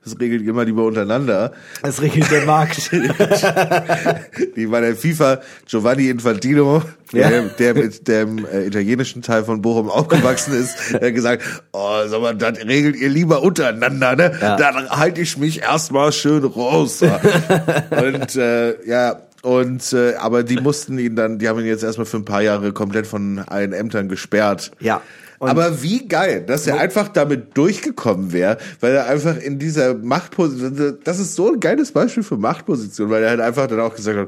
[0.07, 1.51] das regelt mal lieber untereinander.
[1.83, 2.89] Das regelt der Markt.
[4.55, 6.81] Die war der FIFA Giovanni Infantino,
[7.11, 7.29] Ja.
[7.29, 11.43] der, der mit dem äh, italienischen Teil von Bochum aufgewachsen ist, der gesagt,
[11.73, 14.31] oh, sag mal, das regelt ihr lieber untereinander, ne?
[14.41, 14.55] Ja.
[14.55, 17.01] Dann halte ich mich erstmal schön raus.
[17.89, 22.05] und äh, ja, und äh, aber die mussten ihn dann, die haben ihn jetzt erstmal
[22.05, 24.71] für ein paar Jahre komplett von allen Ämtern gesperrt.
[24.79, 25.01] Ja.
[25.39, 29.93] Und- aber wie geil, dass er einfach damit durchgekommen wäre, weil er einfach in dieser
[29.93, 33.95] Machtposition, das ist so ein geiles Beispiel für Machtposition, weil er halt einfach dann auch
[33.95, 34.27] gesagt hat,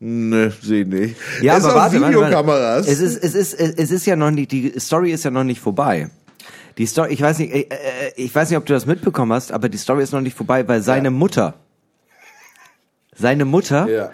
[0.00, 1.16] ne, seh nicht.
[1.42, 2.26] Ja, es ist aber warte, warte, warte.
[2.26, 2.88] Videokameras.
[2.88, 5.60] Es ist, es ist, es ist ja noch nicht, die Story ist ja noch nicht
[5.60, 6.10] vorbei.
[6.76, 7.76] Die Story, ich weiß nicht, äh, äh,
[8.16, 10.66] ich weiß nicht, ob du das mitbekommen hast, aber die Story ist noch nicht vorbei,
[10.68, 11.54] weil seine Mutter,
[13.16, 14.10] seine Mutter Ja, ja.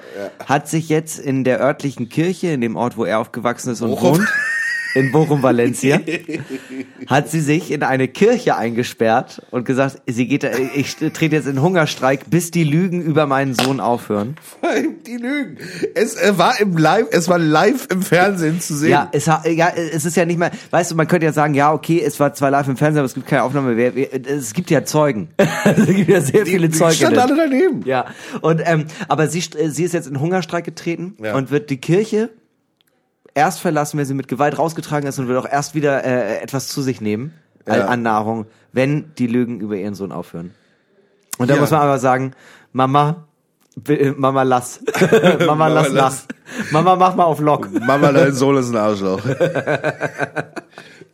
[0.47, 3.91] hat sich jetzt in der örtlichen Kirche, in dem Ort, wo er aufgewachsen ist und
[3.91, 4.19] Bochum.
[4.19, 4.29] wohnt,
[4.95, 6.01] in Bochum, Valencia,
[7.07, 11.61] hat sie sich in eine Kirche eingesperrt und gesagt, sie geht, ich trete jetzt in
[11.61, 14.37] Hungerstreik, bis die Lügen über meinen Sohn aufhören.
[15.07, 15.59] die Lügen.
[15.95, 18.91] Es äh, war im Live, es war live im Fernsehen zu sehen.
[18.91, 21.73] Ja, es, ja, es ist ja nicht mal, weißt du, man könnte ja sagen, ja,
[21.73, 23.77] okay, es war zwar live im Fernsehen, aber es gibt keine Aufnahme.
[23.77, 23.93] Wer-
[24.27, 25.29] Es gibt ja Zeugen.
[25.65, 26.95] es gibt ja sehr viele die Zeugen.
[26.95, 27.83] standen alle daneben.
[27.85, 28.07] Ja,
[28.41, 31.35] und ähm, aber sie, äh, sie ist jetzt in Hungerstreik getreten Ja.
[31.35, 32.31] und wird die Kirche
[33.35, 36.69] erst verlassen, wenn sie mit Gewalt rausgetragen ist und wird auch erst wieder äh, etwas
[36.69, 37.33] zu sich nehmen
[37.67, 37.87] äh, Ja.
[37.87, 40.55] an Nahrung, wenn die Lügen über ihren Sohn aufhören.
[41.39, 41.61] Und da Ja.
[41.61, 42.33] muss man aber sagen,
[42.73, 43.25] Mama,
[43.77, 44.81] bi- Mama lass,
[45.47, 46.27] Mama, lass lass.
[46.29, 47.69] nach, Mama mach mal auf Lock.
[47.73, 49.21] Mama, dein Sohn ist ein Arschloch.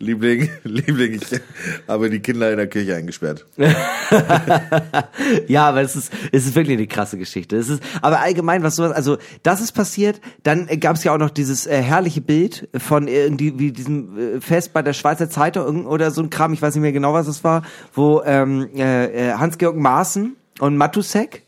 [0.00, 1.40] Liebling, Liebling, ich
[1.86, 3.46] habe die Kinder in der Kirche eingesperrt.
[5.46, 7.56] Ja, aber es ist, es ist wirklich eine krasse Geschichte.
[7.56, 10.20] Es ist, aber allgemein, was sowas, also das ist passiert.
[10.42, 14.36] Dann äh, gab es ja auch noch dieses äh, herrliche Bild von irgendwie wie diesem
[14.36, 16.52] äh, Fest bei der Schweizer Zeitung oder so ein Kram.
[16.52, 17.62] Ich weiß nicht mehr genau, was es war,
[17.94, 21.42] wo ähm, äh, äh, Hans-Georg Maaßen und Matusek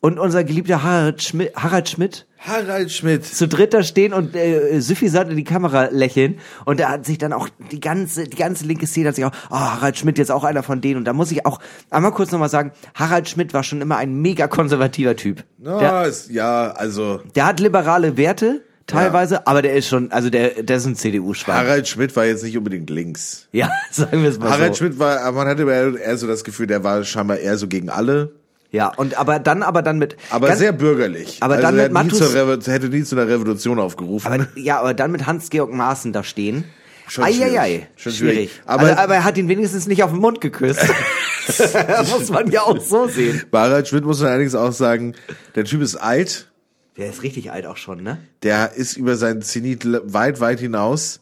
[0.00, 3.24] und unser geliebter Harald Schmidt, Harald Schmidt Harald Schmidt.
[3.24, 7.18] zu dritt da stehen und äh, suffisant in die Kamera lächeln und da hat sich
[7.18, 10.30] dann auch die ganze die ganze linke Szene hat sich auch oh, Harald Schmidt jetzt
[10.30, 10.98] auch einer von denen.
[10.98, 11.60] Und da muss ich auch
[11.90, 15.44] einmal kurz nochmal sagen Harald Schmidt war schon immer ein mega konservativer Typ.
[15.58, 20.30] Ja, der, ist, ja, also der hat liberale Werte teilweise aber der ist schon also
[20.30, 23.48] der der ist ein CDU Schwein Harald Schmidt war jetzt nicht unbedingt links.
[23.52, 24.78] ja sagen wir es mal Harald so.
[24.78, 28.32] Schmidt war, man hatte eher so das Gefühl, der war scheinbar eher so gegen alle,
[28.70, 31.38] ja und aber dann aber dann mit aber ganz- sehr bürgerlich.
[31.40, 34.26] aber also dann mit hat nie hätte nie zu einer Revolution aufgerufen.
[34.32, 36.64] aber ja aber dann mit Hans-Georg Maaßen da stehen
[37.10, 37.86] Schon Eieiei, schwierig.
[37.96, 38.34] Schon schwierig.
[38.34, 38.50] schwierig.
[38.66, 40.86] Aber, Aber- also, aber er hat ihn wenigstens nicht auf den Mund geküsst.
[41.46, 43.44] das muss man ja auch so sehen.
[43.50, 45.14] Bei Harald Schmidt muss man allerdings auch sagen,
[45.54, 46.50] der Typ ist alt,
[46.98, 48.18] Der ist richtig alt auch schon, ne?
[48.42, 51.20] der ist über seinen Zenit weit, weit hinaus.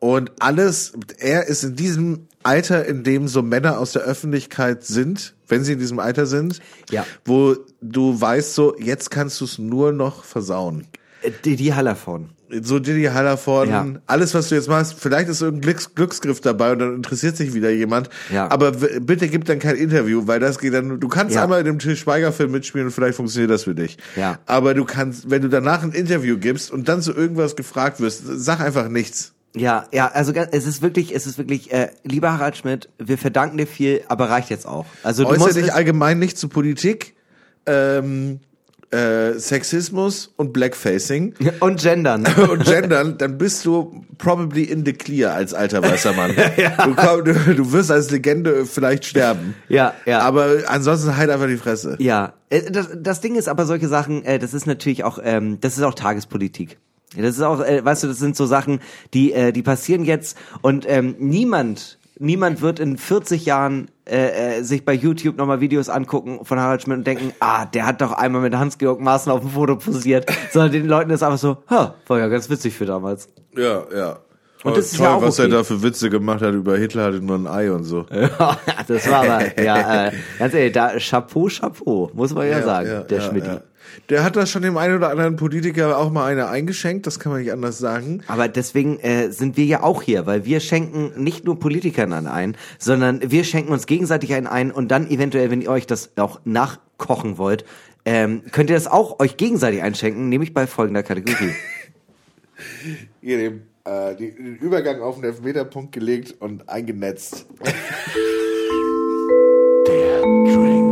[0.00, 5.34] Und alles, er ist in diesem Alter, in dem so Männer aus der Öffentlichkeit sind,
[5.48, 7.04] wenn sie in diesem Alter sind, Ja.
[7.24, 10.86] wo du weißt so, jetzt kannst du es nur noch versauen.
[11.22, 12.30] Äh, die Hallervorden.
[12.62, 14.00] So Diddy Hallervorden, Ja.
[14.06, 17.52] alles was du jetzt machst, vielleicht ist irgendein Glücks Glücksgriff dabei und dann interessiert sich
[17.52, 18.08] wieder jemand.
[18.32, 18.50] Ja.
[18.50, 21.42] Aber bitte gib dann kein Interview, weil das geht dann, du kannst Ja.
[21.42, 23.98] einmal in dem Til Schweiger Film mitspielen und vielleicht funktioniert das für dich.
[24.16, 24.38] Ja.
[24.46, 28.22] Aber du kannst, wenn du danach ein Interview gibst und dann zu irgendwas gefragt wirst,
[28.24, 29.34] sag einfach nichts.
[29.58, 33.58] Ja, ja, also es ist wirklich, es ist wirklich, äh, lieber Harald Schmidt, wir verdanken
[33.58, 34.86] dir viel, aber reicht jetzt auch.
[35.02, 37.14] Also du Äußere dich allgemein nicht zu Politik,
[37.66, 38.40] ähm,
[38.90, 42.26] äh, Sexismus und Blackfacing und gendern.
[42.50, 46.34] und gendern, dann bist du probably in the clear als alter weißer Mann.
[46.84, 49.54] du, komm, du, du wirst als Legende vielleicht sterben.
[49.68, 50.20] Ja, ja.
[50.20, 51.96] Aber ansonsten halt einfach die Fresse.
[51.98, 55.58] Ja, äh, das, das Ding ist aber solche Sachen, äh, das ist natürlich auch, ähm,
[55.60, 56.78] das ist auch Tagespolitik.
[57.16, 58.80] Das ist auch, äh, weißt du, das sind so Sachen,
[59.14, 64.62] die, äh, die passieren jetzt und ähm, niemand, niemand wird in 40 Jahren äh, äh,
[64.62, 68.12] sich bei YouTube nochmal Videos angucken von Harald Schmidt und denken, ah, der hat doch
[68.12, 71.94] einmal mit Hans-Georg Maaßen auf dem Foto posiert, sondern den Leuten ist einfach so, ha,
[72.06, 73.28] war ja ganz witzig für damals.
[73.56, 74.18] Ja, ja.
[74.64, 75.48] Und das ist Toll, ja auch was okay.
[75.48, 78.06] er da für Witze gemacht hat über Hitler hatte nur ein Ei und so.
[78.12, 83.04] Ja, das war aber, ja, äh, ganz ehrlich, da Chapeau, Chapeau, muss man ja, sagen,
[83.08, 83.44] der ja, Schmidt.
[84.08, 87.32] Der hat das schon dem einen oder anderen Politiker auch mal eine eingeschenkt, das kann
[87.32, 88.22] man nicht anders sagen.
[88.26, 92.26] Aber deswegen äh, sind wir ja auch hier, weil wir schenken nicht nur Politikern an
[92.26, 96.10] ein, sondern wir schenken uns gegenseitig einen ein und dann eventuell, wenn ihr euch das
[96.16, 97.64] auch nachkochen wollt,
[98.04, 101.52] ähm, könnt ihr das auch euch gegenseitig einschenken, nämlich bei folgender Kategorie.
[103.20, 107.46] Hier dem, äh, die, den Übergang auf den Elfmeterpunkt gelegt und eingenetzt.
[109.86, 110.87] Der Drink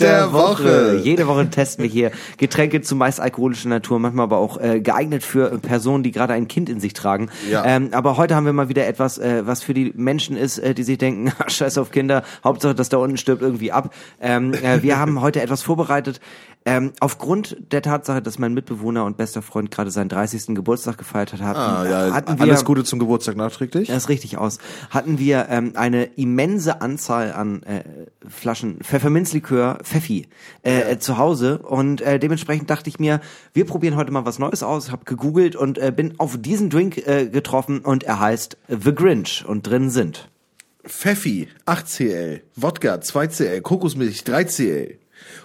[0.00, 1.00] der Woche.
[1.02, 5.58] Jede Woche testen wir hier Getränke zumeist alkoholischer Natur, manchmal aber auch äh, geeignet für
[5.58, 7.30] Personen, die gerade ein Kind in sich tragen.
[7.50, 7.64] Ja.
[7.64, 10.74] Ähm, aber heute haben wir mal wieder etwas, äh, was für die Menschen ist, äh,
[10.74, 13.94] die sich denken, scheiß auf Kinder, Hauptsache, dass da unten stirbt irgendwie ab.
[14.20, 16.20] Ähm, äh, wir haben heute etwas vorbereitet.
[16.66, 20.54] Ähm, aufgrund der Tatsache, dass mein Mitbewohner und bester Freund gerade seinen 30.
[20.54, 23.88] Geburtstag gefeiert hat, hatten, Ah, ja, hatten wir alles Gute zum Geburtstag nachträglich.
[23.88, 24.56] das ist richtig aus.
[24.88, 27.84] Hatten wir ähm, eine immense Anzahl an äh,
[28.26, 30.26] Flaschen Pfefferminzlikör, Pfeffi,
[30.62, 33.20] äh, äh, zu Hause und äh, dementsprechend dachte ich mir,
[33.52, 34.90] wir probieren heute mal was Neues aus.
[34.90, 39.44] Hab gegoogelt und äh, bin auf diesen Drink äh, getroffen und er heißt The Grinch
[39.46, 40.30] und drin sind
[40.86, 44.94] Pfeffi, 8cl, Wodka, 2cl, Kokosmilch, 3cl.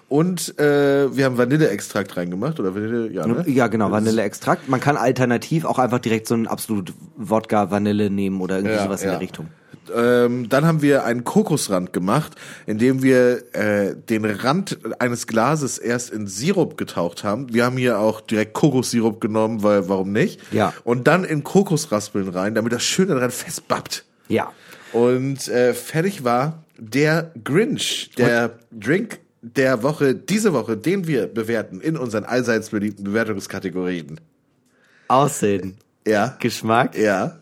[0.07, 3.43] Und äh, wir haben Vanilleextrakt reingemacht, oder Vanille, ja, ne?
[3.47, 4.67] ja genau Vanilleextrakt.
[4.67, 8.83] Man kann alternativ auch einfach direkt so einen absolut Wodka Vanille nehmen oder irgendwie Ja,
[8.83, 9.13] sowas in ja.
[9.13, 9.47] der Richtung.
[9.95, 12.33] Ähm, dann haben wir einen Kokosrand gemacht,
[12.65, 17.53] indem wir äh, den Rand eines Glases erst in Sirup getaucht haben.
[17.53, 20.41] Wir haben hier auch direkt Kokossirup genommen, weil warum nicht?
[20.51, 20.73] Ja.
[20.83, 24.05] Und dann in Kokosraspeln rein, damit das schön daran festbappt.
[24.27, 24.51] Ja.
[24.93, 31.81] Und äh, fertig war der Grinch, der Drink der Woche, diese Woche, den wir bewerten
[31.81, 34.19] in unseren allseits beliebten Bewertungskategorien.
[35.07, 35.77] Aussehen,
[36.07, 36.35] Ja.
[36.39, 36.97] Geschmack.
[36.97, 37.39] Ja.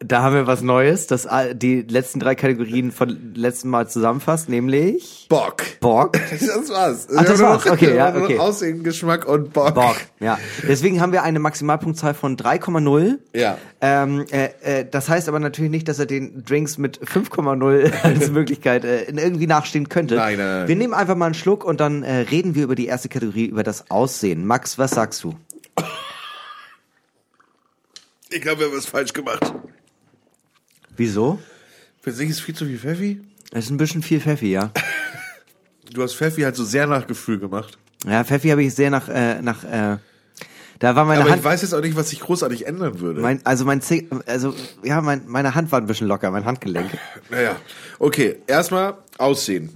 [0.00, 5.26] Da haben wir was Neues, das die letzten drei Kategorien von letzten Mal zusammenfasst, nämlich
[5.28, 5.62] Bock.
[5.80, 6.18] Bock.
[6.30, 7.08] Das war's.
[7.16, 7.66] Ach, das war's.
[7.66, 8.38] Okay, ja, okay.
[8.38, 9.74] Aussehen, Geschmack und Bock.
[9.74, 10.38] Bock, ja.
[10.66, 13.18] Deswegen haben wir eine Maximalpunktzahl von 3,0.
[13.34, 13.58] Ja.
[13.80, 18.30] Ähm, äh, äh, das heißt aber natürlich nicht, dass er den Drinks mit 5,0 als
[18.30, 20.14] Möglichkeit äh, irgendwie nachstehen könnte.
[20.14, 20.68] Nein, nein, nein.
[20.68, 23.46] Wir nehmen einfach mal einen Schluck und dann äh, reden wir über die erste Kategorie,
[23.46, 24.46] über das Aussehen.
[24.46, 25.34] Max, was sagst du?
[28.30, 29.54] Ich glaube, wir haben was falsch gemacht.
[30.98, 31.38] Wieso?
[32.02, 33.20] Für sich ist viel zu viel Pfeffi.
[33.52, 34.70] Es ist ein bisschen viel Pfeffi, ja.
[35.90, 37.78] Du hast Pfeffi halt so sehr nach Gefühl gemacht.
[38.06, 39.96] Ja, Pfeffi habe ich sehr nach, äh, nach, äh,
[40.80, 43.22] da war meine Aber Hand, ich weiß jetzt auch nicht, was sich großartig ändern würde.
[43.22, 44.54] mein, also mein, Zeh, also,
[44.84, 46.90] ja, mein, meine Hand war ein bisschen locker, mein Handgelenk.
[47.30, 47.56] naja,
[47.98, 48.36] okay.
[48.46, 49.70] Erstmal Aussehen.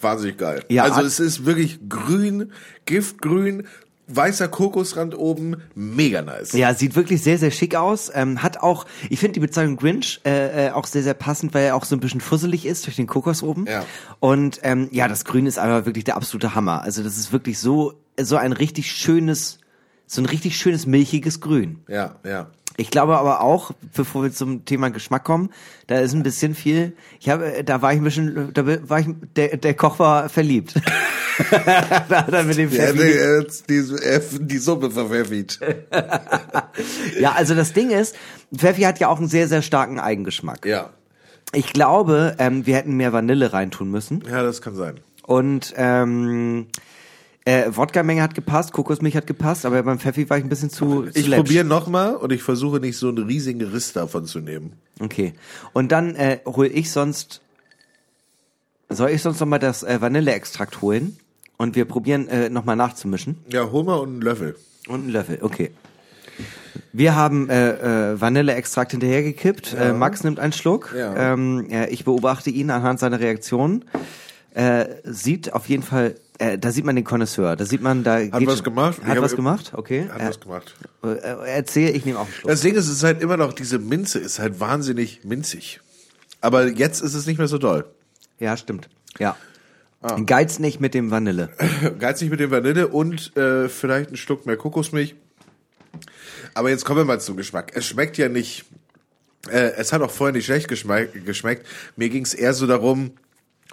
[0.00, 0.64] Wahnsinnig geil.
[0.68, 2.52] Ja, also es ist wirklich grün,
[2.86, 3.66] giftgrün,
[4.08, 6.52] weißer Kokosrand oben, mega nice.
[6.52, 8.10] Ja, sieht wirklich sehr, sehr schick aus.
[8.12, 11.64] Ähm, hat auch, ich finde die Bezeichnung Grinch äh, äh, auch sehr, sehr passend, weil
[11.64, 13.66] er auch so ein bisschen fusselig ist durch den Kokos oben.
[13.66, 13.84] Ja.
[14.20, 16.82] Und ähm, ja, das Grün ist aber wirklich der absolute Hammer.
[16.82, 19.58] Also das ist wirklich so, so ein richtig schönes,
[20.06, 21.80] so ein richtig schönes milchiges Grün.
[21.88, 22.50] Ja, ja.
[22.80, 25.50] Ich glaube aber auch, bevor wir zum Thema Geschmack kommen,
[25.88, 26.92] da ist ein bisschen viel.
[27.18, 30.74] Ich habe, da war ich ein bisschen, da war ich, der, der Koch war verliebt.
[31.50, 35.58] da hat er mit dem jetzt die, hat die Suppe verpfeffert.
[37.18, 38.14] Ja, also das Ding ist,
[38.56, 40.64] Pfeffi hat ja auch einen sehr, sehr starken Eigengeschmack.
[40.64, 40.90] Ja.
[41.52, 44.22] Ich glaube, ähm, wir hätten mehr Vanille reintun müssen.
[44.30, 45.00] Ja, das kann sein.
[45.26, 46.68] Und ähm,
[47.48, 51.06] äh, Wodka-Menge hat gepasst, Kokosmilch hat gepasst, aber beim Pfeffi war ich ein bisschen zu,
[51.14, 54.74] Ich probiere nochmal und ich versuche nicht so einen riesigen Riss davon zu nehmen.
[55.00, 55.32] Okay.
[55.72, 57.40] Und dann äh, hole ich sonst,
[58.90, 61.16] soll ich sonst noch mal das äh, Vanilleextrakt holen?
[61.56, 63.38] Und wir probieren äh, nochmal nachzumischen.
[63.48, 64.56] Ja, hol mal und einen Löffel.
[64.86, 65.70] Und einen Löffel, okay.
[66.92, 69.74] Wir haben äh, äh, Vanilleextrakt hinterhergekippt.
[69.74, 70.94] Äh, Max nimmt einen Schluck.
[70.96, 71.32] Ja.
[71.32, 73.86] Ähm, äh, ich beobachte ihn anhand seiner Reaktion.
[74.54, 77.56] Äh, sieht auf jeden Fall, äh, da sieht man den Connoisseur.
[77.56, 79.02] Da sieht man, da Hat was gemacht?
[79.04, 80.08] Hat was gemacht, okay.
[80.08, 80.74] Hat äh, was gemacht.
[81.02, 81.16] Äh,
[81.46, 82.50] erzähl, ich nehme auch einen Schluck.
[82.50, 85.80] Das Ding ist, es ist halt immer noch, diese Minze ist halt wahnsinnig minzig.
[86.40, 87.84] Aber jetzt ist es nicht mehr so doll.
[88.38, 88.88] Ja, stimmt.
[89.18, 89.36] Ja.
[90.00, 90.16] Ah.
[90.20, 91.50] Geiz nicht mit dem Vanille.
[91.98, 95.16] Geizig mit dem Vanille und äh, vielleicht ein Stück mehr Kokosmilch.
[96.54, 97.72] Aber jetzt kommen wir mal zum Geschmack.
[97.74, 98.64] Es schmeckt ja nicht,
[99.50, 101.66] äh, es hat auch vorher nicht schlecht geschmeck, geschmeckt.
[101.96, 103.12] Mir ging es eher so darum,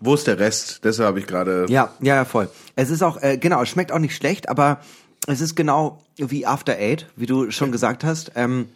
[0.01, 0.81] wo ist der Rest?
[0.83, 1.65] Deshalb habe ich gerade...
[1.69, 2.49] Ja, ja, ja, voll.
[2.75, 4.79] Es ist auch, äh, genau, es schmeckt auch nicht schlecht, aber
[5.27, 8.31] es ist genau wie After Eight, wie du schon gesagt hast.
[8.35, 8.67] Ähm,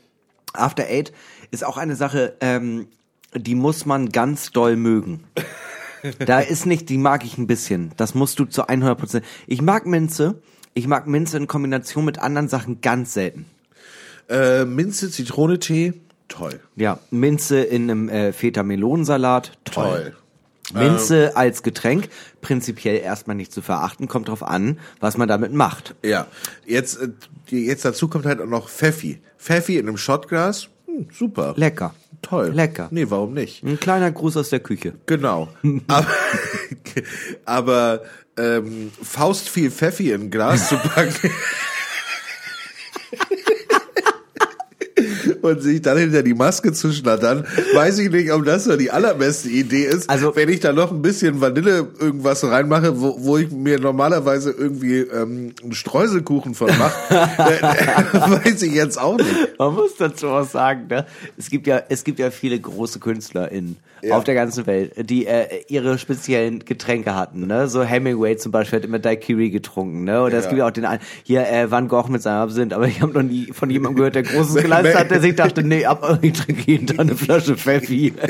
[0.54, 1.12] After Eight
[1.52, 2.88] ist auch eine Sache, ähm,
[3.36, 5.24] die muss man ganz doll mögen.
[6.26, 7.92] da ist nicht, die mag ich ein bisschen.
[7.98, 9.26] Das musst du zu 100 Prozent.
[9.48, 10.42] Ich mag Minze.
[10.74, 13.46] Ich mag Minze in Kombination mit anderen Sachen ganz selten.
[14.30, 15.94] Äh, Minze, Zitrone, Tee,
[16.28, 16.60] toll.
[16.76, 19.84] Ja, Minze in einem äh, Feta-Melonensalat, toll.
[19.84, 20.16] Toll.
[20.74, 22.10] Minze als Getränk
[22.42, 25.96] prinzipiell erstmal nicht zu verachten, kommt drauf an, was man damit macht.
[26.04, 26.28] Ja,
[26.66, 27.10] jetzt, äh,
[27.56, 29.20] jetzt dazu kommt halt auch noch Pfeffi.
[29.38, 31.54] Pfeffi in einem Shotglas, hm, super.
[31.58, 31.94] Lecker.
[32.22, 32.50] Toll.
[32.50, 32.90] Lecker.
[32.92, 33.64] Nee, warum nicht?
[33.64, 34.94] Ein kleiner Gruß aus der Küche.
[35.06, 35.48] Genau.
[35.88, 36.08] aber
[37.46, 38.02] aber
[38.38, 41.32] ähm, Faust viel Pfeffi in ein Glas zu packen.
[45.42, 48.92] Und sich dann hinter die Maske zu schnattern, weiß ich nicht, ob das so die
[48.92, 50.10] allerbeste Idee ist.
[50.10, 54.52] Also- wenn ich da noch ein bisschen Vanille irgendwas reinmache, wo, wo ich mir normalerweise
[54.52, 57.62] irgendwie ähm, einen Streuselkuchen von mache, äh,
[58.46, 59.28] weiß ich jetzt auch nicht.
[59.58, 61.06] Man muss dazu auch sagen, ne?
[61.38, 64.16] es gibt ja, es gibt ja viele große KünstlerInnen Ja.
[64.18, 67.48] auf der ganzen Welt, die äh, ihre speziellen Getränke hatten.
[67.48, 67.68] Ne?
[67.68, 70.04] So Hemingway zum Beispiel hat immer Daiquiri getrunken.
[70.04, 70.22] Ne?
[70.22, 70.50] Oder es Ja.
[70.52, 73.14] gibt ja auch den einen, hier äh, Van Gogh mit seinem Absinth, aber ich habe
[73.14, 76.34] noch nie von jemandem gehört, der großes Glas hat, der sich dachte, nee, ab, ich
[76.34, 78.14] trinke jeden Tag eine Flasche Pfeffi.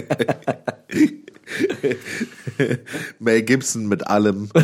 [3.19, 4.49] Mel Gibson mit allem.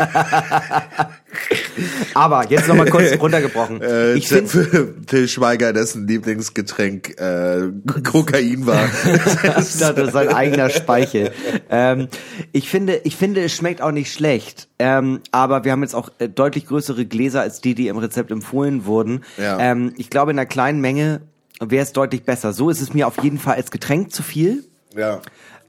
[2.14, 3.82] aber jetzt nochmal kurz runtergebrochen.
[3.82, 7.68] Äh, ich finde für Till Schweiger, dessen Lieblingsgetränk äh,
[8.02, 8.88] Kokain war.
[9.42, 11.32] das ist sein eigener Speichel.
[11.70, 12.08] Ähm,
[12.52, 14.68] ich finde, ich finde, es schmeckt auch nicht schlecht.
[14.78, 18.30] Ähm, aber wir haben jetzt auch äh, deutlich größere Gläser als die, die im Rezept
[18.30, 19.24] empfohlen wurden.
[19.36, 19.58] Ja.
[19.58, 21.20] Ähm, ich glaube, in einer kleinen Menge
[21.60, 22.52] wäre es deutlich besser.
[22.52, 24.64] So ist es mir auf jeden Fall als Getränk zu viel.
[24.96, 25.20] ja.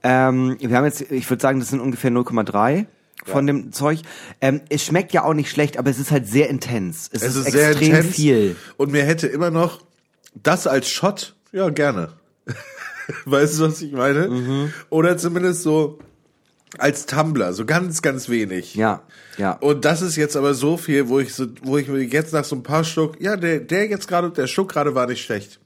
[0.04, 2.86] Ähm, wir haben jetzt, ich würde sagen, das sind ungefähr 0,3
[3.24, 4.00] von dem Zeug.
[4.40, 7.08] Ähm, es schmeckt ja auch nicht schlecht, aber es ist halt sehr intens.
[7.12, 8.14] Es, Es ist, ist sehr extrem intens.
[8.14, 8.56] viel.
[8.76, 9.80] Und mir hätte immer noch
[10.34, 12.12] das als Shot, ja, gerne.
[13.24, 14.28] weißt du, was ich meine?
[14.28, 14.72] Mhm.
[14.90, 15.98] Oder zumindest so
[16.78, 18.74] als Tumbler, so ganz, ganz wenig.
[18.74, 19.02] Ja,
[19.36, 19.52] ja.
[19.52, 22.44] Und das ist jetzt aber so viel, wo ich so, wo ich mir jetzt nach
[22.44, 25.60] so ein paar Schluck, ja, der, der jetzt gerade, der Schluck gerade war nicht schlecht.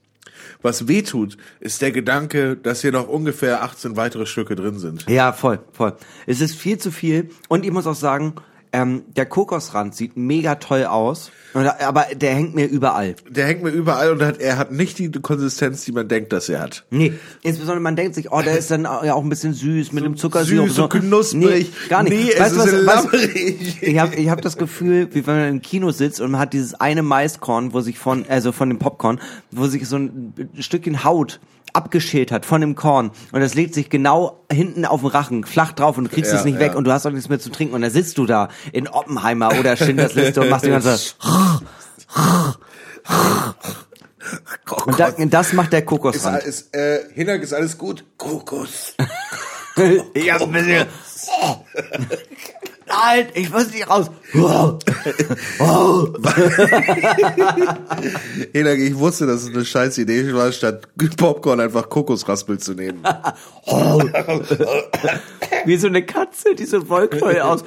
[0.61, 5.07] Was weh tut, ist der Gedanke, dass hier noch ungefähr 18 weitere Stücke drin sind.
[5.09, 5.95] Ja, voll, voll.
[6.25, 8.35] Es ist viel zu viel und ich muss auch sagen,
[8.81, 13.15] Ähm, der Kokosrand sieht mega toll aus, aber der hängt mir überall.
[13.27, 16.47] Der hängt mir überall und hat, er hat nicht die Konsistenz, die man denkt, dass
[16.47, 16.85] er hat.
[16.91, 20.03] Nee, insbesondere man denkt sich, oh, der ist dann ja auch ein bisschen süß mit
[20.05, 20.67] dem Zuckersirup.
[20.67, 21.71] süß, so knusprig.
[21.71, 22.13] Nee, gar nicht.
[22.13, 23.77] Nee, es weißt du ist was, weißt, labberig.
[23.81, 26.53] ich habe ich hab das Gefühl, wie wenn man im Kino sitzt und man hat
[26.53, 31.03] dieses eine Maiskorn, wo sich von, also von dem Popcorn, wo sich so ein Stückchen
[31.03, 31.39] Haut
[31.73, 35.73] abgeschält hat von dem Korn und das legt sich genau hinten auf den Rachen, flach
[35.73, 36.61] drauf und du kriegst Ja, es nicht ja.
[36.61, 38.87] weg und du hast auch nichts mehr zu trinken und dann sitzt du da in
[38.87, 40.97] Oppenheimer oder Schindlers Liste und machst die ganze
[44.85, 46.43] und da, das macht der Ist, Kokosrand.
[46.43, 48.03] ist, äh, Hinak, ist alles gut?
[48.17, 48.95] Kokos.
[50.15, 50.87] Ich hab ein bisschen.
[52.87, 54.09] Nein, ich muss nicht raus.
[58.53, 63.03] Hinak, ich wusste, dass es eine scheiß Idee war, statt Popcorn einfach Kokosraspel zu nehmen.
[65.65, 67.63] Wie so eine Katze, die so Wollknäuel aus.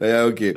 [0.00, 0.56] Naja, okay.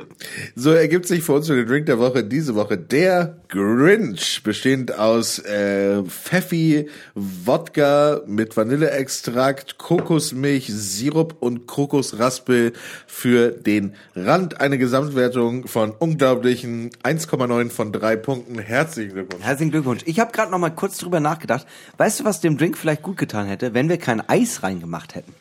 [0.54, 4.98] So ergibt sich für uns für den Drink der Woche diese Woche der Grinch, bestehend
[4.98, 12.72] aus äh, Pfeffi, Wodka mit Vanilleextrakt, Kokosmilch, Sirup und Kokosraspel
[13.06, 14.60] für den Rand.
[14.60, 18.58] Eine Gesamtwertung von unglaublichen 1,9 von 3 Punkten.
[18.58, 19.44] Herzlichen Glückwunsch.
[19.44, 20.02] Herzlichen Glückwunsch.
[20.06, 21.66] Ich habe gerade noch mal kurz drüber nachgedacht.
[21.98, 25.34] Weißt du, was dem Drink vielleicht gut getan hätte, wenn wir kein Eis reingemacht hätten?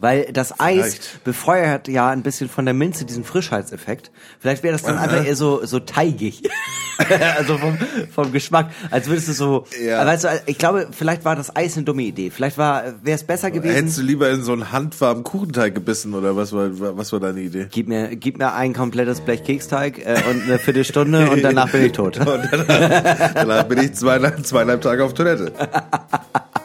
[0.00, 1.24] Weil das Eis Vielleicht.
[1.24, 4.10] befeuert ja ein bisschen von der Minze diesen Frischheitseffekt.
[4.38, 6.42] Vielleicht wäre das dann einfach eher so, so teigig.
[7.36, 7.78] also vom,
[8.14, 8.70] vom Geschmack.
[8.90, 10.04] Als würdest du so, Ja.
[10.06, 12.30] weißt du, ich glaube, vielleicht war das Eis eine dumme Idee.
[12.30, 13.74] Vielleicht war, wäre es besser gewesen.
[13.74, 17.40] Hättest du lieber in so einen handwarmen Kuchenteig gebissen oder was war, was war deine
[17.40, 17.66] Idee?
[17.70, 21.84] Gib mir, gib mir ein komplettes Blech Keksteig äh, und eine Viertelstunde und danach bin
[21.84, 22.16] ich tot.
[22.26, 25.52] Und danach, danach bin ich zweieinhalb, zweieinhalb Tage auf Toilette.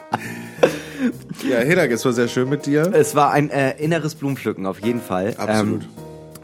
[1.49, 2.91] Ja, Hinak, es war sehr schön mit dir.
[2.93, 5.35] Es war ein äh, inneres Blumenpflücken, auf jeden Fall.
[5.37, 5.83] Absolut.
[5.83, 5.89] Ähm,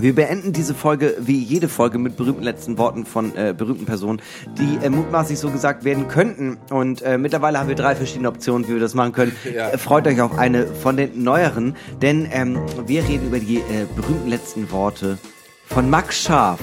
[0.01, 4.19] wir beenden diese Folge wie jede Folge mit berühmten letzten Worten von äh, berühmten Personen,
[4.57, 6.57] die äh, mutmaßlich so gesagt werden könnten.
[6.71, 9.31] Und äh, mittlerweile haben wir drei verschiedene Optionen, wie wir das machen können.
[9.51, 9.69] Ja.
[9.69, 13.85] Äh, freut euch auf eine von den neueren, denn ähm, wir reden über die äh,
[13.95, 15.17] berühmten letzten Worte
[15.65, 16.59] von Max Scharf.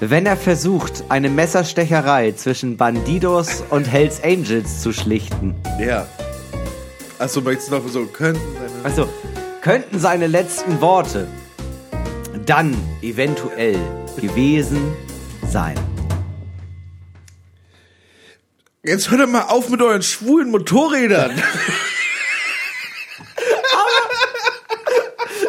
[0.00, 5.54] Wenn er versucht, eine Messerstecherei zwischen Bandidos und Hells Angels zu schlichten.
[5.78, 6.06] Ja.
[7.18, 8.40] Achso, möchtest du noch so könnten?
[8.54, 9.08] seine- Also,
[9.62, 11.26] könnten seine letzten Worte
[12.44, 13.78] dann eventuell
[14.20, 14.94] gewesen
[15.50, 15.74] sein.
[18.84, 21.42] Jetzt hört doch mal auf mit euren schwulen Motorrädern.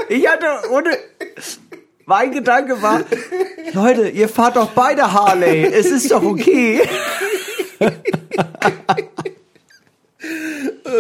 [0.09, 0.97] Ich hatte ohne.
[2.05, 3.01] Mein Gedanke war,
[3.73, 5.65] Leute, ihr fahrt doch beide Harley.
[5.65, 6.81] Es ist doch okay.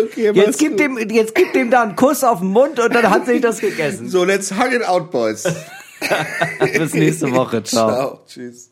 [0.03, 0.79] Okay, Jetzt gib gut.
[0.79, 3.59] dem, jetzt gib dem da einen Kuss auf den Mund und dann hat sich das
[3.59, 4.09] gegessen.
[4.09, 5.43] So, let's hang it out, boys.
[6.59, 7.63] Bis nächste Woche.
[7.63, 7.89] Ciao.
[7.89, 8.19] Ciao.
[8.27, 8.71] Tschüss.